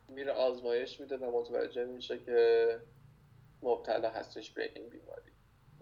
میره 0.09 0.31
آزمایش 0.31 0.99
میده 0.99 1.17
و 1.17 1.39
متوجه 1.39 1.85
میشه 1.85 2.19
که 2.19 2.79
مبتلا 3.61 4.09
هستش 4.09 4.51
به 4.51 4.71
این 4.75 4.89
بیماری. 4.89 5.31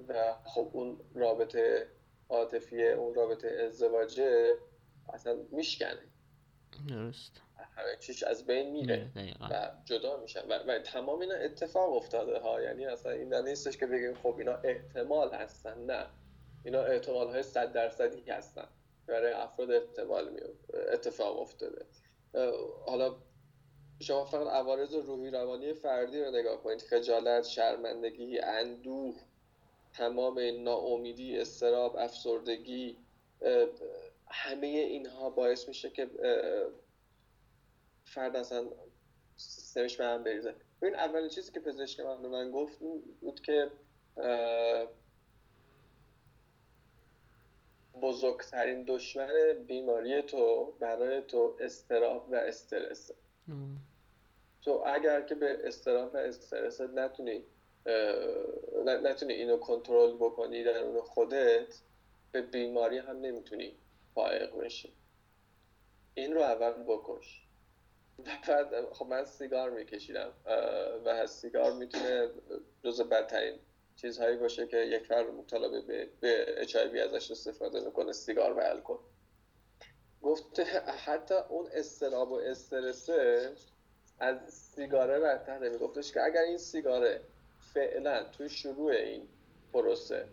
و 0.08 0.34
خب 0.44 0.70
اون 0.74 1.00
رابطه 1.14 1.88
عاطفی 2.30 2.88
اون 2.88 3.14
رابطه 3.14 3.48
ازدواجه 3.48 4.56
اصلا 5.14 5.38
میشکنه. 5.52 6.04
درست. 6.90 7.42
همه 7.76 7.98
چیش 8.00 8.24
از 8.24 8.46
بین 8.46 8.72
میره 8.72 9.12
و 9.52 9.72
جدا 9.86 10.18
میشن 10.18 10.48
و, 10.50 10.54
و 10.54 10.80
تمام 10.80 11.20
اینا 11.20 11.36
اتفاق 11.36 11.94
افتاده 11.94 12.40
ها. 12.40 12.62
یعنی 12.62 12.86
اصلا 12.86 13.12
این 13.12 13.34
نیستش 13.34 13.78
که 13.78 13.88
بگیم 13.88 14.14
خب 14.14 14.36
اینا 14.38 14.54
احتمال 14.54 15.34
هستن. 15.34 15.86
نه. 15.86 16.06
اینا 16.64 16.82
احتمال 16.82 17.28
های 17.28 17.44
صد 17.44 17.72
درصدی 17.72 18.32
هستن. 18.32 18.68
برای 19.08 19.34
افراد 19.34 19.72
احتمال 19.72 20.30
می 20.30 20.40
اتفاق 20.94 21.40
افتاده. 21.40 21.86
حالا 22.86 23.16
شما 24.00 24.26
فقط 24.26 24.48
عوارض 24.48 24.94
روحی 24.94 25.30
روانی 25.32 25.74
فردی 25.74 26.22
رو 26.22 26.32
نگاه 26.32 26.64
کنید. 26.64 26.82
خجالت 26.82 27.44
شرمندگی 27.44 28.40
اندوه 28.40 29.16
تمام 29.94 30.40
ناامیدی 30.64 31.38
استراب 31.38 31.96
افسردگی 31.96 32.98
همه 34.28 34.68
اینها 34.68 35.30
باعث 35.30 35.68
میشه 35.68 35.90
که 35.90 36.10
فرد 38.06 38.36
اصلا 38.36 38.66
سیستمش 39.38 39.98
به 39.98 40.06
هم 40.06 40.24
بریزه. 40.24 40.56
این 40.82 40.96
اولین 40.96 41.30
چیزی 41.30 41.52
که 41.52 41.60
پزشک 41.60 42.00
من 42.00 42.22
به 42.22 42.28
من 42.28 42.52
گفت 42.52 42.80
بود 43.22 43.42
که 43.42 43.72
بزرگترین 48.02 48.84
دشمن 48.88 49.30
بیماری 49.68 50.22
تو 50.22 50.74
برای 50.80 51.22
تو 51.22 51.58
استراب 51.60 52.30
و 52.32 52.36
استرس. 52.36 53.12
تو 54.66 54.84
اگر 54.86 55.22
که 55.22 55.36
به 55.36 55.68
استراب 55.68 56.14
و 56.14 56.18
استرس 56.18 56.82
نتونی 56.82 57.44
نتونی 58.86 59.34
اینو 59.34 59.58
کنترل 59.58 60.16
بکنی 60.16 60.64
در 60.64 60.78
اون 60.78 61.02
خودت 61.02 61.76
به 62.32 62.42
بیماری 62.42 62.98
هم 62.98 63.22
نمی‌تونی 63.22 63.78
فائق 64.16 64.58
بشی. 64.58 64.94
این 66.14 66.34
رو 66.34 66.42
اول 66.42 66.84
بکش. 66.84 67.42
بعد 68.48 68.94
خب 68.94 69.06
من 69.06 69.26
سیگار 69.26 69.70
میکشیدم 69.70 70.34
و 71.06 71.28
سیگار 71.28 71.74
می‌تونه 71.74 72.30
جز 72.84 73.02
بدترین 73.02 73.60
چیزهایی 73.96 74.38
باشه 74.38 74.68
که 74.68 74.78
یک 74.78 75.06
فرد 75.06 75.28
مبتلا 75.28 75.70
به, 75.70 76.10
به 76.22 76.66
HIV 76.68 76.96
ازش 76.98 77.32
استفاده 77.32 77.80
می‌کنه 77.80 78.12
سیگار 78.12 78.54
و 78.54 78.60
الکل. 78.60 78.98
گفته 80.22 80.64
حتی 81.06 81.36
اون 81.50 81.68
استراب 81.74 82.32
و 82.32 82.36
استرسه 82.36 83.52
از 84.20 84.38
سیگاره 84.54 85.20
برتر 85.20 85.60
نمیگفتش 85.60 86.12
که 86.12 86.24
اگر 86.24 86.42
این 86.42 86.58
سیگاره 86.58 87.22
فعلا 87.74 88.24
تو 88.24 88.48
شروع 88.48 88.92
این 88.92 89.28
پروسه 89.74 90.26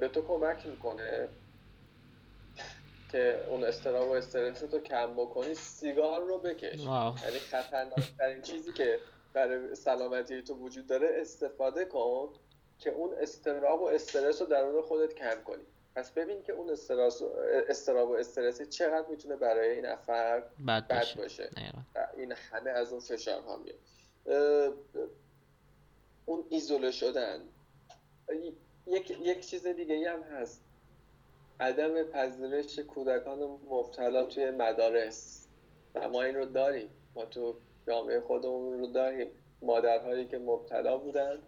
به 0.00 0.08
تو 0.08 0.22
کمک 0.22 0.66
می‌کنه 0.66 1.28
که 3.12 3.44
اون 3.48 3.64
استراب 3.64 4.08
و 4.08 4.12
استرس 4.12 4.62
رو 4.62 4.78
کم 4.80 5.14
بکنی 5.14 5.54
سیگار 5.54 6.20
رو 6.20 6.38
بکش. 6.38 6.80
یعنی 7.24 7.38
خطرناکترین 7.38 8.42
چیزی 8.42 8.72
که 8.72 8.98
برای 9.32 9.74
سلامتی 9.74 10.42
تو 10.42 10.54
وجود 10.54 10.86
داره 10.86 11.08
استفاده 11.20 11.84
کن 11.84 12.28
که 12.78 12.90
اون 12.90 13.14
استراب 13.14 13.82
و 13.82 13.86
استرس 13.86 14.40
رو 14.40 14.46
درون 14.46 14.82
خودت 14.82 15.14
کم 15.14 15.42
کنی. 15.44 15.62
پس 15.94 16.10
ببین 16.10 16.42
که 16.42 16.52
اون 16.52 16.70
استراب 17.68 18.10
و 18.10 18.12
استرس 18.12 18.62
چقدر 18.62 19.08
می‌تونه 19.08 19.36
برای 19.36 19.70
این 19.70 19.86
افراد 19.86 20.50
بد 20.68 20.88
باشه, 20.88 21.16
باشه. 21.16 21.50
این 22.16 22.32
همه 22.32 22.70
از 22.70 22.92
اون 22.92 23.00
فشارها 23.00 23.56
میاد. 23.56 23.78
اون 26.26 26.44
ایزوله 26.48 26.90
شدن. 26.90 27.48
یک, 28.86 29.10
یک 29.10 29.46
چیز 29.46 29.66
دیگه 29.66 30.10
هم 30.10 30.22
هست. 30.22 30.64
عدم 31.60 32.02
پذیرش 32.02 32.78
کودکان 32.78 33.38
مبتلا 33.42 34.24
توی 34.24 34.50
مدارس. 34.50 35.48
و 35.94 36.08
ما 36.08 36.22
این 36.22 36.34
رو 36.34 36.44
داریم. 36.44 36.90
ما 37.14 37.24
تو 37.24 37.56
جامعه 37.86 38.20
خودمون 38.20 38.78
رو 38.78 38.86
داریم. 38.86 39.30
مادرهایی 39.62 40.26
که 40.26 40.38
مبتلا 40.38 40.98
بودن 40.98 41.38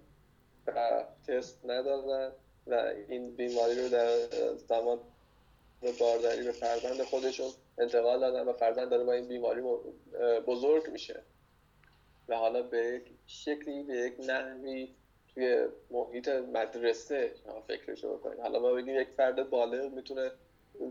و 0.66 1.04
تست 1.28 1.60
ندادن. 1.64 2.32
و 2.66 2.92
این 3.08 3.30
بیماری 3.30 3.82
رو 3.82 3.88
در 3.88 4.08
زمان 4.56 4.98
بارداری 6.00 6.42
به 6.42 6.52
فرزند 6.52 7.02
خودشون 7.02 7.50
انتقال 7.78 8.20
دادن 8.20 8.48
و 8.48 8.52
فرزند 8.52 8.90
داره 8.90 9.04
با 9.04 9.12
این 9.12 9.28
بیماری 9.28 9.62
بزرگ 10.46 10.90
میشه. 10.90 11.22
و 12.28 12.36
حالا 12.36 12.62
به 12.62 12.78
یک 12.78 13.02
شکلی 13.26 13.82
به 13.82 13.94
یک 13.94 14.14
نحوی 14.28 14.94
توی 15.34 15.66
محیط 15.90 16.28
مدرسه 16.28 17.34
فکرش 17.68 18.04
رو 18.04 18.16
بکنید. 18.16 18.40
حالا 18.40 18.58
ما 18.58 18.72
بگیم 18.72 19.00
یک 19.00 19.08
فرد 19.08 19.50
بالغ 19.50 19.92
می‌تونه 19.92 20.30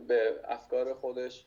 به 0.07 0.39
افکار 0.43 0.93
خودش 0.93 1.45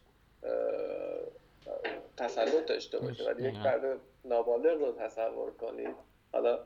تسلط 2.16 2.66
داشته 2.66 2.98
باشه. 2.98 3.24
ولی 3.24 3.48
یک 3.48 3.54
فرد 3.62 4.00
نابالغ 4.24 4.80
رو 4.80 4.92
تصور 4.92 5.50
کنید. 5.50 5.94
حالا 6.32 6.58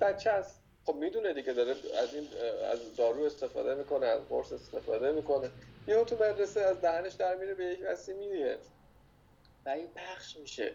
بچه 0.00 0.30
هست 0.30 0.62
خب 0.90 0.96
می‌دونه 0.96 1.32
دیگه 1.32 1.52
داره 1.52 1.76
از 1.98 2.14
این 2.14 2.28
از 2.72 2.96
دارو 2.96 3.24
استفاده 3.24 3.74
می‌کنه 3.74 4.06
از 4.06 4.20
قرص 4.28 4.52
استفاده 4.52 5.12
می‌کنه. 5.12 5.50
یه 5.88 6.04
تو 6.04 6.14
مدرسه 6.14 6.60
از 6.60 6.80
دهنش 6.80 7.12
در 7.12 7.36
میره 7.36 7.54
به 7.54 7.64
یک 7.64 7.80
وسی 7.86 8.12
میدیه 8.12 8.58
و 9.66 9.68
این 9.68 9.88
پخش 9.88 10.36
میشه 10.36 10.74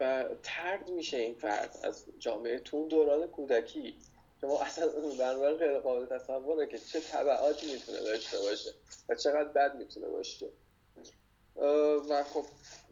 و 0.00 0.24
ترد 0.42 0.90
میشه 0.90 1.16
این 1.16 1.34
فرد 1.34 1.78
از 1.82 2.04
جامعه 2.18 2.58
تو 2.58 2.88
دوران 2.88 3.26
کودکی. 3.26 3.94
که 4.40 4.46
ما 4.46 4.60
اصلا 4.60 4.88
بنابراین 5.18 5.56
غیر 5.56 5.78
قابل 5.78 6.18
تصوره 6.18 6.66
که 6.66 6.78
چه 6.78 7.00
طبعاتی 7.00 7.72
می‌تونه 7.72 8.00
داشته 8.00 8.38
باشه 8.38 8.70
و 9.08 9.14
چقدر 9.14 9.48
بد 9.48 9.76
می‌تونه 9.76 10.08
باشه. 10.08 10.46
و 12.10 12.24
خب 12.24 12.44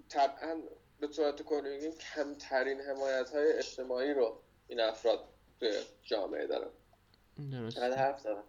طبعا 0.08 0.60
به 1.00 1.08
صورت 1.08 1.42
کلی 1.42 1.92
کمترین 1.92 2.80
حمایت 2.80 3.30
های 3.30 3.52
اجتماعی 3.52 4.14
رو 4.14 4.40
این 4.68 4.80
افراد 4.80 5.24
توی 5.61 5.72
جامعه 6.05 6.46
دارن 6.46 6.68
درست. 7.50 7.78
حرف 7.78 8.22
دارم 8.22 8.42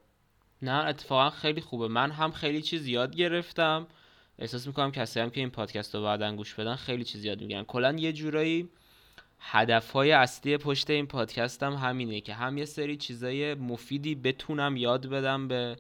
نه 0.62 0.86
اتفاقا 0.86 1.30
خیلی 1.30 1.62
خوبه. 1.62 1.88
من 1.88 2.12
هم 2.12 2.32
خیلی 2.32 2.62
چیز 2.62 2.88
یاد 2.88 3.16
گرفتم. 3.16 3.88
احساس 4.40 4.68
می‌کنم 4.68 4.92
کسی 4.92 5.20
هم 5.20 5.30
که 5.30 5.40
این 5.40 5.50
پادکست 5.50 5.96
رو 5.96 6.04
بعدا 6.04 6.36
گوش 6.36 6.54
بدن 6.54 6.76
خیلی 6.76 7.04
چیز 7.04 7.26
یاد 7.26 7.42
می‌گیرن 7.42 7.64
کلا 7.64 7.92
یه 7.92 8.14
جورایی 8.14 8.70
هدف 9.40 9.92
های 9.92 10.12
اصلی 10.12 10.58
پشت 10.58 10.90
این 10.90 11.08
پادکست 11.08 11.64
هم 11.64 11.74
همینه 11.74 12.22
که 12.22 12.34
هم 12.34 12.58
یه 12.58 12.66
سری 12.66 12.98
چیزای 12.98 13.54
مفیدی 13.54 14.16
بتونم 14.16 14.78
یاد 14.78 15.08
بدم 15.08 15.48
به 15.48 15.76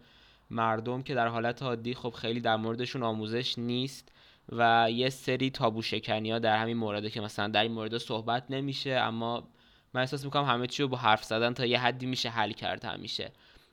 مردم 0.49 1.01
که 1.01 1.13
در 1.13 1.28
حالت 1.28 1.63
عادی 1.63 1.93
خب 1.93 2.09
خیلی 2.09 2.39
در 2.39 2.55
موردشون 2.55 3.03
آموزش 3.03 3.57
نیست 3.57 4.11
و 4.49 4.88
یه 4.91 5.09
سری 5.09 5.49
تابو 5.49 5.82
شکنی 5.82 6.32
ها 6.32 6.39
در 6.39 6.57
همین 6.57 6.78
مورده 6.78 7.09
که 7.09 7.21
مثلا 7.21 7.47
در 7.47 7.63
این 7.63 7.71
مورد 7.71 7.97
صحبت 7.97 8.43
نمیشه 8.49 8.91
اما 8.91 9.47
من 9.95 10.01
احساس 10.01 10.25
می‌کنم 10.25 10.43
همه 10.43 10.67
چی 10.67 10.83
رو 10.83 10.89
با 10.89 10.97
حرف 10.97 11.23
زدن 11.23 11.53
تا 11.53 11.65
یه 11.65 11.79
حدی 11.79 12.05
میشه 12.05 12.29
حل 12.29 12.51
کرد 12.51 12.85
همیشه. 12.85 13.31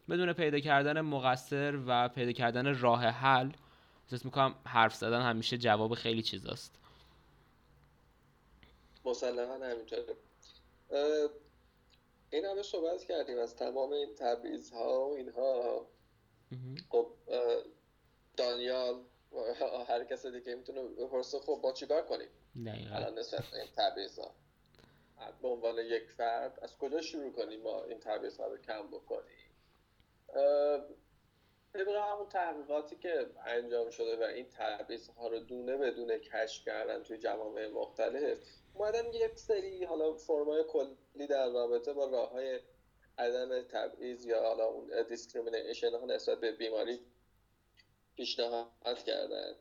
بدون 0.09 0.33
پیدا 0.33 0.61
کردن 0.61 1.01
مقصر 1.01 1.79
و 1.87 2.09
پیدا 2.09 2.33
کردن 2.33 2.81
راه 2.81 3.05
حل 3.05 3.51
احساس 4.05 4.25
می‌کنم 4.25 4.55
حرف 4.65 4.95
زدن 4.95 5.21
همیشه 5.21 5.59
جواب 5.59 5.95
خیلی 5.95 6.23
چیزاست. 6.23 6.79
مسلما 9.05 9.55
همینطوره. 9.55 10.15
این 12.31 12.45
همه 12.45 12.63
صحبت 12.63 13.05
کردیم 13.05 13.39
از 13.39 13.57
تمام 13.57 13.93
این 13.93 14.15
تبعیض 14.19 14.71
ها 14.71 15.09
و 15.09 15.17
اینها. 15.17 15.87
خب 16.89 17.07
دانیال 18.37 18.95
هر 19.89 20.05
کس 20.05 20.27
دیگه 20.27 20.55
می‌تونه 20.55 20.83
بپرسه 20.83 21.39
خب 21.39 21.61
با 21.63 21.73
چیکار 21.73 22.03
کنیم؟ 22.03 22.29
الان 22.93 23.19
نسبت 23.19 23.45
به 23.51 23.59
این 23.61 23.69
تبعیض 23.77 24.19
ها 24.19 24.35
به 25.43 25.49
عنوان 25.49 25.79
یک 25.79 26.11
فرد 26.11 26.59
از 26.63 26.79
کجا 26.79 27.01
شروع 27.01 27.33
کنیم 27.33 27.61
ما 27.61 27.85
این 27.85 27.99
تبعیض 27.99 28.41
رو 28.41 28.59
کم 28.59 28.87
بکنیم؟ 28.87 29.53
طبق 31.73 31.89
همون 31.89 32.29
تحقیقاتی 32.29 32.97
که 32.97 33.27
انجام 33.47 33.91
شده 33.91 34.17
و 34.17 34.23
این 34.23 34.47
تبعیض 34.49 35.09
ها 35.09 35.29
رو 35.29 35.39
دونه 35.39 35.77
بدونه 35.77 36.19
کشف 36.19 36.65
کردن 36.65 37.03
توی 37.03 37.19
جوامع 37.19 37.67
مختلف 37.67 38.39
اومدن 38.75 39.13
یک 39.13 39.39
سری 39.39 39.85
حالا 39.85 40.13
فرمای 40.15 40.65
کلی 40.69 41.27
در 41.29 41.49
رابطه 41.49 41.93
با 41.93 42.07
راه 42.07 42.31
های 42.31 42.61
عدم 43.19 43.63
تبعیض 43.63 44.27
یا 44.27 44.43
حالا 44.43 44.65
اون 44.65 45.03
discrimination 45.09 45.91
ها 45.91 46.07
نسبت 46.07 46.41
به 46.41 46.53
بیماری 46.53 47.01
پیشنهاد 48.17 49.03
کردن. 49.07 49.55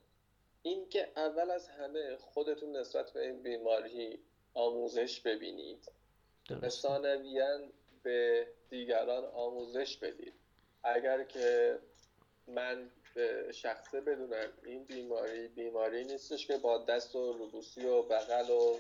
این 0.62 0.90
که 0.90 1.12
اول 1.16 1.52
از 1.52 1.68
همه 1.68 2.18
خودتون 2.18 2.78
نسبت 2.78 3.12
به 3.12 3.22
این 3.22 3.42
بیماری 3.44 4.20
آموزش 4.54 5.20
ببینید. 5.20 5.92
ثانویا 6.68 7.60
به 8.04 8.48
دیگران 8.70 9.26
آموزش 9.26 9.98
بدید. 9.98 10.34
اگر 10.84 11.24
که 11.24 11.80
من 12.48 12.92
به 13.16 13.52
شخصه 13.52 14.02
بدونم 14.02 14.50
این 14.66 14.84
بیماری 14.84 15.48
بیماری 15.48 16.04
نیستش 16.04 16.48
که 16.48 16.58
با 16.58 16.78
دست 16.78 17.16
و 17.16 17.34
روبوسی 17.34 17.86
و 17.86 18.02
بغل 18.02 18.50
و 18.50 18.78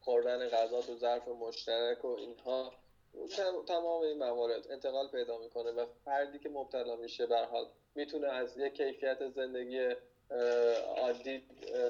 خوردن 0.00 0.48
غذا 0.48 0.80
تو 0.80 0.96
ظرف 0.96 1.28
مشترک 1.28 2.04
و 2.04 2.08
اینها 2.08 2.72
تمام 3.66 4.02
این 4.02 4.18
موارد 4.18 4.70
انتقال 4.70 5.08
پیدا 5.08 5.38
می‌کنه 5.38 5.70
و 5.70 5.86
فردی 6.04 6.38
که 6.38 6.48
مبتلا 6.48 6.96
میشه 6.96 7.26
به 7.26 7.38
حال 7.38 7.66
می‌تونه 7.94 8.26
از 8.26 8.58
یک 8.58 8.74
کیفیت 8.74 9.28
زندگی 9.28 9.94
عادی 10.96 11.42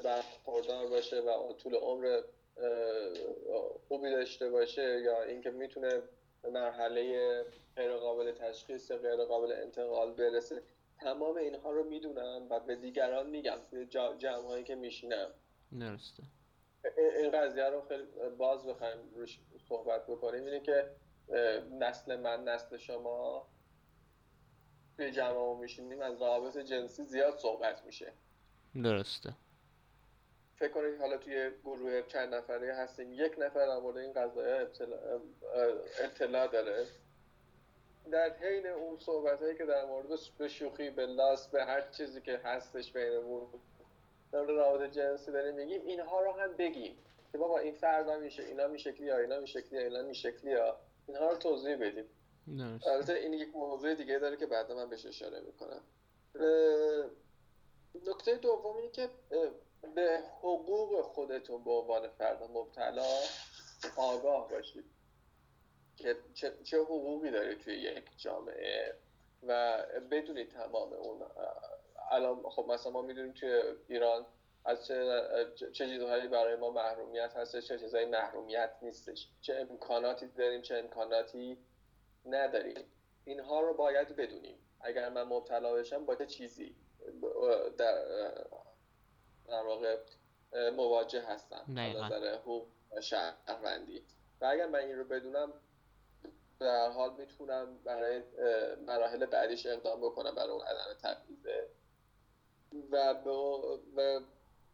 برخوردار 0.03 0.87
باشه 0.87 1.19
و 1.19 1.53
طول 1.53 1.75
عمر 1.75 2.21
خوبی 3.87 4.11
داشته 4.11 4.49
باشه 4.49 5.01
یا 5.01 5.23
اینکه 5.23 5.49
می‌تونه 5.49 6.01
به 6.41 6.49
مرحله 6.49 7.43
غیر 7.75 7.93
قابل 7.97 8.31
تشخیص 8.31 8.91
غیر 8.91 9.25
قابل 9.25 9.51
انتقال 9.51 10.13
برسه. 10.13 10.63
تمام 10.99 11.35
اینها 11.35 11.71
رو 11.71 11.83
می‌دونم 11.83 12.47
و 12.49 12.59
به 12.59 12.75
دیگران 12.75 13.29
میگم 13.29 13.57
توی 13.69 13.85
جمع 14.17 14.47
هایی 14.47 14.63
که 14.63 14.75
میشینم. 14.75 15.27
درسته. 15.79 16.23
این 16.97 17.31
قضیه 17.31 17.69
رو 17.69 17.81
خیلی 17.81 18.03
باز 18.37 18.67
بخوایم 18.67 18.97
روش 19.15 19.39
صحبت 19.69 20.07
بکنیم. 20.07 20.45
اینه 20.45 20.59
که 20.59 20.91
نسل 21.79 22.15
من 22.15 22.43
نسل 22.43 22.77
شما 22.77 23.47
توی 24.97 25.11
جمع 25.11 25.59
میشینیم 25.59 26.01
از 26.01 26.21
روابط 26.21 26.57
جنسی 26.57 27.03
زیاد 27.03 27.37
صحبت 27.37 27.85
میشه. 27.85 28.13
درسته. 28.83 29.33
فکر 30.59 30.71
کنید 30.71 30.99
حالا 30.99 31.17
توی 31.17 31.51
گروه 31.63 32.01
چند 32.01 32.33
نفره 32.33 32.73
هستیم 32.73 33.13
یک 33.13 33.35
نفر 33.37 33.65
در 33.65 33.79
مورد 33.79 33.97
این 33.97 34.13
قضایه 34.13 34.55
اطلاع, 34.55 34.99
اطلاع 35.99 36.47
داره. 36.47 36.85
در 38.11 38.33
حین 38.33 38.67
اون 38.67 38.97
صحبت 38.99 39.41
هایی 39.41 39.55
که 39.57 39.65
در 39.65 39.85
مورد 39.85 40.07
به 40.37 40.47
شوخی 40.47 40.89
به 40.89 41.05
لاس 41.05 41.47
به 41.47 41.65
هر 41.65 41.81
چیزی 41.81 42.21
که 42.21 42.37
هستش 42.37 42.91
بینمون 42.91 43.47
در 44.31 44.39
مورد 44.39 44.49
روابط 44.49 44.91
جنسی 44.91 45.31
داریم 45.31 45.55
میگیم 45.55 45.81
اینها 45.85 46.21
رو 46.21 46.31
هم 46.31 46.53
بگیم 46.53 46.97
که 47.31 47.37
بابا 47.37 47.59
این 47.59 47.73
فردا 47.73 48.19
میشه 48.19 48.43
اینا 48.43 48.67
می 48.67 48.79
شکلی 48.79 49.07
یا 49.07 49.17
اینا 49.17 49.39
می 49.39 49.47
شکلی 49.47 49.79
یا 49.79 49.85
اینا 49.85 50.01
می 50.01 50.15
شکلی 50.15 50.51
یا 50.51 50.77
اینها 51.07 51.29
رو 51.29 51.37
توضیح 51.37 51.75
بدیم. 51.75 52.05
البته 52.87 53.13
این 53.13 53.33
یک 53.33 53.55
موضوع 53.55 53.93
دیگه 53.93 54.19
داره 54.19 54.37
که 54.37 54.45
بعدا 54.45 54.75
من 54.75 54.89
بهش 54.89 55.05
اشاره 55.05 55.39
می‌کنم. 55.39 55.81
نکته 58.07 58.35
دوم 58.35 58.77
اینه 58.77 58.89
که 58.91 59.09
به 59.95 60.19
حقوق 60.39 61.01
خودتون 61.01 61.63
به 61.63 61.71
عنوان 61.71 62.07
فرد 62.07 62.43
مبتلا 62.43 63.05
آگاه 63.97 64.49
باشید. 64.49 64.85
که 65.97 66.15
چه, 66.63 66.77
حقوقی 66.77 67.31
داره 67.31 67.55
توی 67.55 67.75
یک 67.75 68.05
جامعه 68.17 68.95
و 69.43 69.83
بدونید 70.11 70.51
تمام 70.51 70.93
اون 70.93 71.21
الان 72.11 72.43
خب 72.49 72.65
مثلا 72.69 72.91
ما 72.91 73.01
می‌دونیم 73.01 73.33
توی 73.33 73.61
ایران 73.87 74.25
از 74.65 74.85
چه, 74.87 75.21
چه 75.73 75.87
چیزهایی 75.87 76.27
برای 76.27 76.55
ما 76.55 76.71
محرومیت 76.71 77.33
هست 77.35 77.59
چه 77.59 77.79
چیزهایی 77.79 78.05
محرومیت 78.05 78.71
نیستش. 78.81 79.29
چه 79.41 79.55
امکاناتی 79.55 80.27
داریم 80.27 80.61
چه 80.61 80.75
امکاناتی 80.75 81.57
نداریم. 82.25 82.85
اینها 83.25 83.61
رو 83.61 83.73
باید 83.73 84.15
بدونیم. 84.15 84.57
اگر 84.81 85.09
من 85.09 85.23
مبتلا 85.23 85.73
بشم 85.73 86.05
با 86.05 86.15
چه 86.15 86.25
چیزی؟ 86.25 86.75
در 87.77 88.05
در 89.47 89.63
واقع 89.63 89.97
مواجه 90.75 91.21
هستم 91.21 91.65
نظر 91.67 92.35
حقوق 92.35 92.67
شهروندی. 93.01 94.03
و 94.41 94.45
اگر 94.45 94.67
من 94.67 94.79
این 94.79 94.97
رو 94.97 95.03
بدونم 95.03 95.53
در 96.59 96.89
حال 96.89 97.13
می‌تونم 97.17 97.77
برای 97.83 98.23
مراحل 98.87 99.25
بعدیش 99.25 99.65
اقدام 99.65 100.01
بکنم 100.01 100.35
برای 100.35 100.49
اون 100.49 100.61
عدم 100.61 100.93
تبعیضه. 101.03 101.69
و, 102.91 103.15
و 103.95 104.19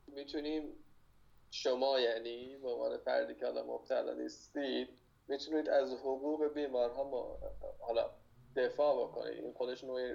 می‌تونیم 0.08 0.76
شما 1.52 2.00
یعنی 2.00 2.58
به 2.58 2.70
عنوان 2.70 2.98
فردی 2.98 3.36
که 3.36 3.46
حالا 3.46 3.64
مبتلا 3.64 4.14
نیستید 4.14 4.90
می‌تونید 5.28 5.70
از 5.70 5.94
حقوق 5.94 6.54
بیمارها 6.54 7.38
حالا 7.80 8.10
دفاع 8.56 9.04
بکنید. 9.04 9.44
این 9.44 9.54
خودش 9.54 9.84
نوعی 9.84 10.12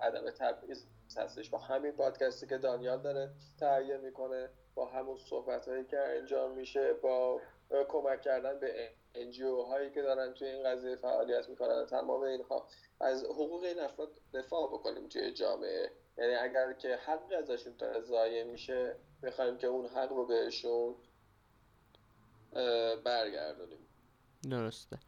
عدم 0.00 0.30
تبعیض 0.30 0.84
هستش. 1.16 1.50
با 1.50 1.58
همین 1.58 1.92
پادکستی 1.92 2.46
که 2.46 2.58
دانیال 2.58 3.02
داره 3.02 3.30
تهیه 3.60 3.96
می‌کنه 3.96 4.50
با 4.74 4.86
همون 4.86 5.16
صحبت 5.16 5.68
هایی 5.68 5.84
که 5.84 5.98
انجام 5.98 6.52
میشه 6.52 6.92
با 6.92 7.40
کمک 7.88 8.22
کردن 8.22 8.60
به 8.60 8.90
انجیو 9.14 9.62
هایی 9.62 9.90
که 9.90 10.02
دارن 10.02 10.34
توی 10.34 10.48
این 10.48 10.64
قضیه 10.64 10.96
فعالیت 10.96 11.48
می‌کنن. 11.48 11.86
تمام 11.86 12.20
اینها. 12.20 12.66
از 13.00 13.24
حقوق 13.24 13.62
این 13.62 13.80
افراد 13.80 14.10
دفاع 14.34 14.68
بکنیم 14.68 15.08
توی 15.08 15.32
جامعه. 15.32 15.90
یعنی 16.18 16.34
اگر 16.34 16.72
که 16.72 16.96
حق 16.96 17.32
ازشون 17.38 17.76
تا 17.76 18.00
ضایع 18.00 18.44
میشه 18.44 18.96
می‌خوایم 19.22 19.58
که 19.58 19.66
اون 19.66 19.86
حق 19.86 20.12
رو 20.12 20.26
بهشون 20.26 20.94
برگردونیم. 23.04 23.86
درسته. 24.50 24.98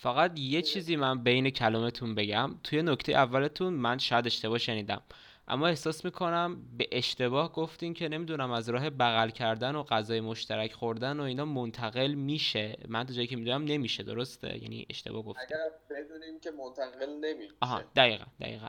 فقط 0.00 0.38
یه 0.38 0.62
چیزی 0.62 0.96
من 0.96 1.22
بین 1.22 1.50
کلامتون 1.50 2.14
بگم. 2.14 2.50
توی 2.64 2.82
نکته 2.82 3.12
اولتون 3.12 3.74
من 3.74 3.98
شاید 3.98 4.26
اشتباه 4.26 4.58
شنیدم. 4.58 5.02
اما 5.48 5.66
احساس 5.66 6.04
می‌کنم 6.04 6.62
به 6.78 6.88
اشتباه 6.92 7.52
گفتین 7.52 7.94
که 7.94 8.08
نمی‌دونم 8.08 8.50
از 8.50 8.68
راه 8.68 8.90
بغل 8.90 9.30
کردن 9.30 9.74
و 9.74 9.82
غذای 9.82 10.20
مشترک 10.20 10.72
خوردن 10.72 11.20
و 11.20 11.22
اینا 11.22 11.44
منتقل 11.44 12.14
میشه. 12.14 12.76
من 12.88 13.06
تو 13.06 13.12
جایی 13.12 13.26
که 13.26 13.36
می‌دونم 13.36 13.64
نمیشه 13.64 14.02
درسته؟ 14.02 14.62
یعنی 14.62 14.86
اشتباه 14.90 15.22
گفتم 15.22 15.42
اگر 15.42 15.70
بدونیم 15.90 16.40
که 16.40 16.50
منتقل 16.50 17.10
نمیشه. 17.10 17.54
آها 17.60 17.82
دقیقا 17.96 18.24
دقیقا. 18.40 18.68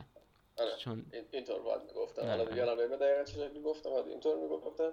آره. 0.57 0.71
چون 0.77 1.05
اینطور 1.31 1.61
باید 1.61 1.81
می‌گفتم. 1.87 2.21
حالا 2.21 2.45
دیگه 2.45 2.65
دقیقا 2.65 3.23
چه 3.23 3.51
می‌گفتم 3.53 3.89
اینطور 4.09 4.37
می‌گفتم. 4.37 4.91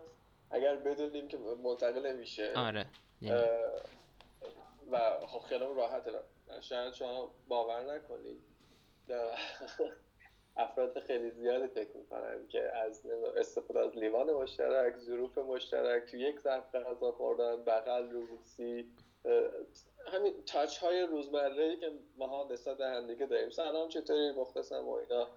اگر 0.50 0.76
بدونیم 0.76 1.28
که 1.28 1.38
منتقل 1.64 2.12
نمیشه. 2.12 2.52
آره 2.56 2.86
و 4.90 5.26
خب 5.26 5.38
خیلی 5.38 5.64
راحته. 5.64 6.12
شاید 6.60 6.94
شما 6.94 7.34
باور 7.48 7.94
نکنید. 7.94 8.40
افراد 10.56 11.00
خیلی 11.00 11.30
زیادی 11.30 11.66
فکر 11.66 11.96
می‌کنن 11.96 12.48
که 12.48 12.76
از 12.76 13.06
استفاده 13.36 13.80
از 13.80 13.96
لیوان 13.96 14.30
مشترک 14.32 14.96
ظروف 14.96 15.38
مشترک 15.38 16.10
تو 16.10 16.16
یک 16.16 16.40
ظرف 16.40 16.74
غذا 16.74 17.12
خوردن 17.12 17.64
بغل 17.64 18.10
روسی. 18.10 18.92
همین 20.12 20.44
تاچ 20.46 20.78
های 20.78 21.02
روزمره 21.02 21.64
ای 21.64 21.76
که 21.76 21.92
ما 22.16 22.48
نسبت 22.50 22.76
به 22.76 22.86
همدیگه 22.86 23.26
داریم. 23.26 23.50
سلام 23.50 23.88
چطوری 23.88 24.32
مختصم 24.32 24.88
و 24.88 24.92
اینا. 24.92 25.28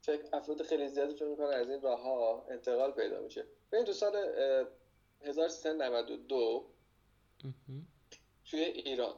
فکر 0.00 0.22
افراد 0.32 0.62
خیلی 0.62 0.88
زیادی 0.88 1.14
فکر 1.14 1.28
می‌کنن 1.28 1.46
از 1.46 1.70
این 1.70 1.80
راه 1.80 2.02
ها 2.02 2.46
انتقال 2.50 2.90
پیدا 2.92 3.20
میشه. 3.20 3.44
ببین 3.72 3.84
تو 3.84 3.92
سال 3.92 4.16
1392 5.20 6.66
توی 8.52 8.60
ایران. 8.60 9.14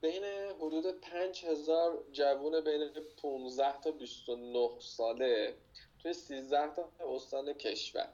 بین 0.00 0.24
حدود 0.60 1.00
5000 1.00 2.04
جوون 2.12 2.60
بین 2.60 2.90
15 3.22 3.80
تا 3.80 3.90
29 3.90 4.68
ساله 4.80 5.54
توی 5.98 6.12
13 6.12 6.74
تا 6.74 6.90
استان 7.14 7.52
کشور. 7.52 8.08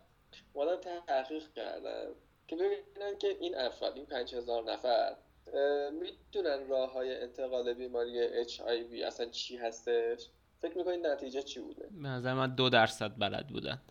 اومدن 0.53 1.01
تحقیق 1.07 1.53
کردن 1.53 2.07
که 2.49 2.57
ببینن 2.57 3.19
که 3.19 3.29
این 3.41 3.57
افراد 3.57 3.97
این 3.97 4.07
5000 4.07 4.73
نفر 4.73 5.17
می‌دونن 5.93 6.69
راه 6.69 6.93
های 6.93 7.23
انتقال 7.23 7.75
بیماری 7.75 8.45
HIV 8.45 9.05
اصلا 9.07 9.27
چی 9.27 9.57
هستش؟ 9.57 10.27
فکر 10.63 10.79
می‌کنید 10.79 11.07
نتیجه 11.07 11.43
چی 11.43 11.61
بوده؟ 11.61 11.89
به 11.91 12.09
نظر 12.09 12.35
من 12.35 12.55
دو 12.55 12.69
درصد 12.69 13.13
بلد 13.19 13.49
بودن. 13.49 13.83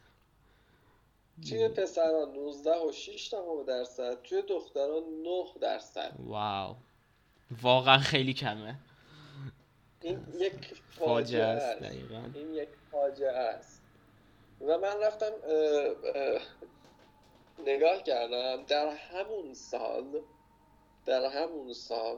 توی 1.50 1.68
پسران 1.68 2.34
19 2.34 2.72
و 2.72 2.92
6 2.92 3.34
درصد 3.68 4.22
توی 4.22 4.42
دختران 4.42 5.04
9 5.24 5.46
درصد. 5.62 6.14
واو. 6.20 6.76
واقعا 7.62 7.98
خیلی 7.98 8.34
کمه. 8.34 8.76
این 10.02 10.26
یک 10.40 10.82
فاجعه 10.92 11.44
است 11.44 11.82
این 12.36 12.54
یک 12.54 12.70
فاجعه 12.92 13.38
است. 13.38 13.82
و 14.62 14.78
من 14.78 15.02
رفتم 15.02 15.32
نگاه 17.68 18.04
کردم 18.04 18.64
در 18.64 18.90
همون 18.90 19.54
سال 19.54 20.22
در 21.06 21.26
همون 21.26 21.74
سال 21.74 22.18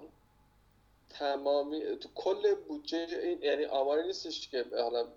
تمامی 1.09 1.81
کل 2.15 2.55
بودجه 2.55 3.07
این 3.23 3.41
یعنی 3.41 3.65
آماری 3.65 4.07
نیستش 4.07 4.49
که 4.49 4.65
حالا 4.71 5.07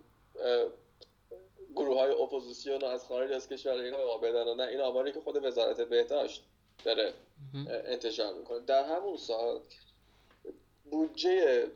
گروه 1.76 1.98
های 1.98 2.10
اپوزیسیون 2.22 2.84
از 2.84 3.04
خارج 3.04 3.32
از 3.32 3.48
کشور 3.48 3.72
اینا 3.72 4.18
بدن 4.18 4.54
نه 4.54 4.62
این 4.62 4.80
آماری 4.80 5.12
که 5.12 5.20
خود 5.20 5.44
وزارت 5.44 5.80
بهداشت 5.80 6.44
داره 6.84 7.12
انتشار 7.66 8.34
می‌کنه. 8.34 8.60
در 8.60 8.84
همون 8.84 9.16
سال 9.16 9.60
بودجه 10.90 11.66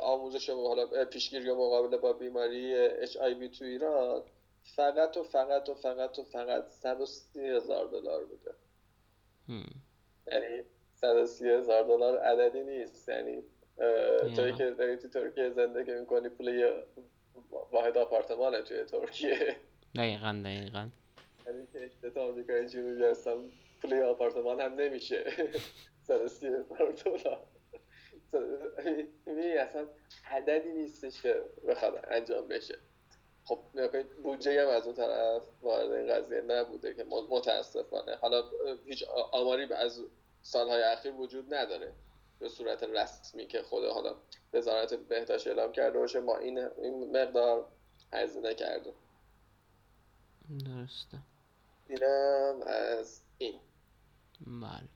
آموزش 0.00 0.50
و 0.50 0.66
حالا 0.68 1.04
پیشگیری 1.04 1.50
و 1.50 1.54
مقابله 1.54 1.96
با 1.96 2.12
بیماری 2.12 2.88
HIV 3.06 3.58
تو 3.58 3.64
ایران 3.64 4.22
فقط 4.76 5.16
و 5.16 5.22
فقط 5.22 5.68
و 5.68 5.74
فقط 5.74 6.18
و 6.18 6.22
فقط 6.22 6.68
130 6.68 7.40
هزار 7.40 7.86
دلار 7.86 8.24
بوده. 8.24 8.54
یعنی 10.32 10.62
130 10.94 11.48
هزار 11.48 11.82
دلار 11.82 12.18
عددی 12.18 12.64
نیست. 12.64 13.08
یعنی 13.08 13.42
توی 14.36 14.52
که 14.52 14.70
داری 14.70 14.96
تو 14.96 15.08
ترکیه 15.08 15.50
زندگی 15.50 15.92
می‌کنی 15.92 16.28
پول 16.28 16.48
واحد 17.72 17.98
آپارتمانه 17.98 18.62
توی 18.62 18.84
ترکیه. 18.84 19.56
دقیقا 19.96 20.42
دقیقا. 20.44 20.88
یعنی 21.46 21.66
که 21.72 21.84
اشتت 21.84 22.16
آمریکای 22.16 22.68
جنوبی 22.68 23.04
هستم 23.04 23.44
پول 23.82 24.02
آپارتمان 24.02 24.60
هم 24.60 24.74
نمیشه. 24.74 25.24
130 26.02 26.46
هزار 26.46 26.92
دلار 26.92 27.46
می‌بینی 29.26 29.52
اصلا 29.52 29.86
عددی 30.30 30.72
نیستش 30.72 31.22
که 31.22 31.42
بخواد 31.68 32.04
انجام 32.10 32.48
بشه. 32.48 32.78
خب 33.44 33.58
بودجه 34.22 34.62
هم 34.62 34.68
از 34.68 34.86
اون 34.86 34.94
طرف 34.94 35.42
وارد 35.62 35.92
این 35.92 36.14
قضیه 36.14 36.40
نبوده 36.40 36.94
که 36.94 37.04
متاسفانه. 37.04 38.16
حالا 38.16 38.42
هیچ 38.86 39.04
آماری 39.32 39.72
از 39.72 40.02
سالهای 40.42 40.82
اخیر 40.82 41.12
وجود 41.12 41.54
نداره. 41.54 41.92
به 42.38 42.48
صورت 42.48 42.82
رسمی 42.82 43.46
که 43.46 43.62
خود 43.62 43.84
حالا 43.84 44.14
وزارت 44.54 44.94
بهداشت 44.94 45.46
اعلام 45.46 45.72
کرده 45.72 45.98
باشه 45.98 46.20
ما 46.20 46.36
این 46.36 46.58
این 46.58 47.16
مقدار 47.16 47.68
هزینه 48.12 48.54
کرده. 48.54 48.92
درسته. 50.64 51.18
اینم 51.88 52.62
از 52.66 53.20
این. 53.38 53.60
بله. 54.46 54.88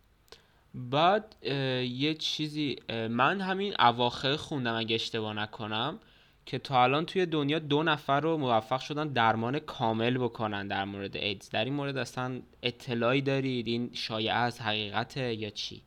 بعد 0.74 1.36
یه 1.84 2.14
چیزی 2.14 2.76
من 3.11 3.41
همین 3.41 3.74
اواخر 3.80 4.36
خوندم 4.36 4.74
اگه 4.74 4.95
اشتباه 4.95 5.32
نکنم 5.32 6.01
که 6.47 6.59
تا 6.59 6.82
الان 6.82 7.07
توی 7.07 7.26
دنیا 7.26 7.59
دو 7.59 7.82
نفر 7.82 8.20
رو 8.20 8.36
موفق 8.36 8.80
شدن 8.80 9.09
درمان 9.09 9.59
کامل 9.59 10.18
بکنن 10.18 10.68
در 10.68 10.84
مورد 10.84 11.16
ایدز. 11.16 11.51
در 11.51 11.64
این 11.64 11.74
مورد 11.74 11.97
اصلا 11.97 12.43
اطلاعی 12.62 13.22
دارید؟ 13.22 13.66
این 13.66 13.91
شایعه 13.93 14.34
از 14.34 14.61
حقیقته 14.61 15.34
یا 15.34 15.51
چی؟ 15.51 15.82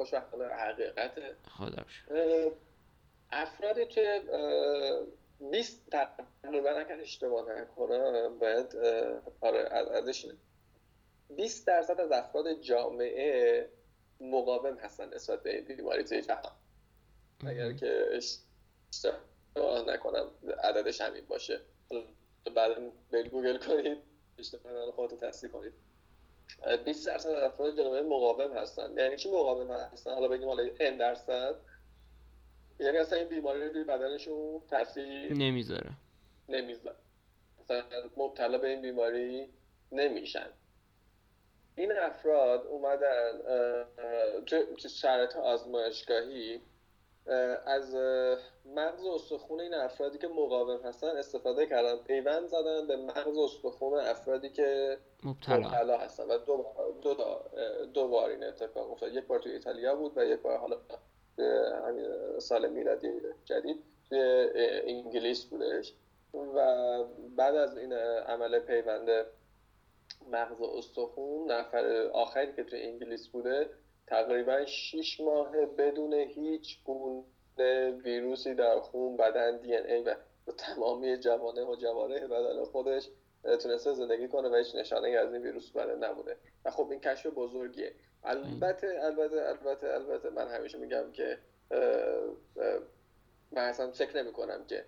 خوشبختانه 0.00 0.44
حقیقته 0.44 1.36
خدا 1.48 1.84
افرادی 3.30 3.86
که 3.86 4.22
20 5.50 5.90
تقریبا 6.42 6.70
اگر 6.70 7.00
اشتباه 7.00 7.52
نکنم 7.52 8.38
باید 8.38 8.76
آره 9.40 9.68
ازش 9.96 10.26
20 11.36 11.66
درصد 11.66 12.00
از 12.00 12.12
افراد 12.12 12.52
جامعه 12.52 13.68
مقاوم 14.20 14.78
هستن 14.78 15.14
نسبت 15.14 15.42
به 15.42 15.60
بیماری 15.60 16.04
توی 16.04 16.22
جهان. 16.22 16.52
اگر 17.46 17.72
که 17.72 18.06
اشتباه 18.12 19.84
نکنم 19.86 20.30
عددش 20.64 21.00
همین 21.00 21.24
باشه. 21.28 21.60
بعد 22.56 22.92
به 23.10 23.22
گوگل 23.22 23.58
کنید 23.58 23.98
اشتباه 24.38 24.90
خودتون 24.90 25.18
تصدیق 25.18 25.50
کنید. 25.50 25.72
20 26.84 27.06
درصد 27.06 27.28
از 27.28 27.42
افراد 27.42 27.76
جامعه 27.76 28.02
مقاوم 28.02 28.56
هستن. 28.56 28.98
یعنی 28.98 29.16
چی 29.16 29.30
مقاوم 29.30 29.70
هستن؟ 29.70 30.14
حالا 30.14 30.28
بگیم 30.28 30.48
حالا 30.48 30.62
این 30.80 30.96
درصد. 30.96 31.54
یعنی 32.80 32.98
اصلا 32.98 33.18
این 33.18 33.28
بیماری 33.28 33.68
روی 33.68 33.84
بدنشون 33.84 34.62
تاثیر 34.70 35.32
نمی‌ذاره. 35.32 35.90
نمی‌ذاره. 36.48 36.96
مثلا 37.60 37.84
مبتلا 38.16 38.58
به 38.58 38.68
این 38.68 38.82
بیماری 38.82 39.48
نمیشن. 39.92 40.48
این 41.76 41.92
افراد 41.92 42.66
اومدن 42.66 43.32
تو 44.46 44.88
شرایط 44.88 45.36
آزمایشگاهی 45.36 46.60
از 47.66 47.94
مغز 48.64 49.04
استخون 49.06 49.60
این 49.60 49.74
افرادی 49.74 50.18
که 50.18 50.28
مقاوم 50.28 50.80
هستن 50.84 51.16
استفاده 51.16 51.66
کردن 51.66 51.96
پیوند 51.96 52.48
زدن 52.48 52.86
به 52.86 52.96
مغز 52.96 53.38
استخون 53.38 53.98
افرادی 53.98 54.50
که 54.50 54.98
مبتلا. 55.24 55.98
هستن. 55.98 56.24
و 56.24 56.38
دو, 56.38 56.66
دو, 57.02 57.14
دو 57.94 58.08
بار 58.08 58.30
این 58.30 58.44
اتفاق 58.44 58.92
افتاد. 58.92 59.14
یک 59.14 59.26
بار 59.26 59.38
تو 59.38 59.48
ایتالیا 59.48 59.94
بود 59.94 60.12
و 60.18 60.24
یک 60.24 60.40
بار 60.40 60.58
حالا 60.58 60.76
همین 61.86 62.06
سال 62.38 62.68
میلادی 62.68 63.08
جدید 63.44 63.82
توی 64.08 64.20
انگلیس 64.84 65.44
بودش. 65.44 65.94
و 66.34 67.04
بعد 67.36 67.54
از 67.54 67.78
این 67.78 67.92
عمل 67.92 68.58
پیوند 68.58 69.26
مغز 70.30 70.60
استخون 70.60 71.52
نفر 71.52 72.10
آخری 72.12 72.52
که 72.52 72.64
تو 72.64 72.76
انگلیس 72.76 73.28
بوده 73.28 73.70
تقریبا 74.10 74.66
6 74.66 75.20
ماه 75.20 75.66
بدون 75.66 76.14
هیچ 76.14 76.84
گونه 76.84 77.90
ویروسی 77.90 78.54
در 78.54 78.80
خون 78.80 79.16
بدن 79.16 79.56
دی 79.56 79.76
ای 79.76 80.02
و 80.02 80.14
تمامی 80.58 81.16
جوانه 81.16 81.64
و 81.64 81.76
جوانه 81.76 82.26
بدن 82.26 82.64
خودش 82.64 83.08
تونسته 83.62 83.92
زندگی 83.92 84.28
کنه 84.28 84.48
و 84.48 84.54
هیچ 84.54 84.74
نشانه 84.74 85.08
از 85.08 85.32
این 85.32 85.42
ویروس 85.42 85.70
بدن 85.70 86.04
نبوده 86.04 86.36
و 86.64 86.70
خب 86.70 86.90
این 86.90 87.00
کشف 87.00 87.26
بزرگیه. 87.26 87.92
البته 88.24 88.98
البته 89.02 89.48
البته 89.48 89.94
البته 89.94 90.30
من 90.30 90.48
همیشه 90.48 90.78
میگم 90.78 91.12
که 91.12 91.38
من 93.52 93.62
اصلا 93.62 93.90
فکر 93.90 94.22
نمی 94.22 94.32
کنم 94.32 94.64
که 94.64 94.84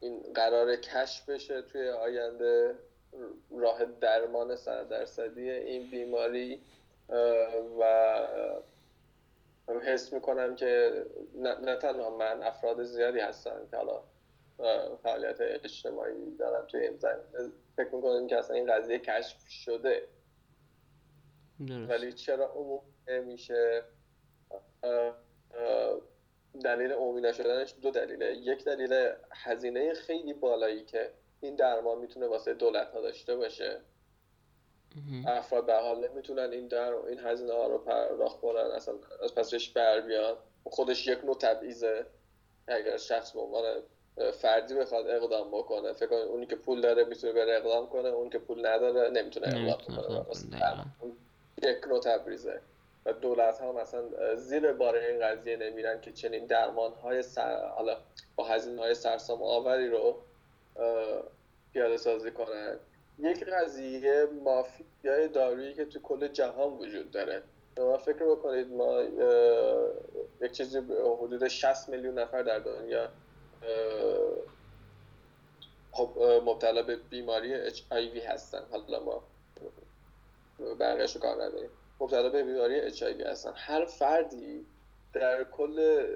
این 0.00 0.22
قرار 0.34 0.76
کشف 0.76 1.28
بشه 1.28 1.62
توی 1.62 1.88
آینده. 1.88 2.74
راه 3.50 3.84
درمان 3.84 4.56
صد 4.56 4.88
درصدی 4.88 5.50
این 5.50 5.90
بیماری 5.90 6.62
و 7.78 7.84
حس 9.84 10.12
می‌کنم 10.12 10.54
که 10.54 10.92
نه, 11.34 11.76
تنها 11.76 12.10
من 12.10 12.42
افراد 12.42 12.82
زیادی 12.82 13.20
هستن 13.20 13.66
که 13.70 13.76
حالا 13.76 14.02
فعالیت 14.96 15.40
اجتماعی 15.40 16.36
دارن 16.38 16.66
توی 16.66 16.80
این 16.80 16.98
فکر 17.76 17.94
می‌کنم 17.94 18.26
که 18.26 18.38
اصلا 18.38 18.56
این 18.56 18.72
قضیه 18.72 18.98
کشف 18.98 19.48
شده. 19.48 20.08
ولی 21.88 22.12
چرا 22.12 22.46
عموم 22.46 22.82
میشه 23.24 23.84
دلیل 26.64 26.92
عمومی 26.92 27.20
نشدنش 27.20 27.74
دو 27.82 27.90
دلیله. 27.90 28.36
یک 28.36 28.64
دلیل 28.64 29.10
هزینه 29.30 29.94
خیلی 29.94 30.32
بالایی 30.32 30.84
که 30.84 31.10
این 31.40 31.56
درمان 31.56 31.98
می‌تونه 31.98 32.26
واسه 32.26 32.54
دولت 32.54 32.90
ها 32.90 33.00
داشته 33.00 33.36
باشه. 33.36 33.80
افراد 35.26 35.66
به 35.66 35.74
حال 35.74 36.08
نمی‌تونن 36.08 36.52
این 36.52 36.68
در 36.68 36.94
این 36.94 37.18
هزینه 37.18 37.52
ها 37.52 37.66
رو 37.66 37.78
پرداخت 37.78 38.40
کنن 38.40 38.70
اصلا 38.76 38.94
از 39.22 39.34
پسش 39.34 39.68
بر 39.68 40.00
بیان. 40.00 40.36
خودش 40.64 41.06
یک 41.06 41.24
نوع 41.24 41.38
تبعیضه. 41.38 42.06
اگر 42.68 42.96
شخص 42.96 43.32
به 43.32 43.40
عنوان 43.40 43.82
فردی 44.32 44.74
بخواد 44.74 45.06
اقدام 45.08 45.50
بکنه 45.50 45.92
فکر 45.92 46.06
کنید 46.06 46.22
اونی 46.22 46.46
که 46.46 46.56
پول 46.56 46.80
داره 46.80 47.04
می‌تونه 47.04 47.32
بره 47.32 47.56
اقدام 47.56 47.88
کنه 47.88 48.08
اون 48.08 48.30
که 48.30 48.38
پول 48.38 48.66
نداره 48.66 49.10
نمی‌تونه 49.10 49.48
اقدام 49.48 49.96
کنه 49.96 50.84
یک 51.62 51.86
نوع 51.88 52.00
تبعیضه. 52.00 52.60
و 53.06 53.12
دولت 53.12 53.60
ها 53.60 53.72
مثلا 53.72 54.34
زیر 54.34 54.72
بار 54.72 54.96
این 54.96 55.20
قضیه 55.20 55.56
نمیرن 55.56 56.00
که 56.00 56.12
چنین 56.12 56.46
درمان 56.46 56.92
های 56.92 57.22
سر... 57.22 57.66
حالا 57.66 57.96
با 58.36 58.44
هزینه 58.44 58.80
های 58.80 58.94
سرسام 58.94 59.42
آوری 59.42 59.88
رو 59.88 60.22
پیاده 61.72 61.96
سازی 61.96 62.30
کنن. 62.30 62.78
یک 63.18 63.44
قضیه 63.44 64.26
مافیای 64.44 65.28
دارویی 65.28 65.74
که 65.74 65.84
تو 65.84 66.00
کل 66.00 66.28
جهان 66.28 66.72
وجود 66.72 67.10
داره. 67.10 67.42
شما 67.76 67.98
فکر 67.98 68.24
بکنید 68.24 68.72
ما 68.72 69.02
یک 70.40 70.52
چیزی 70.52 70.78
حدود 71.20 71.48
60 71.48 71.88
میلیون 71.88 72.18
نفر 72.18 72.42
در 72.42 72.58
دنیا 72.58 73.08
خب 75.92 76.18
مبتلا 76.44 76.82
به 76.82 76.96
بیماری 76.96 77.70
HIV 77.70 78.16
هستن. 78.26 78.62
حالا 78.70 79.00
ما 79.00 79.22
بقیهش 80.80 81.16
کار 81.16 81.42
نداریم. 81.42 81.70
مبتلا 82.00 82.28
به 82.28 82.42
بیماری 82.42 82.90
HIV 82.92 83.20
هستن. 83.26 83.52
هر 83.54 83.84
فردی 83.84 84.66
در 85.12 85.44
کل 85.44 86.06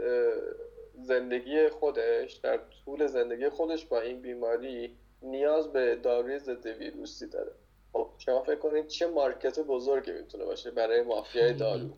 زندگی 1.03 1.68
خودش 1.68 2.32
در 2.32 2.61
طول 2.84 3.07
زندگی 3.07 3.49
خودش 3.49 3.86
با 3.86 4.01
این 4.01 4.20
بیماری 4.20 4.96
نیاز 5.22 5.72
به 5.72 5.96
داروی 5.96 6.38
ضد 6.38 6.66
ویروسی 6.66 7.26
داره. 7.26 7.52
خب 7.92 8.08
شما 8.18 8.42
فکر 8.42 8.58
کنید 8.58 8.86
چه 8.86 9.06
market 9.07 9.61
بزرگی 9.60 10.12
می‌تونه 10.12 10.44
باشه 10.44 10.70
برای 10.70 11.02
مافیای 11.02 11.52
دارو. 11.52 11.88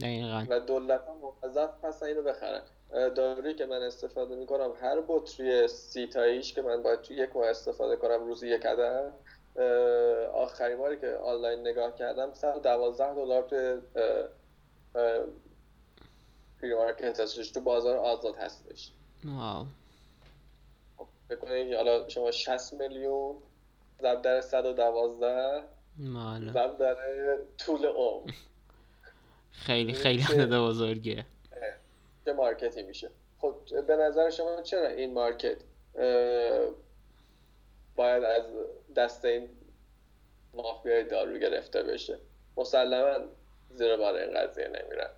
دقیقا. 0.00 0.46
و 0.48 0.60
دولت 0.60 1.04
ها 1.06 1.14
موظف 1.14 1.84
هستن 1.84 2.06
اینو 2.06 2.22
بخرن. 2.22 2.62
دارویی 2.92 3.54
که 3.54 3.66
من 3.66 3.82
استفاده 3.82 4.34
می‌کنم 4.34 4.72
هر 4.80 5.00
بطری 5.08 5.68
سی 5.68 6.06
تاییش 6.06 6.54
که 6.54 6.62
من 6.62 6.82
باید 6.82 7.00
توی 7.00 7.16
یک 7.16 7.36
ماه 7.36 7.46
استفاده 7.46 7.96
کنم 7.96 8.24
روزی 8.24 8.48
یک 8.48 8.66
عدد. 8.66 9.12
آخرین 10.34 10.78
باری 10.78 11.00
که 11.00 11.08
آنلاین 11.08 11.60
نگاه 11.60 11.94
کردم 11.94 12.32
112 12.34 13.14
دلار 13.14 13.42
توی 13.42 13.78
free 16.62 16.74
market 16.74 17.20
هستش 17.20 17.50
تو 17.50 17.60
بازار 17.60 17.96
آزاد 17.96 18.34
هستش. 18.36 18.92
wow. 19.24 19.66
بکنید 21.36 21.74
حالا 21.74 22.08
شما 22.08 22.30
60 22.30 22.72
میلیون 22.72 23.36
ضرب 24.02 24.22
در 24.22 24.40
112 24.40 25.62
ضرب 26.52 26.78
در 26.78 26.96
طول 27.58 27.86
عمر. 27.86 28.30
خیلی 29.52 29.92
خیلی 29.92 30.22
عدد 30.22 30.58
بزرگه 30.58 31.26
چه 32.24 32.32
مارکتی 32.32 32.82
میشه. 32.82 33.10
خب 33.38 33.54
به 33.86 33.96
نظر 33.96 34.30
شما 34.30 34.62
چرا 34.62 34.86
این 34.86 35.12
مارکت 35.12 35.56
باید 37.96 38.24
از 38.24 38.44
دست 38.96 39.24
این 39.24 39.48
مافیای 40.54 41.04
دارو 41.04 41.38
گرفته 41.38 41.82
بشه؟ 41.82 42.18
مسلما 42.56 43.26
زیر 43.70 43.96
بار 43.96 44.14
این 44.14 44.40
قضیه 44.40 44.68
نمیرن 44.68 45.10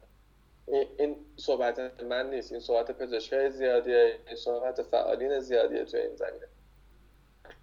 این 0.98 1.16
صحبت 1.36 2.02
من 2.02 2.30
نیست. 2.30 2.52
این 2.52 2.60
صحبت 2.60 2.90
پزشکای 2.90 3.50
زیادیه. 3.50 4.18
این 4.26 4.36
صحبت 4.36 4.82
فعالین 4.82 5.40
زیادیه 5.40 5.84
تو 5.84 5.96
این 5.96 6.16
زمینه. 6.16 6.46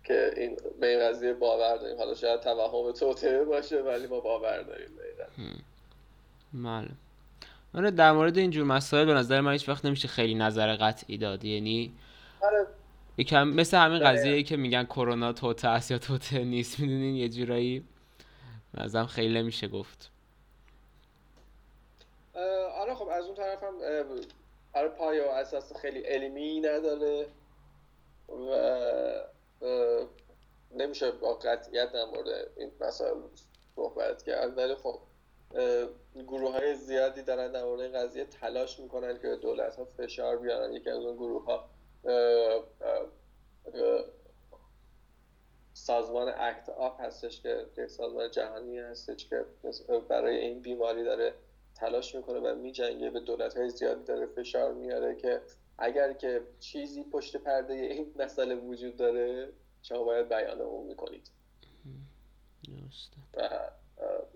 که 0.03 0.31
این 0.37 0.57
به 0.79 0.87
این 0.87 1.09
قضیه 1.09 1.33
باور 1.33 1.77
داریم. 1.77 1.97
حالا 1.97 2.15
شاید 2.15 2.39
توهم 2.39 2.91
توطعه 2.91 3.43
باشه 3.43 3.81
ولی 3.81 4.07
ما 4.07 4.19
باور 4.19 4.61
داریم 4.61 4.89
بله. 6.53 6.87
آره 7.73 7.91
در 7.91 8.11
مورد 8.11 8.37
اینجور 8.37 8.63
مسائل 8.65 9.05
به 9.05 9.13
نظر 9.13 9.41
من 9.41 9.51
هیچ 9.51 9.69
وقت 9.69 9.85
نمیشه 9.85 10.07
خیلی 10.07 10.35
نظر 10.35 10.75
قطعی 10.75 11.17
داد. 11.17 11.45
یعنی 11.45 11.93
آره. 12.41 12.67
یکم 13.17 13.47
مثل 13.47 13.77
همین 13.77 13.99
قضیه 13.99 14.43
که 14.43 14.57
میگن 14.57 14.83
کرونا 14.83 15.33
توته 15.33 15.67
است 15.67 15.91
یا 15.91 15.97
توته 15.97 16.43
نیست. 16.43 16.79
می‌دونین؟ 16.79 17.15
یه 17.15 17.29
جورایی 17.29 17.85
نظرم 18.73 19.07
خیلی 19.07 19.39
نمیشه 19.39 19.67
گفت 19.67 20.11
آره 22.81 22.95
خب 22.95 23.09
از 23.21 23.27
اون 23.27 23.35
طرف 23.35 23.63
هم 23.63 23.75
آره 24.73 24.89
پای 24.89 25.19
و 25.19 25.23
اساس 25.23 25.73
خیلی 25.73 25.99
علمی 25.99 26.59
نداره 26.59 27.27
و 28.29 28.81
نمیشه 30.71 31.11
با 31.11 31.33
قطعیت 31.33 31.91
در 31.91 32.05
مورد 32.05 32.49
این 32.57 32.71
مسائل 32.79 33.15
صحبت 33.75 34.23
کرد 34.23 34.57
ولی 34.57 34.75
خب 34.75 34.99
گروه 36.15 36.51
های 36.51 36.75
زیادی 36.75 37.21
دارن 37.21 37.51
در 37.51 37.63
مورد 37.63 37.95
قضیه 37.95 38.25
تلاش 38.25 38.79
می‌کنن 38.79 39.19
که 39.19 39.35
دولت 39.35 39.75
ها 39.75 39.85
فشار 39.85 40.37
بیارن. 40.37 40.73
یکی 40.73 40.89
از 40.89 40.97
اون 41.05 41.15
گروه 41.15 41.45
ها 41.45 41.69
سازمان 45.73 46.33
اکت 46.37 46.69
آپ 46.69 47.01
هستش 47.01 47.41
که 47.41 47.65
یک 47.77 47.87
سازمان 47.87 48.31
جهانی 48.31 48.79
هستش 48.79 49.27
که 49.27 49.45
برای 50.09 50.37
این 50.37 50.61
بیماری 50.61 51.03
داره 51.03 51.33
تلاش 51.81 52.15
می‌کنه 52.15 52.39
و 52.39 52.55
میجنگه 52.55 53.09
به 53.09 53.19
دولت 53.19 53.57
های 53.57 53.69
زیادی 53.69 54.03
داره 54.03 54.25
فشار 54.25 54.73
میاره 54.73 55.15
که 55.15 55.41
اگر 55.77 56.13
که 56.13 56.41
چیزی 56.59 57.03
پشت 57.03 57.37
پرده 57.37 57.73
این 57.73 58.13
مسئله 58.19 58.55
وجود 58.55 58.95
داره 58.95 59.49
شما 59.81 60.03
باید 60.03 60.29
بیان 60.29 60.61
اون 60.61 60.87
می‌کنید. 60.87 61.31
و 63.33 63.49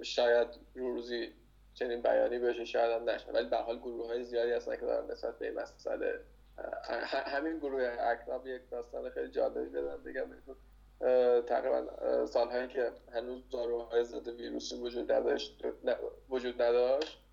شاید 0.04 0.48
روزی 0.76 1.34
چنین 1.74 2.02
بیانی 2.02 2.40
بشه 2.40 2.66
شاید 2.66 2.92
هم 2.92 3.10
نشه. 3.10 3.32
ولی 3.32 3.50
به 3.50 3.58
حال 3.58 3.80
گروه 3.80 4.08
های 4.08 4.24
زیادی 4.24 4.52
هستن 4.52 4.76
که 4.76 4.82
دارن 4.82 5.12
نسبت 5.12 5.40
به 5.40 5.46
این 5.46 5.56
مسئله 5.60 6.20
همین 7.10 7.58
گروه 7.58 7.98
اکراب 8.00 8.48
یک 8.48 8.62
داستان 8.72 9.10
خیلی 9.10 9.32
جالبی 9.32 9.70
بدن 9.70 10.04
بگم 10.04 10.28
تقریبا 11.42 11.86
سالهایی 12.26 12.68
که 12.68 12.92
هنوز 13.14 13.50
داروهای 13.50 14.04
ضد 14.04 14.28
ویروسی 14.28 14.76
وجود 14.76 15.12
نداشت 15.12 15.66
وجود 16.30 16.62
نداشت 16.62 17.25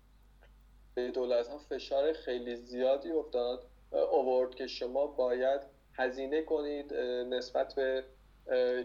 به 0.95 1.11
دولت 1.11 1.47
ها 1.47 1.57
فشار 1.57 2.13
خیلی 2.13 2.55
زیادی 2.55 3.11
افتاد. 3.11 3.63
اوورد 4.11 4.55
که 4.55 4.67
شما 4.67 5.07
باید 5.07 5.61
هزینه 5.93 6.41
کنید 6.41 6.93
نسبت 7.33 7.75
به 7.75 8.03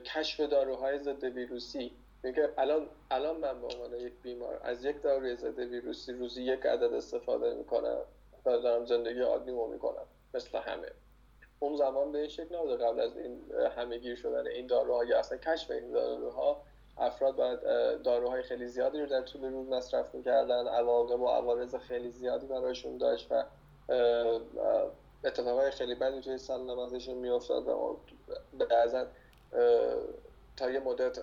کشف 0.04 0.40
داروهای 0.40 0.98
ضد 0.98 1.24
ویروسی. 1.24 1.92
میگه 2.22 2.48
الان 2.58 2.88
الان 3.10 3.36
من 3.36 3.60
به 3.60 3.66
عنوان 3.66 4.00
یک 4.00 4.12
بیمار 4.22 4.60
از 4.62 4.84
یک 4.84 5.02
داروی 5.02 5.36
ضد 5.36 5.58
ویروسی 5.58 6.12
روزی 6.12 6.42
یک 6.42 6.66
عدد 6.66 6.92
استفاده 6.92 7.54
می‌کنم 7.54 8.00
و 8.44 8.58
دارم 8.58 8.86
زندگی 8.86 9.20
عادیمو 9.20 9.66
می‌کنم. 9.66 10.06
مثل 10.34 10.58
همه. 10.58 10.88
اون 11.58 11.76
زمان 11.76 12.12
به 12.12 12.18
این 12.18 12.28
شکل 12.28 12.56
نبوده 12.56 12.76
قبل 12.76 13.00
از 13.00 13.16
این 13.16 13.52
همه 13.76 13.98
گیر 13.98 14.16
شدن 14.16 14.46
این 14.46 14.66
داروها 14.66 15.04
یا 15.04 15.18
اصلا 15.18 15.38
کشف 15.38 15.70
این 15.70 15.90
داروها 15.90 16.62
افراد 16.98 17.36
باید 17.36 17.60
داروهای 18.02 18.42
خیلی 18.42 18.66
زیادی 18.66 19.00
رو 19.00 19.06
در 19.06 19.22
طول 19.22 19.44
روز 19.44 19.68
مصرف 19.68 20.14
می‌کردن 20.14 20.66
عواقب 20.66 21.20
و 21.20 21.26
عوارض 21.26 21.74
خیلی 21.74 22.10
زیادی 22.10 22.46
برایشون 22.46 22.98
داشت 22.98 23.26
و 23.30 23.44
اتفاقای 25.24 25.70
خیلی 25.70 25.94
بدی 25.94 26.20
توی 26.20 26.38
سلامتشون 26.38 27.14
میافتاد 27.14 27.68
و 27.68 27.96
بعضا 28.70 29.06
تا 30.56 30.70
یه 30.70 30.80
مدت 30.80 31.18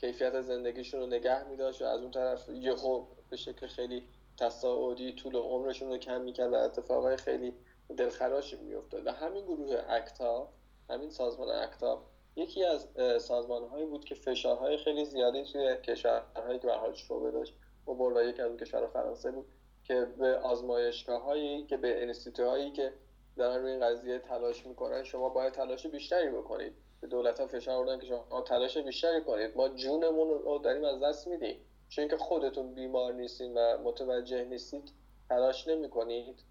کیفیت 0.00 0.40
زندگیشون 0.40 1.00
رو 1.00 1.06
نگه 1.06 1.48
میداشت 1.48 1.82
و 1.82 1.84
از 1.84 2.00
اون 2.00 2.10
طرف 2.10 2.48
یهو 2.48 3.04
به 3.30 3.36
شکل 3.36 3.66
خیلی 3.66 4.08
تصاعدی 4.38 5.12
طول 5.12 5.36
عمرشون 5.36 5.88
رو 5.88 5.98
کم 5.98 6.20
می‌کرد 6.20 6.52
و 6.52 6.56
اتفاقای 6.56 7.16
خیلی 7.16 7.54
دلخراشی 7.96 8.56
میافتاد. 8.56 9.06
و 9.06 9.10
همین 9.10 9.44
گروه 9.44 9.80
اکتا 9.88 10.48
همین 10.90 11.10
سازمان 11.10 11.50
اکتا 11.50 12.02
یکی 12.36 12.64
از 12.64 12.88
سازمان 13.22 13.68
هایی 13.68 13.86
بود 13.86 14.04
که 14.04 14.14
فشارهای 14.14 14.76
خیلی 14.76 15.04
زیادی 15.04 15.44
توی 15.44 15.76
کشورهایی 15.76 16.58
که 16.58 16.66
به 16.66 16.72
حال 16.72 16.94
شعبه 16.94 17.30
داشت 17.30 17.54
و 17.86 18.22
یکی 18.22 18.42
از 18.42 18.48
اون 18.48 18.56
کشور 18.56 18.86
فرانسه 18.86 19.30
بود 19.30 19.46
که 19.84 20.04
به 20.18 20.38
آزمایشگاه 20.38 21.22
هایی 21.22 21.66
که 21.66 21.76
به 21.76 22.02
انستیتو 22.02 22.48
هایی 22.48 22.70
که 22.70 22.92
دارن 23.36 23.62
روی 23.62 23.70
این 23.70 23.80
قضیه 23.80 24.18
تلاش 24.18 24.66
می‌کنن 24.66 25.04
شما 25.04 25.28
باید 25.28 25.52
تلاش 25.52 25.86
بیشتری 25.86 26.30
بکنید. 26.30 26.72
به 27.00 27.06
دولت 27.06 27.40
ها 27.40 27.46
فشار 27.46 27.74
آوردن 27.74 27.98
که 27.98 28.06
شما 28.06 28.42
تلاش 28.42 28.78
بیشتری 28.78 29.20
کنید. 29.20 29.56
ما 29.56 29.68
جونمون 29.68 30.28
رو 30.28 30.58
داریم 30.58 30.84
از 30.84 31.00
دست 31.00 31.26
میدیم. 31.26 31.60
چون 31.88 32.02
اینکه 32.02 32.16
خودتون 32.16 32.74
بیمار 32.74 33.12
نیستین 33.12 33.54
و 33.54 33.78
متوجه 33.78 34.44
نیستید 34.44 34.92
تلاش 35.28 35.68
نمی 35.68 35.90
کنید 35.90 36.44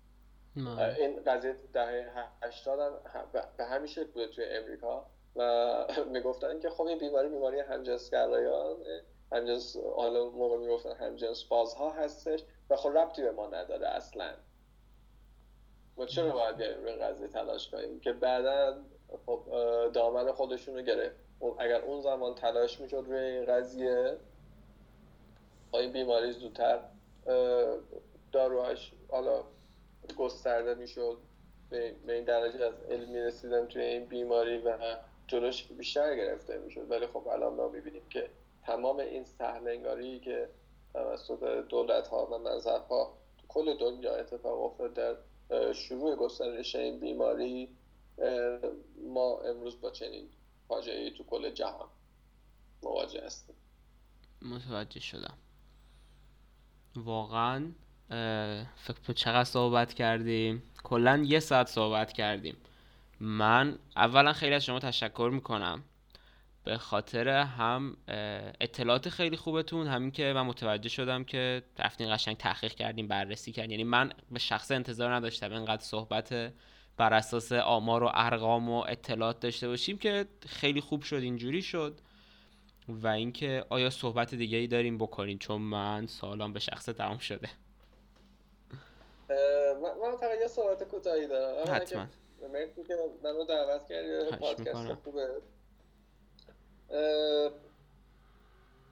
این 0.99 1.23
قضیه 1.23 1.55
دهه 1.73 2.27
80 2.41 3.01
به 3.57 3.65
همین 3.65 3.87
شکل 3.87 4.11
بوده 4.11 4.27
توی 4.27 4.45
امریکا. 4.45 5.05
و 5.35 5.85
می‌گفتن 6.13 6.59
که 6.59 6.69
خب 6.69 6.83
این 6.83 6.97
بیماری 6.97 7.29
بیماری 7.29 7.59
همجنسگرایان 7.59 8.77
همجنس 9.31 9.77
حالا 9.95 10.29
موقع 10.29 10.57
می‌گفتن 10.57 10.91
همجنس 10.91 11.43
بازها 11.43 11.89
هستش 11.89 12.43
و 12.69 12.75
خب 12.75 12.89
ربطی 12.89 13.21
به 13.21 13.31
ما 13.31 13.47
نداره 13.47 13.87
اصلا. 13.87 14.33
ما 15.97 16.05
چرا 16.05 16.31
باید 16.31 16.57
بیایم 16.57 16.83
روی 16.83 16.95
قضیه 16.95 17.27
تلاش 17.27 17.69
کنیم؟ 17.69 17.99
که 17.99 18.13
بعدا 18.13 18.77
خب 19.25 19.43
دامن 19.93 20.31
خودشون 20.31 20.75
رو 20.75 20.81
گرفت 20.81 21.15
اگر 21.59 21.81
اون 21.81 22.01
زمان 22.01 22.35
تلاش 22.35 22.79
می‌شد 22.79 23.03
روی 23.07 23.19
این 23.19 23.45
قضیه 23.45 24.17
این 25.73 25.91
بیماری 25.91 26.31
زودتر 26.31 26.79
داروهاش 28.31 28.93
حالا 29.09 29.43
گسترده 30.17 30.75
می‌شد. 30.75 31.17
به 31.69 32.13
این 32.13 32.23
درجه 32.23 32.65
از 32.65 32.73
علمی 32.89 33.19
رسیدن 33.19 33.65
توی 33.67 33.81
این 33.81 34.05
بیماری 34.05 34.57
و 34.57 34.77
جلوش 35.27 35.63
بیشتر 35.63 36.15
گرفته 36.15 36.57
می‌شد. 36.57 36.91
ولی 36.91 37.07
خب 37.07 37.27
الان 37.27 37.53
ما 37.53 37.67
می‌بینیم 37.67 38.09
که 38.09 38.29
تمام 38.63 38.97
این 38.97 39.25
سهلنگاری 39.25 40.19
که 40.19 40.49
توسط 40.93 41.43
دولت 41.69 42.07
ها 42.07 42.25
و 42.25 42.37
مذهب 42.37 42.87
ها 42.89 43.17
تو 43.37 43.47
کل 43.47 43.77
دنیا 43.77 44.15
اتفاق 44.15 44.61
افتاد 44.61 44.93
در 44.93 45.73
شروع 45.73 46.15
گسترش 46.15 46.75
این 46.75 46.99
بیماری 46.99 47.69
ما 49.05 49.39
امروز 49.39 49.81
با 49.81 49.91
چنین 49.91 50.29
فاجعه 50.67 51.09
تو 51.09 51.23
کل 51.23 51.49
جهان 51.49 51.87
مواجه 52.83 53.25
هستیم. 53.25 53.55
متوجه 54.41 54.99
شدم. 54.99 55.37
واقعا 56.95 57.71
فکر 58.75 59.13
چقدر 59.13 59.43
صحبت 59.43 59.93
کردیم؟ 59.93 60.63
کلا 60.83 61.23
یه 61.25 61.39
ساعت 61.39 61.67
صحبت 61.67 62.13
کردیم. 62.13 62.57
من 63.19 63.79
اولا 63.95 64.33
خیلی 64.33 64.55
از 64.55 64.65
شما 64.65 64.79
تشکر 64.79 65.29
می‌کنم. 65.33 65.83
به 66.63 66.77
خاطر 66.77 67.27
هم 67.29 67.97
اطلاعات 68.61 69.09
خیلی 69.09 69.37
خوبتون 69.37 69.87
همین 69.87 70.11
که 70.11 70.33
من 70.33 70.41
متوجه 70.41 70.89
شدم 70.89 71.23
که 71.23 71.63
رفتین 71.79 72.15
قشنگ 72.15 72.37
تحقیق 72.37 72.73
کردیم 72.73 73.07
بررسی 73.07 73.51
کردیم 73.51 73.71
یعنی 73.71 73.83
من 73.83 74.11
به 74.31 74.39
شخص 74.39 74.71
انتظار 74.71 75.13
نداشتم 75.13 75.51
اینقدر 75.51 75.81
صحبت 75.81 76.53
بر 76.97 77.13
اساس 77.13 77.51
آمار 77.51 78.03
و 78.03 78.11
ارقام 78.13 78.69
و 78.69 78.85
اطلاعات 78.87 79.39
داشته 79.39 79.67
باشیم 79.67 79.97
که 79.97 80.25
خیلی 80.47 80.81
خوب 80.81 81.01
شد 81.03 81.15
اینجوری 81.15 81.61
شد. 81.61 81.99
و 82.87 83.07
اینکه 83.07 83.65
آیا 83.69 83.89
صحبت 83.89 84.35
دیگه 84.35 84.57
ای 84.57 84.67
داریم 84.67 84.97
بکنیم 84.97 85.37
چون 85.37 85.61
من 85.61 86.07
سالام 86.07 86.53
به 86.53 86.59
شخص 86.59 86.85
تمام 86.85 87.17
شده. 87.17 87.49
من 90.03 90.17
فقط 90.21 90.39
یه 90.41 90.47
صحبت 90.47 90.83
کوتاهی 90.83 91.27
دارم. 91.27 91.75
حتما. 91.75 92.05
مرسی 92.47 92.83
که 92.83 92.97
منو 93.23 93.43
دعوت 93.43 93.87
کردی 93.87 94.37
پادکست 94.37 94.93
خوبه. 94.93 95.41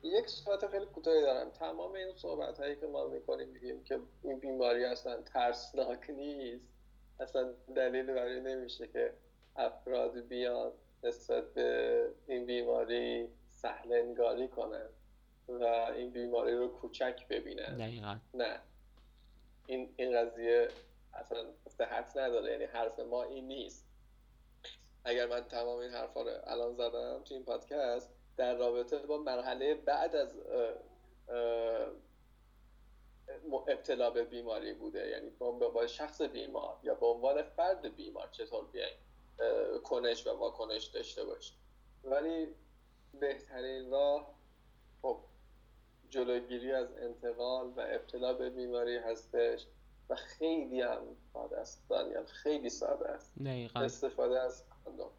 یک 0.03 0.27
صحبت 0.27 0.67
خیلی 0.67 0.85
کوتاهی 0.85 1.21
دارم. 1.21 1.49
تمام 1.49 1.93
این 1.93 2.15
صحبت 2.15 2.59
هایی 2.59 2.75
که 2.75 2.87
ما 2.87 3.07
می‌کنیم 3.07 3.49
میگیم 3.49 3.83
که 3.83 3.99
این 4.23 4.39
بیماری 4.39 4.85
اصلا 4.85 5.21
ترسناک 5.21 6.09
نیست. 6.09 6.65
اصلا 7.19 7.53
دلیل 7.75 8.05
برای 8.05 8.41
نمیشه 8.41 8.87
که 8.87 9.13
افراد 9.55 10.19
بیان 10.19 10.71
نسبت 11.03 11.53
به 11.53 12.09
این 12.27 12.45
بیماری 12.45 13.27
سهلنگاری 13.49 14.47
کنن 14.47 14.89
و 15.47 15.63
این 15.95 16.09
بیماری 16.09 16.55
رو 16.55 16.67
کوچک 16.67 17.27
ببینن. 17.27 17.77
دقیقا. 17.77 18.17
نه. 18.33 18.59
این 19.67 19.93
این 19.97 20.17
قضیه 20.17 20.67
اصلا 21.13 21.45
صحت 21.83 22.17
نداره 22.17 22.51
یعنی 22.51 22.63
حرف 22.63 22.99
ما 22.99 23.23
این 23.23 23.47
نیست. 23.47 23.87
اگر 25.05 25.27
من 25.27 25.41
تمام 25.41 25.79
این 25.79 25.91
حرفا 25.91 26.21
رو 26.21 26.31
الان 26.43 26.73
زدم 26.73 27.21
تو 27.23 27.33
این 27.33 27.43
پادکست 27.43 28.09
در 28.37 28.55
رابطه 28.55 28.97
با 28.97 29.17
مرحله 29.17 29.75
بعد 29.75 30.15
از 30.15 30.35
ابتلا 33.67 34.09
به 34.09 34.23
بیماری 34.23 34.73
بوده 34.73 35.07
یعنی 35.07 35.29
با 35.39 35.87
شخص 35.87 36.21
بیمار 36.21 36.79
یا 36.83 36.95
به 36.95 37.05
عنوان 37.05 37.43
فرد 37.43 37.95
بیمار 37.95 38.27
چطور 38.31 38.65
بیایم 38.65 38.97
کنش 39.83 40.27
و 40.27 40.37
واکنش 40.37 40.85
داشته 40.85 41.23
باشیم. 41.23 41.57
ولی 42.03 42.55
بهترین 43.19 43.91
راه 43.91 44.35
خب 45.01 45.19
جلوگیری 46.09 46.71
از 46.71 46.97
انتقال 46.97 47.67
و 47.67 47.79
ابتلا 47.79 48.33
به 48.33 48.49
بیماری 48.49 48.97
هستش. 48.97 49.65
و 50.09 50.15
خیلی 50.15 50.81
هم 50.81 51.01
ساده 51.33 51.57
است 51.57 51.83
دانیال 51.89 52.25
خیلی 52.25 52.69
ساده 52.69 53.09
است. 53.09 53.33
استفاده 53.85 54.39
از 54.39 54.63
کاندوم. 54.83 55.09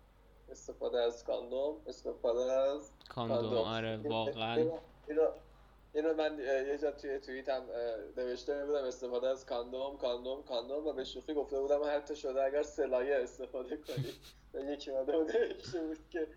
استفاده 0.51 0.99
از 1.01 1.25
کاندوم 1.25 1.77
استفاده 1.87 2.53
از 2.53 2.91
کاندوم 3.09 3.55
آره 3.57 3.97
واقعا. 3.97 4.57
اینو 5.09 5.29
اینو 5.95 6.15
من 6.15 6.39
یه 6.39 6.79
جا 6.83 6.91
توی 6.91 7.19
توییت 7.19 7.49
هم 7.49 7.63
نوشته 8.17 8.67
بودم 8.67 8.85
استفاده 8.85 9.29
از 9.29 9.47
کاندوم 9.47 9.97
کاندوم 9.97 10.43
کاندوم 10.43 10.87
و 10.87 10.93
به 10.93 11.05
شوخی 11.05 11.35
گفته 11.35 11.61
بودم 11.61 11.81
حتی 11.97 12.17
شده 12.17 12.43
اگر 12.43 12.63
سلایه 12.63 13.17
استفاده 13.17 13.77
کنی. 13.77 14.13
یکی 14.73 14.91
ماده 14.91 15.19
بوده 15.19 15.55
بود 15.73 15.99
که 16.11 16.29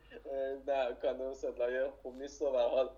نه 0.68 0.94
کاندوم 1.02 1.34
سلایه 1.34 1.92
خوب 2.02 2.22
نیست 2.22 2.42
و 2.42 2.46
حال 2.50 2.90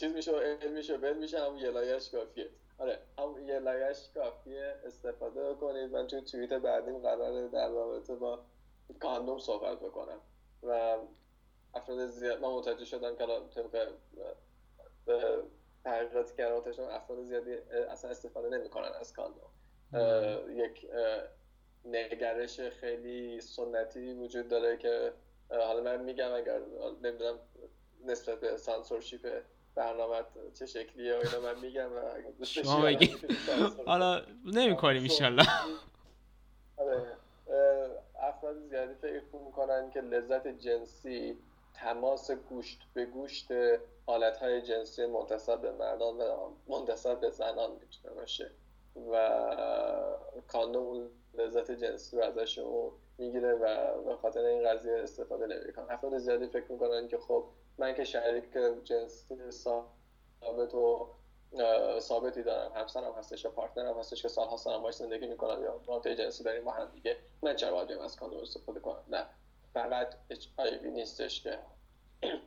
چیز 0.00 0.12
میشه 0.12 0.32
علم 0.32 0.72
میشه 0.72 0.98
بل 0.98 1.18
میشه 1.18 1.40
هم 1.40 1.56
یه 1.56 1.70
لایش 1.70 2.10
کافیه. 2.10 2.50
آره 2.78 2.98
هم 3.18 3.48
یه 3.48 3.58
لایش 3.58 4.08
کافیه 4.14 4.74
استفاده 4.84 5.54
کنید 5.54 5.92
من 5.92 6.06
توی 6.06 6.20
توییت 6.20 6.52
بعدیم 6.52 6.98
قراره 6.98 7.48
در 7.48 7.68
رابطه 7.68 8.14
با 8.14 8.38
کاندوم 9.00 9.38
صحبت 9.38 9.80
بکنم. 9.80 10.20
و 10.62 10.98
افراد 11.74 12.06
زیاد 12.06 12.40
من 12.40 12.48
متوجه 12.48 12.84
شدم 12.84 13.16
که 13.16 13.26
طبق 13.54 13.92
تحقیقاتی 15.84 16.36
که 16.36 16.46
افراد 16.94 17.22
زیادی 17.22 17.52
اصلا 17.90 18.10
استفاده 18.10 18.48
نمی‌کنن 18.48 18.92
از 19.00 19.12
کاندوم 19.12 19.50
یک 20.50 20.86
نگرش 21.84 22.60
خیلی 22.60 23.40
سنتی 23.40 24.12
وجود 24.12 24.48
داره 24.48 24.76
که 24.76 25.12
حالا 25.50 25.80
من 25.80 26.04
میگم 26.04 26.32
اگر 26.32 26.60
نمی‌دونم 27.02 27.38
نسبت 28.04 28.40
به 28.40 28.56
سانسورشیپ 28.56 29.42
برنامه 29.76 30.16
چه 30.58 30.66
شکلیه 30.66 31.14
و 31.14 31.16
اینا 31.16 31.40
من 31.40 31.60
میگم 31.60 31.92
و 31.92 32.44
شما 32.44 32.82
بگی. 32.82 33.16
حالا 33.86 34.22
نمی 34.44 34.76
کنیم 34.76 35.02
ایشالله 35.02 35.46
آره. 36.76 37.16
افراد 38.22 38.58
زیادی 38.68 38.94
فکر 38.94 39.36
می‌کنن 39.46 39.90
که 39.90 40.00
لذت 40.00 40.48
جنسی 40.48 41.38
تماس 41.74 42.30
گوشت 42.30 42.78
به 42.94 43.04
گوشت 43.04 43.48
حالت 44.06 44.36
های 44.36 44.62
جنسی 44.62 45.06
منتصب 45.06 45.60
به 45.60 45.72
مردان 45.72 46.16
و 46.16 46.50
منتصب 46.68 47.20
به 47.20 47.30
زنان 47.30 47.70
می‌تونه 47.70 48.14
باشه 48.14 48.50
و 49.12 49.40
کاندوم 50.48 51.10
لذت 51.34 51.70
جنسی 51.70 52.16
رو 52.16 52.22
ازشون 52.22 52.92
می‌گیره 53.18 53.54
و 53.54 54.02
به 54.02 54.16
خاطر 54.16 54.40
این 54.40 54.68
قضیه 54.68 54.92
استفاده 54.92 55.46
نمی‌کنن 55.46 55.86
افراد 55.90 56.18
زیادی 56.18 56.46
فکر 56.46 56.72
می‌کنن 56.72 57.08
که 57.08 57.18
خب 57.18 57.44
من 57.78 57.94
که 57.94 58.04
شریک 58.04 58.44
جنسی 58.84 59.50
ثابت 59.50 60.74
و 60.74 61.08
ثابتی 62.00 62.42
دارم. 62.42 62.72
همسرم 62.72 63.12
هستش 63.12 63.44
یا 63.44 63.50
پارتنرم 63.50 63.98
هستش 63.98 64.22
که 64.22 64.28
سالها 64.28 64.56
سالم 64.56 64.82
باش 64.82 64.94
زندگی 64.94 65.26
می‌کنم 65.26 65.62
یا 65.62 65.80
رابطه 65.86 66.16
جنسی 66.16 66.44
داریم 66.44 66.64
با 66.64 66.72
هم 66.72 66.90
دیگه. 66.94 67.16
من 67.42 67.56
چرا 67.56 67.72
باید 67.72 67.92
از 67.92 68.16
کاندوم 68.16 68.40
استفاده 68.40 68.80
کنم؟ 68.80 69.02
نه. 69.08 69.26
فقط 69.74 70.14
HIV 70.30 70.84
نیستش 70.84 71.42
که 71.42 71.58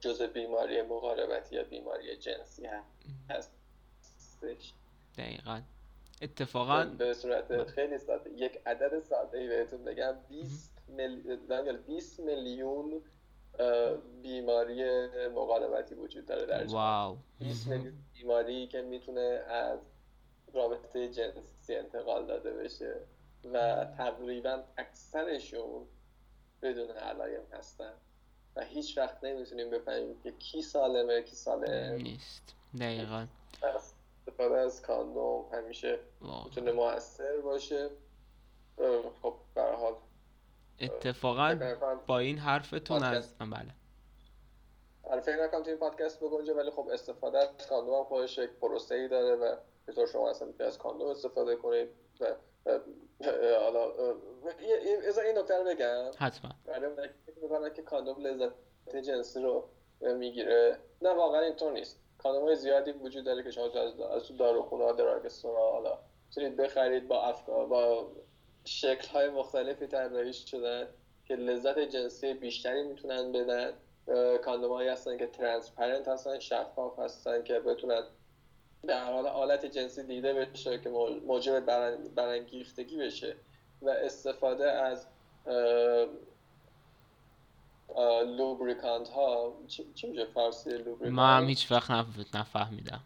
جز 0.00 0.22
بیماری 0.22 0.82
مقاربتی 0.82 1.56
یا 1.56 1.64
بیماری 1.64 2.16
جنسی 2.16 2.68
هستش. 3.30 4.72
دقیقا. 5.18 5.60
اتفاقا 6.22 6.84
به 6.84 7.14
صورت 7.14 7.64
خیلی 7.64 7.98
ساده. 7.98 8.30
یک 8.30 8.60
عدد 8.66 9.00
ساده 9.00 9.38
ای 9.38 9.48
بهتون 9.48 9.84
بگم. 9.84 10.16
20 10.28 10.70
میلیون 10.88 11.76
20 11.86 12.20
میلیون 12.20 13.02
بیماری 14.22 15.06
مقاربتی 15.28 15.94
وجود 15.94 16.26
داره 16.26 16.46
در 16.46 16.64
واو. 16.64 17.16
20 17.38 17.66
میلیون 17.66 17.94
بیماری 18.14 18.66
که 18.66 18.82
می‌تونه 18.82 19.20
از 19.48 19.78
رابطه 20.54 21.08
جنسی 21.08 21.74
انتقال 21.76 22.26
داده 22.26 22.52
بشه 22.52 22.94
و 23.52 23.84
تقریبا 23.96 24.62
اکثرشون 24.76 25.86
بدون 26.62 26.90
علایم 26.90 27.42
هستن 27.52 27.92
و 28.56 28.64
هیچ 28.64 28.98
وقت 28.98 29.24
نمی‌تونیم 29.24 29.70
بفهمیم 29.70 30.20
که 30.22 30.32
کی 30.32 30.62
سالمه 30.62 31.22
کی 31.22 31.36
سالم. 31.36 31.94
نیست. 31.94 32.54
دقیقا. 32.80 33.26
استفاده 33.62 34.58
از 34.58 34.82
کاندوم 34.82 35.44
همیشه 35.52 35.98
می‌تونه 36.44 36.72
موثر 36.72 37.40
باشه. 37.40 37.90
خب 39.22 39.34
به 39.54 39.62
حال 39.62 39.94
اتفاقا 40.80 41.76
با 42.06 42.18
این 42.18 42.38
حرفتون 42.38 43.02
از 43.02 43.38
بله. 43.38 43.74
آره 45.02 45.20
فکر 45.20 45.44
نکنم 45.44 45.62
تو 45.62 45.70
این 45.70 45.78
پادکست 45.78 46.20
بگنجه 46.20 46.54
ولی 46.54 46.70
خب 46.70 46.88
استفاده 46.92 47.38
از 47.38 47.48
کاندوم 47.68 47.94
هم 47.94 48.04
خودش 48.04 48.38
یک 48.38 48.50
پروسه 48.50 48.94
ای 48.94 49.08
داره 49.08 49.36
و 49.36 49.56
بطور 49.88 50.06
شما 50.06 50.30
اصلا 50.30 50.48
از 50.60 50.78
کاندوم 50.78 51.08
استفاده 51.08 51.56
کنید 51.56 51.88
و 52.20 52.26
حالا 53.60 53.92
این 55.24 55.38
نکته 55.38 55.58
رو 55.58 55.64
بگم. 55.64 56.10
حتما. 56.18 56.50
برای 57.48 57.70
که 57.74 57.82
کاندوم 57.82 58.26
لذت 58.26 58.52
جنسی 59.04 59.42
رو 59.42 59.68
می‌گیره 60.00 60.78
نه 61.02 61.10
واقعا 61.10 61.40
اینطور 61.40 61.72
نیست. 61.72 62.00
کاندوم 62.18 62.42
های 62.42 62.56
زیادی 62.56 62.92
وجود 62.92 63.24
داره 63.24 63.42
که 63.42 63.50
شما 63.50 63.64
از 63.64 64.00
از 64.00 64.22
تو 64.22 64.36
داروخونه 64.36 64.92
drugstore 64.92 65.62
ا 65.62 65.70
حالا 65.70 65.98
می‌تونید 66.26 66.56
بخرید 66.56 67.08
با 67.08 67.22
افکار 67.22 67.66
با 67.66 68.10
شکل 68.64 69.08
های 69.08 69.28
مختلفی 69.28 69.86
طراحی 69.86 70.32
شدن 70.32 70.86
که 71.24 71.36
لذت 71.36 71.78
جنسی 71.78 72.34
بیشتری 72.34 72.82
می‌تونن 72.82 73.32
بدن. 73.32 73.72
کاندوم 74.44 74.70
هایی 74.72 74.88
هستن 74.88 75.18
که 75.18 75.26
transparent 75.26 76.08
هستن 76.08 76.38
شفاف 76.38 76.98
هستن 76.98 77.42
که 77.42 77.60
بتونن 77.60 78.02
در 78.86 79.04
حال 79.04 79.26
حالت 79.26 79.66
جنسی 79.66 80.02
دیده 80.02 80.34
بشه 80.34 80.78
که 80.78 80.88
موجب 81.26 81.60
برانگیختگی 82.14 82.96
بشه 82.96 83.36
و 83.82 83.88
استفاده 83.88 84.70
از 84.70 85.06
lubricant 88.26 89.08
ها 89.08 89.56
چی 89.94 90.06
میشه 90.06 90.24
فارسی 90.24 90.70
lubricant؟ 90.70 91.12
ما 91.12 91.26
هم 91.26 91.44
هیچ 91.44 91.72
وقت 91.72 91.90
نفهمیدم. 92.34 93.00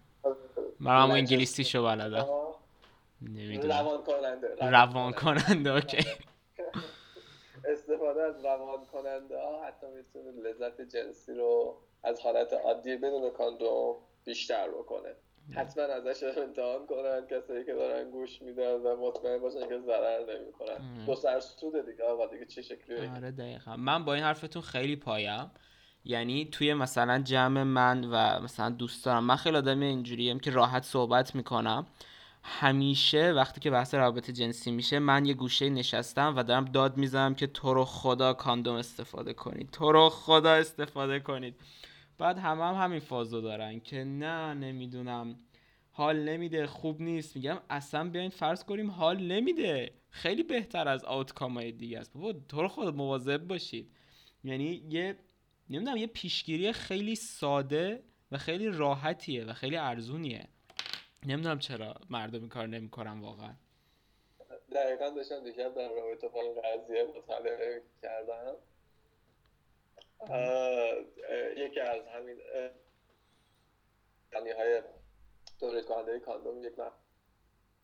من 0.80 1.02
هم 1.02 1.10
انگلیسی 1.10 1.64
شو 1.64 1.84
بلدم. 1.84 2.26
روان 3.62 4.02
کننده 4.02 4.54
روان 4.60 5.12
کننده 5.12 5.70
okay. 5.70 5.98
استفاده 7.72 8.22
از 8.22 8.44
روان 8.44 8.84
کننده 8.84 9.38
ها 9.38 9.66
حتی 9.66 9.86
می‌تونه 9.96 10.48
لذت 10.48 10.80
جنسی 10.80 11.34
رو 11.34 11.78
از 12.04 12.20
حالت 12.20 12.52
عادی 12.52 12.96
بدون 12.96 13.30
کاندوم 13.30 13.96
بیشتر 14.24 14.68
بکنه. 14.68 15.14
حتما 15.54 15.84
ازش 15.84 16.22
امتحان 16.22 16.86
کنن 16.86 17.26
کسایی 17.30 17.64
که 17.64 17.74
دارن 17.74 18.10
گوش 18.10 18.42
میدن 18.42 18.72
و 18.72 18.96
مطمئن 18.96 19.38
باشن 19.38 19.68
که 19.68 19.78
ضرر 19.78 20.38
نمی‌کنن. 20.38 21.04
دو 21.06 21.14
سر 21.14 21.40
سود 21.40 21.90
دیگه 21.90 22.04
آقا 22.04 22.26
دیگه 22.26 22.44
چه 22.46 22.62
شکلی 22.62 23.06
آره 23.06 23.30
دقیقا. 23.30 23.76
من 23.76 24.04
با 24.04 24.14
این 24.14 24.24
حرفتون 24.24 24.62
خیلی 24.62 24.96
پایم. 24.96 25.50
یعنی 26.04 26.48
توی 26.52 26.74
مثلا 26.74 27.18
جمع 27.18 27.62
من 27.62 28.04
و 28.04 28.40
مثلا 28.42 28.70
دوست 28.70 29.04
دارم. 29.04 29.24
من 29.24 29.36
خیلی 29.36 29.56
آدم 29.56 29.80
اینجوریم 29.80 30.40
که 30.40 30.50
راحت 30.50 30.82
صحبت 30.82 31.34
می‌کنم. 31.34 31.86
همیشه 32.48 33.32
وقتی 33.32 33.60
که 33.60 33.70
بحث 33.70 33.94
روابط 33.94 34.30
جنسی 34.30 34.70
میشه 34.70 34.98
من 34.98 35.24
یه 35.24 35.34
گوشه 35.34 35.70
نشستم 35.70 36.34
و 36.36 36.42
دارم 36.42 36.64
داد 36.64 36.96
می‌زنم 36.96 37.34
که 37.34 37.46
تو 37.46 37.74
رو 37.74 37.84
خدا 37.84 38.32
کاندوم 38.32 38.74
استفاده 38.74 39.32
کنید. 39.32 39.70
تو 39.70 39.92
رو 39.92 40.08
خدا 40.08 40.52
استفاده 40.52 41.20
کنید. 41.20 41.54
بعد 42.18 42.38
همه 42.38 42.64
هم 42.64 42.74
همین 42.74 43.00
فازو 43.00 43.40
دارن 43.40 43.80
که 43.80 44.04
نه 44.04 44.54
نمی‌دونم. 44.54 45.36
حال 45.90 46.28
نمیده 46.28 46.66
خوب 46.66 47.02
نیست. 47.02 47.36
میگم 47.36 47.58
اصلا 47.70 48.08
بیاین 48.08 48.30
فرض 48.30 48.64
کنیم 48.64 48.90
حال 48.90 49.22
نمیده. 49.22 49.92
خیلی 50.10 50.42
بهتر 50.42 50.88
از 50.88 51.04
آوتکام 51.04 51.54
های 51.54 51.72
دیگه 51.72 51.98
است. 51.98 52.12
بابا 52.12 52.32
تو 52.32 52.62
رو 52.62 52.68
خود 52.68 52.96
مواظب 52.96 53.46
باشید. 53.46 53.92
یعنی 54.44 54.82
یه 54.88 55.18
نمی‌دونم 55.70 55.96
یه 55.96 56.06
پیشگیری 56.06 56.72
خیلی 56.72 57.14
ساده 57.14 58.02
و 58.32 58.38
خیلی 58.38 58.68
راحتیه 58.68 59.44
و 59.44 59.52
خیلی 59.52 59.76
ارزونیه. 59.76 60.48
نمی‌دونم 61.26 61.58
چرا 61.58 61.94
مردم 62.10 62.40
این 62.40 62.48
کار 62.48 62.66
نمی‌کنن 62.66 63.20
واقعا. 63.20 63.54
دقیقا 64.72 65.10
داشتم 65.10 65.44
دیشب 65.44 65.74
در 65.74 65.88
رابطه 65.88 66.28
با 66.28 66.42
این 66.42 66.54
قضیه 66.60 67.04
مطالعه 67.04 67.82
کردم. 68.02 68.56
یکی 71.56 71.80
از 71.80 72.06
همین 72.06 72.40
یعنی 74.32 74.50
های 74.50 74.82
تولید 75.60 75.84
کننده 75.84 76.18
کاندوم 76.18 76.62
یک 76.62 76.72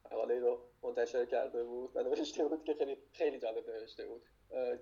مقاله 0.04 0.38
رو 0.38 0.60
منتشر 0.82 1.26
کرده 1.26 1.64
بود 1.64 1.96
و 1.96 2.02
نوشته 2.02 2.44
بود 2.44 2.64
که 2.64 2.74
خیلی 2.74 2.96
خیلی 3.12 3.38
جالب 3.38 3.70
نوشته 3.70 4.06
بود. 4.06 4.22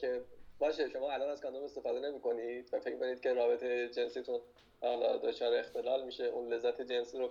که 0.00 0.24
باشه 0.58 0.88
شما 0.88 1.12
الان 1.12 1.30
از 1.30 1.40
کاندوم 1.40 1.64
استفاده 1.64 2.00
نمی 2.00 2.20
کنید 2.20 2.74
و 2.74 2.80
فکر 2.80 2.98
کنید 2.98 3.20
که 3.20 3.34
رابطه 3.34 3.88
جنسیتون 3.88 4.40
حالا 4.80 5.16
دچار 5.16 5.54
اختلال 5.54 6.04
میشه 6.04 6.24
اون 6.24 6.52
لذت 6.52 6.82
جنسی 6.82 7.18
رو 7.18 7.30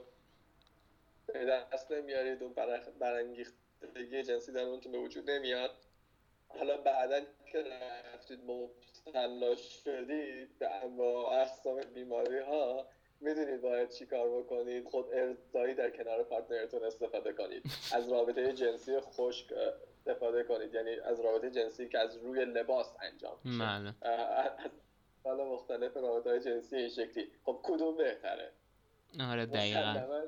به 1.28 1.46
دست 1.46 1.92
نمیارید 1.92 2.44
اون 2.44 2.54
برانگیختگی 3.00 4.24
جنسی 4.24 4.52
در 4.52 4.62
اونتون 4.62 4.92
به 4.92 4.98
وجود 4.98 5.30
نمیاد. 5.30 5.72
حالا 6.48 6.78
بعدا 6.78 7.20
که 7.52 7.64
رفتید 8.14 8.40
مبتلا 8.46 9.56
شدید 9.56 10.60
به 10.60 10.76
انواع 10.84 11.42
اقسام 11.42 11.82
بیماری 11.94 12.40
ها 12.40 12.88
می‌دونید 13.20 13.62
باید 13.62 13.90
چی 13.90 14.06
کار 14.06 14.42
بکنید؟ 14.42 14.86
خود 14.86 15.06
ارزایی 15.14 15.74
در 15.74 15.90
کنار 15.90 16.24
پارتنرتون 16.24 16.84
استفاده 16.84 17.34
کنید. 17.34 17.64
از 17.94 18.12
رابطه 18.12 18.54
جنسی 18.54 19.00
خشک 19.00 19.54
استفاده 19.54 20.44
کنید. 20.44 20.74
یعنی 20.74 21.00
از 21.00 21.20
رابطه 21.20 21.52
جنسی 21.52 21.90
که 21.90 22.00
از 22.00 22.18
روی 22.18 22.46
لباس 22.46 22.94
انجام 23.02 23.38
میشه. 23.44 23.60
بله. 23.60 23.94
حالا 25.24 25.46
مختلف 25.46 25.98
رابطه 25.98 26.40
جنسی 26.40 26.76
این 26.76 26.90
شکلی. 26.90 27.32
خب 27.46 27.60
کدوم 27.64 27.98
بهتره؟ 27.98 28.52
آره 29.20 29.46
دقیقا. 29.46 30.22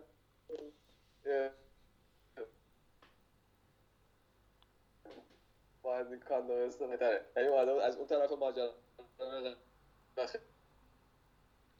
باید 5.84 6.08
این 6.08 6.20
کاندوم 6.20 6.68
استفاده 6.68 7.26
یعنی 7.38 7.50
از 7.50 7.98
اون 7.98 8.08
طرف 8.08 8.32
ماجرا 8.32 8.74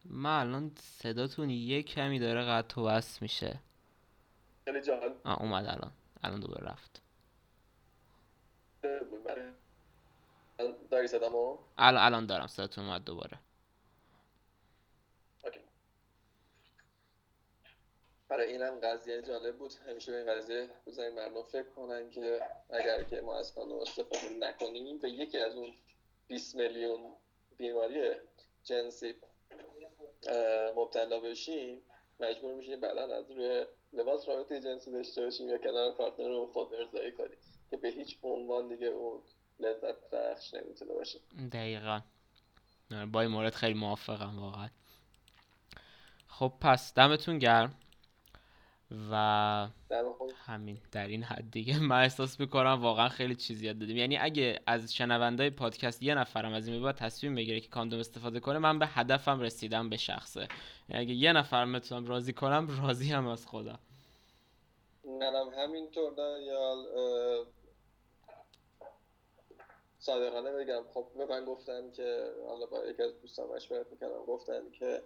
من 0.06 0.40
الان 0.40 0.72
صداتون 0.76 1.50
یه 1.50 1.84
کمی 1.84 2.20
داره 2.20 2.42
قطع 2.46 2.82
و 2.82 2.86
بس 2.86 3.22
میشه. 3.22 3.60
خیلی 4.66 4.82
جان 4.82 5.16
آه 5.24 5.42
اومد 5.42 5.66
الان. 5.66 5.92
الان 6.24 6.40
دوباره 6.40 6.68
رفت. 6.68 7.02
داری 10.90 11.08
صدامو؟ 11.08 11.58
الان 11.78 12.04
الان 12.04 12.26
دارم. 12.26 12.48
صداتون 12.48 12.86
اومد 12.86 13.04
دوباره. 13.04 13.40
برای 18.30 18.52
اینم 18.52 18.80
قضیه 18.80 19.22
جالب 19.22 19.58
بود. 19.58 19.74
همیشه 19.90 20.12
به 20.12 20.18
این 20.18 20.34
قضیه 20.36 20.70
بزنین 20.88 21.16
مردم 21.16 21.44
فکر 21.44 21.70
کنن 21.70 22.10
که 22.10 22.42
اگر 22.70 23.04
که 23.04 23.22
ما 23.22 23.40
از 23.40 23.54
کاندوم 23.56 23.80
استفاده 23.80 24.30
نکنیم 24.40 24.98
به 24.98 25.10
یکی 25.10 25.38
از 25.38 25.56
اون 25.56 25.74
20 26.28 26.56
میلیون 26.56 27.16
بیماری 27.58 28.12
جنسی 28.64 29.16
مبتلا 30.76 31.20
بشیم 31.20 31.82
مجبور 32.20 32.54
میشیم 32.54 32.80
بعدا 32.80 33.16
از 33.16 33.32
روی 33.32 33.66
لباس 33.94 34.28
رابطه 34.28 34.62
جنسی 34.62 34.92
داشته 34.92 35.22
باشیم 35.22 35.50
یا 35.50 35.58
کنار 35.58 35.92
پارتنر 35.92 36.28
رو 36.28 36.48
خود 36.54 36.74
ارزایی 36.74 37.12
کنیم 37.12 37.38
که 37.70 37.78
به 37.78 37.90
هیچ 37.90 38.18
عنوان 38.24 38.68
دیگه 38.68 38.88
اون 38.88 39.22
لذت 39.60 40.10
بخش 40.12 40.54
نمی‌تونه 40.54 40.94
باشه. 40.94 41.20
دقیقا. 41.52 42.02
با 43.12 43.22
این 43.22 43.32
مورد 43.32 43.54
خیلی 43.54 43.74
موافقم 43.74 44.40
واقعا. 44.40 44.70
خب 46.28 46.54
پس 46.62 46.94
دمتون 46.94 47.40
گرم. 47.40 47.80
و 49.12 49.68
همین 50.46 50.78
در 50.92 51.08
این 51.08 51.24
حد 51.24 51.52
دیگه. 51.52 51.80
من 51.80 52.02
احساس 52.02 52.40
می‌کنم 52.40 52.80
واقعا 52.82 53.10
خیلی 53.10 53.36
چیز 53.36 53.62
یاد 53.62 53.80
دادیم. 53.80 53.98
یعنی 53.98 54.18
اگه 54.18 54.60
از 54.66 54.94
شنوندای 54.94 55.50
پادکست 55.50 56.04
یه 56.04 56.16
نفرم 56.16 56.54
از 56.54 56.68
این 56.68 56.84
بعد 56.84 56.96
تصمیم 56.96 57.36
بگیره 57.36 57.60
که 57.60 57.68
کاندوم 57.68 58.00
استفاده 58.00 58.40
کنه 58.40 58.60
من 58.60 58.80
به 58.80 58.88
هدفم 58.88 59.40
رسیدم 59.40 59.90
به 59.90 59.98
شخصه. 59.98 60.48
یعنی 60.90 61.02
اگه 61.02 61.14
یه 61.14 61.34
نفر 61.34 61.66
می‌تونم 61.66 62.06
راضی 62.06 62.34
کنم 62.34 62.82
راضی 62.82 63.12
هم 63.12 63.28
از 63.28 63.46
خودم. 63.46 63.80
منم 65.06 65.50
همینطور 65.58 66.14
یا 66.42 66.86
صادقانه 70.00 70.52
بگم. 70.52 70.84
خب 70.94 71.08
به 71.18 71.26
من 71.26 71.46
گفتن 71.46 71.92
که 71.92 72.32
حالا 72.48 72.66
با 72.66 72.86
یکی 72.86 73.04
از 73.04 73.22
دوستان 73.22 73.48
مشورت 73.56 73.86
می‌کردم 73.92 74.26
گفتن 74.28 74.62
که 74.80 75.02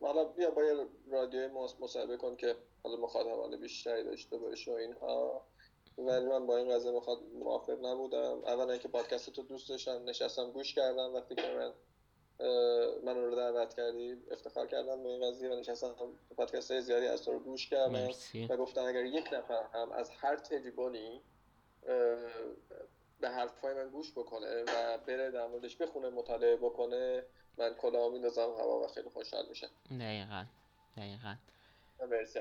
حالا 0.00 0.24
بیا 0.24 0.50
با 0.50 0.64
یه 0.64 0.74
رادیوی 1.12 1.48
مصاحبه 1.80 2.16
کن 2.16 2.36
که 2.36 2.56
حالا 2.84 2.96
مخاطبان 2.96 3.56
بیشتری 3.56 4.04
داشته 4.04 4.38
باشه 4.38 4.72
و 4.72 4.74
اینها. 4.74 5.46
ولی 5.98 6.26
من 6.26 6.46
با 6.46 6.56
این 6.56 6.74
قضیه 6.74 6.90
مخاط... 6.90 7.18
موافق 7.38 7.84
نبودم. 7.84 8.44
اولا 8.44 8.76
که 8.76 8.88
پادکست 8.88 9.30
تو 9.30 9.42
دوست 9.42 9.68
داشتم 9.68 10.04
نشستم 10.04 10.50
گوش 10.50 10.74
کردم. 10.74 11.14
وقتی 11.14 11.34
که 11.34 11.42
من 11.42 11.72
من 13.04 13.16
رو 13.16 13.34
دعوت 13.34 13.74
کردی 13.74 14.16
افتخار 14.30 14.66
کردم 14.66 15.02
به 15.02 15.08
این 15.08 15.30
قضیه 15.30 15.50
و 15.50 15.54
نشستم 15.54 15.94
پادکست 16.36 16.80
زیادی 16.80 17.06
از 17.06 17.22
تو 17.22 17.32
رو 17.32 17.38
گوش 17.38 17.70
کردم 17.70 18.10
و 18.48 18.56
گفتم 18.56 18.84
اگر 18.84 19.04
یک 19.04 19.32
نفر 19.32 19.62
هم 19.72 19.92
از 19.92 20.10
هر 20.10 20.36
تریبونی 20.36 21.20
به 23.20 23.28
حرفای 23.28 23.74
من 23.74 23.88
گوش 23.88 24.12
بکنه 24.12 24.62
و 24.62 24.98
بره 24.98 25.30
در 25.30 25.46
موردش 25.46 25.76
بخونه 25.76 26.10
مطالعه 26.10 26.56
بکنه 26.56 27.24
من 27.58 27.74
کلاه 27.74 28.12
میندازم 28.12 28.42
هوا 28.58 28.80
و 28.80 28.86
خیلی 28.86 29.08
خوشحال 29.08 29.46
میشم 29.48 29.70
دقیقا. 30.00 30.44
دقیقا. 30.96 31.34
مرسی 32.00 32.38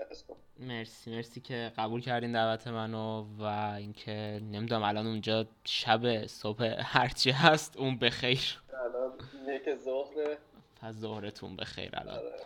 مرسی 0.58 1.16
مرسی 1.16 1.42
که 1.42 1.72
قبول 1.78 2.02
کردین 2.02 2.32
دعوت 2.32 2.68
منو 2.68 3.22
و 3.38 3.44
اینکه 3.78 4.40
نمی‌دونم 4.44 4.84
الان 4.84 5.08
اونجا 5.08 5.48
شب 5.64 6.26
صبح 6.28 6.76
هرچی 6.80 7.32
هست 7.32 7.78
اون 7.78 7.98
بخیر 7.98 8.62
الان 8.86 9.18
یک 9.48 9.76
ظهر. 9.76 10.38
پس 10.82 10.94
ظهرتون 10.96 11.56
بخیر 11.56 11.90
الان. 11.94 12.18
آره. 12.18 12.40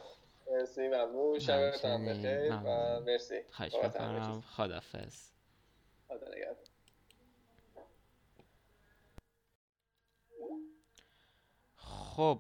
مرسی 0.51 0.87
ممنون. 0.87 1.39
شبتون 1.39 2.05
بخیر 2.05 2.53
و 2.53 2.99
مرسی. 2.99 3.39
خواهش 3.51 3.73
می‌کنم. 3.83 4.41
خدافز 4.41 5.31
خدا 6.07 6.27
نگهدار. 6.27 6.55
خب 11.77 12.39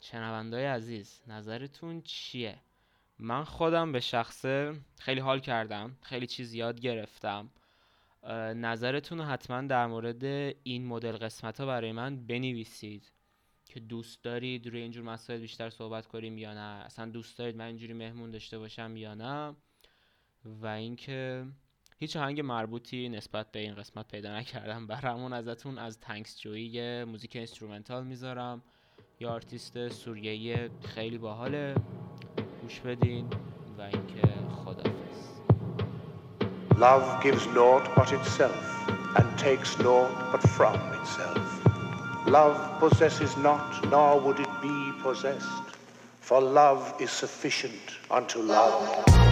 شنوندای 0.00 0.64
عزیز 0.64 1.20
نظرتون 1.26 2.02
چیه؟ 2.02 2.58
من 3.18 3.44
خودم 3.44 3.92
به 3.92 4.00
شخصه 4.00 4.80
خیلی 4.98 5.20
حال 5.20 5.40
کردم 5.40 5.96
خیلی 6.02 6.26
چیز 6.26 6.54
یاد 6.54 6.80
گرفتم. 6.80 7.50
نظرتون 8.54 9.18
رو 9.18 9.24
حتما 9.24 9.62
در 9.62 9.86
مورد 9.86 10.24
این 10.62 10.86
مدل 10.86 11.12
قسمت 11.12 11.60
ها 11.60 11.66
برای 11.66 11.92
من 11.92 12.26
بنویسید 12.26 13.12
که 13.64 13.80
دوست 13.80 14.22
دارید 14.22 14.66
روی 14.66 14.80
اینجور 14.80 15.04
مسائل 15.04 15.40
بیشتر 15.40 15.70
صحبت 15.70 16.06
کنیم 16.06 16.38
یا 16.38 16.54
نه. 16.54 16.84
اصلا 16.84 17.06
دوست 17.10 17.38
دارید 17.38 17.56
من 17.56 17.64
اینجوری 17.64 17.92
مهمون 17.92 18.30
داشته 18.30 18.58
باشم 18.58 18.96
یا 18.96 19.14
نه. 19.14 19.56
و 20.44 20.66
اینکه 20.66 21.46
هیچ 21.98 22.16
آهنگ 22.16 22.40
مربوطی 22.40 23.08
نسبت 23.08 23.52
به 23.52 23.58
این 23.58 23.74
قسمت 23.74 24.08
پیدا 24.08 24.36
نکردم. 24.36 24.86
برامون 24.96 25.32
ازتون 25.32 25.78
از 25.78 26.00
Thanks 26.00 26.40
Joey 26.40 27.04
موزیک 27.04 27.36
instrumental 27.36 28.06
می‌ذارم. 28.06 28.62
یا 29.20 29.30
آرتیست 29.30 29.88
سوریهی 29.88 30.68
خیلی 30.68 31.18
باحاله. 31.18 31.74
گوش 32.63 32.79
بدین 32.79 33.25
و 33.77 33.81
اینکه 33.81 34.27
خدافظ 34.65 34.89
Love 36.79 37.23
gives 37.23 37.45
naught 37.47 37.85
but 37.95 38.09
itself 38.13 38.65
and 39.17 39.27
takes 39.37 39.77
naught 39.79 40.31
but 40.31 40.41
from 40.57 40.77
itself. 40.99 41.47
Love 42.27 42.57
possesses 42.79 43.35
not, 43.37 43.69
nor 43.91 44.19
would 44.23 44.39
it 44.39 44.53
be 44.61 44.77
possessed, 45.03 45.67
for 46.21 46.39
love 46.39 46.93
is 46.99 47.11
sufficient 47.11 47.85
unto 48.11 48.39
love. 48.39 49.22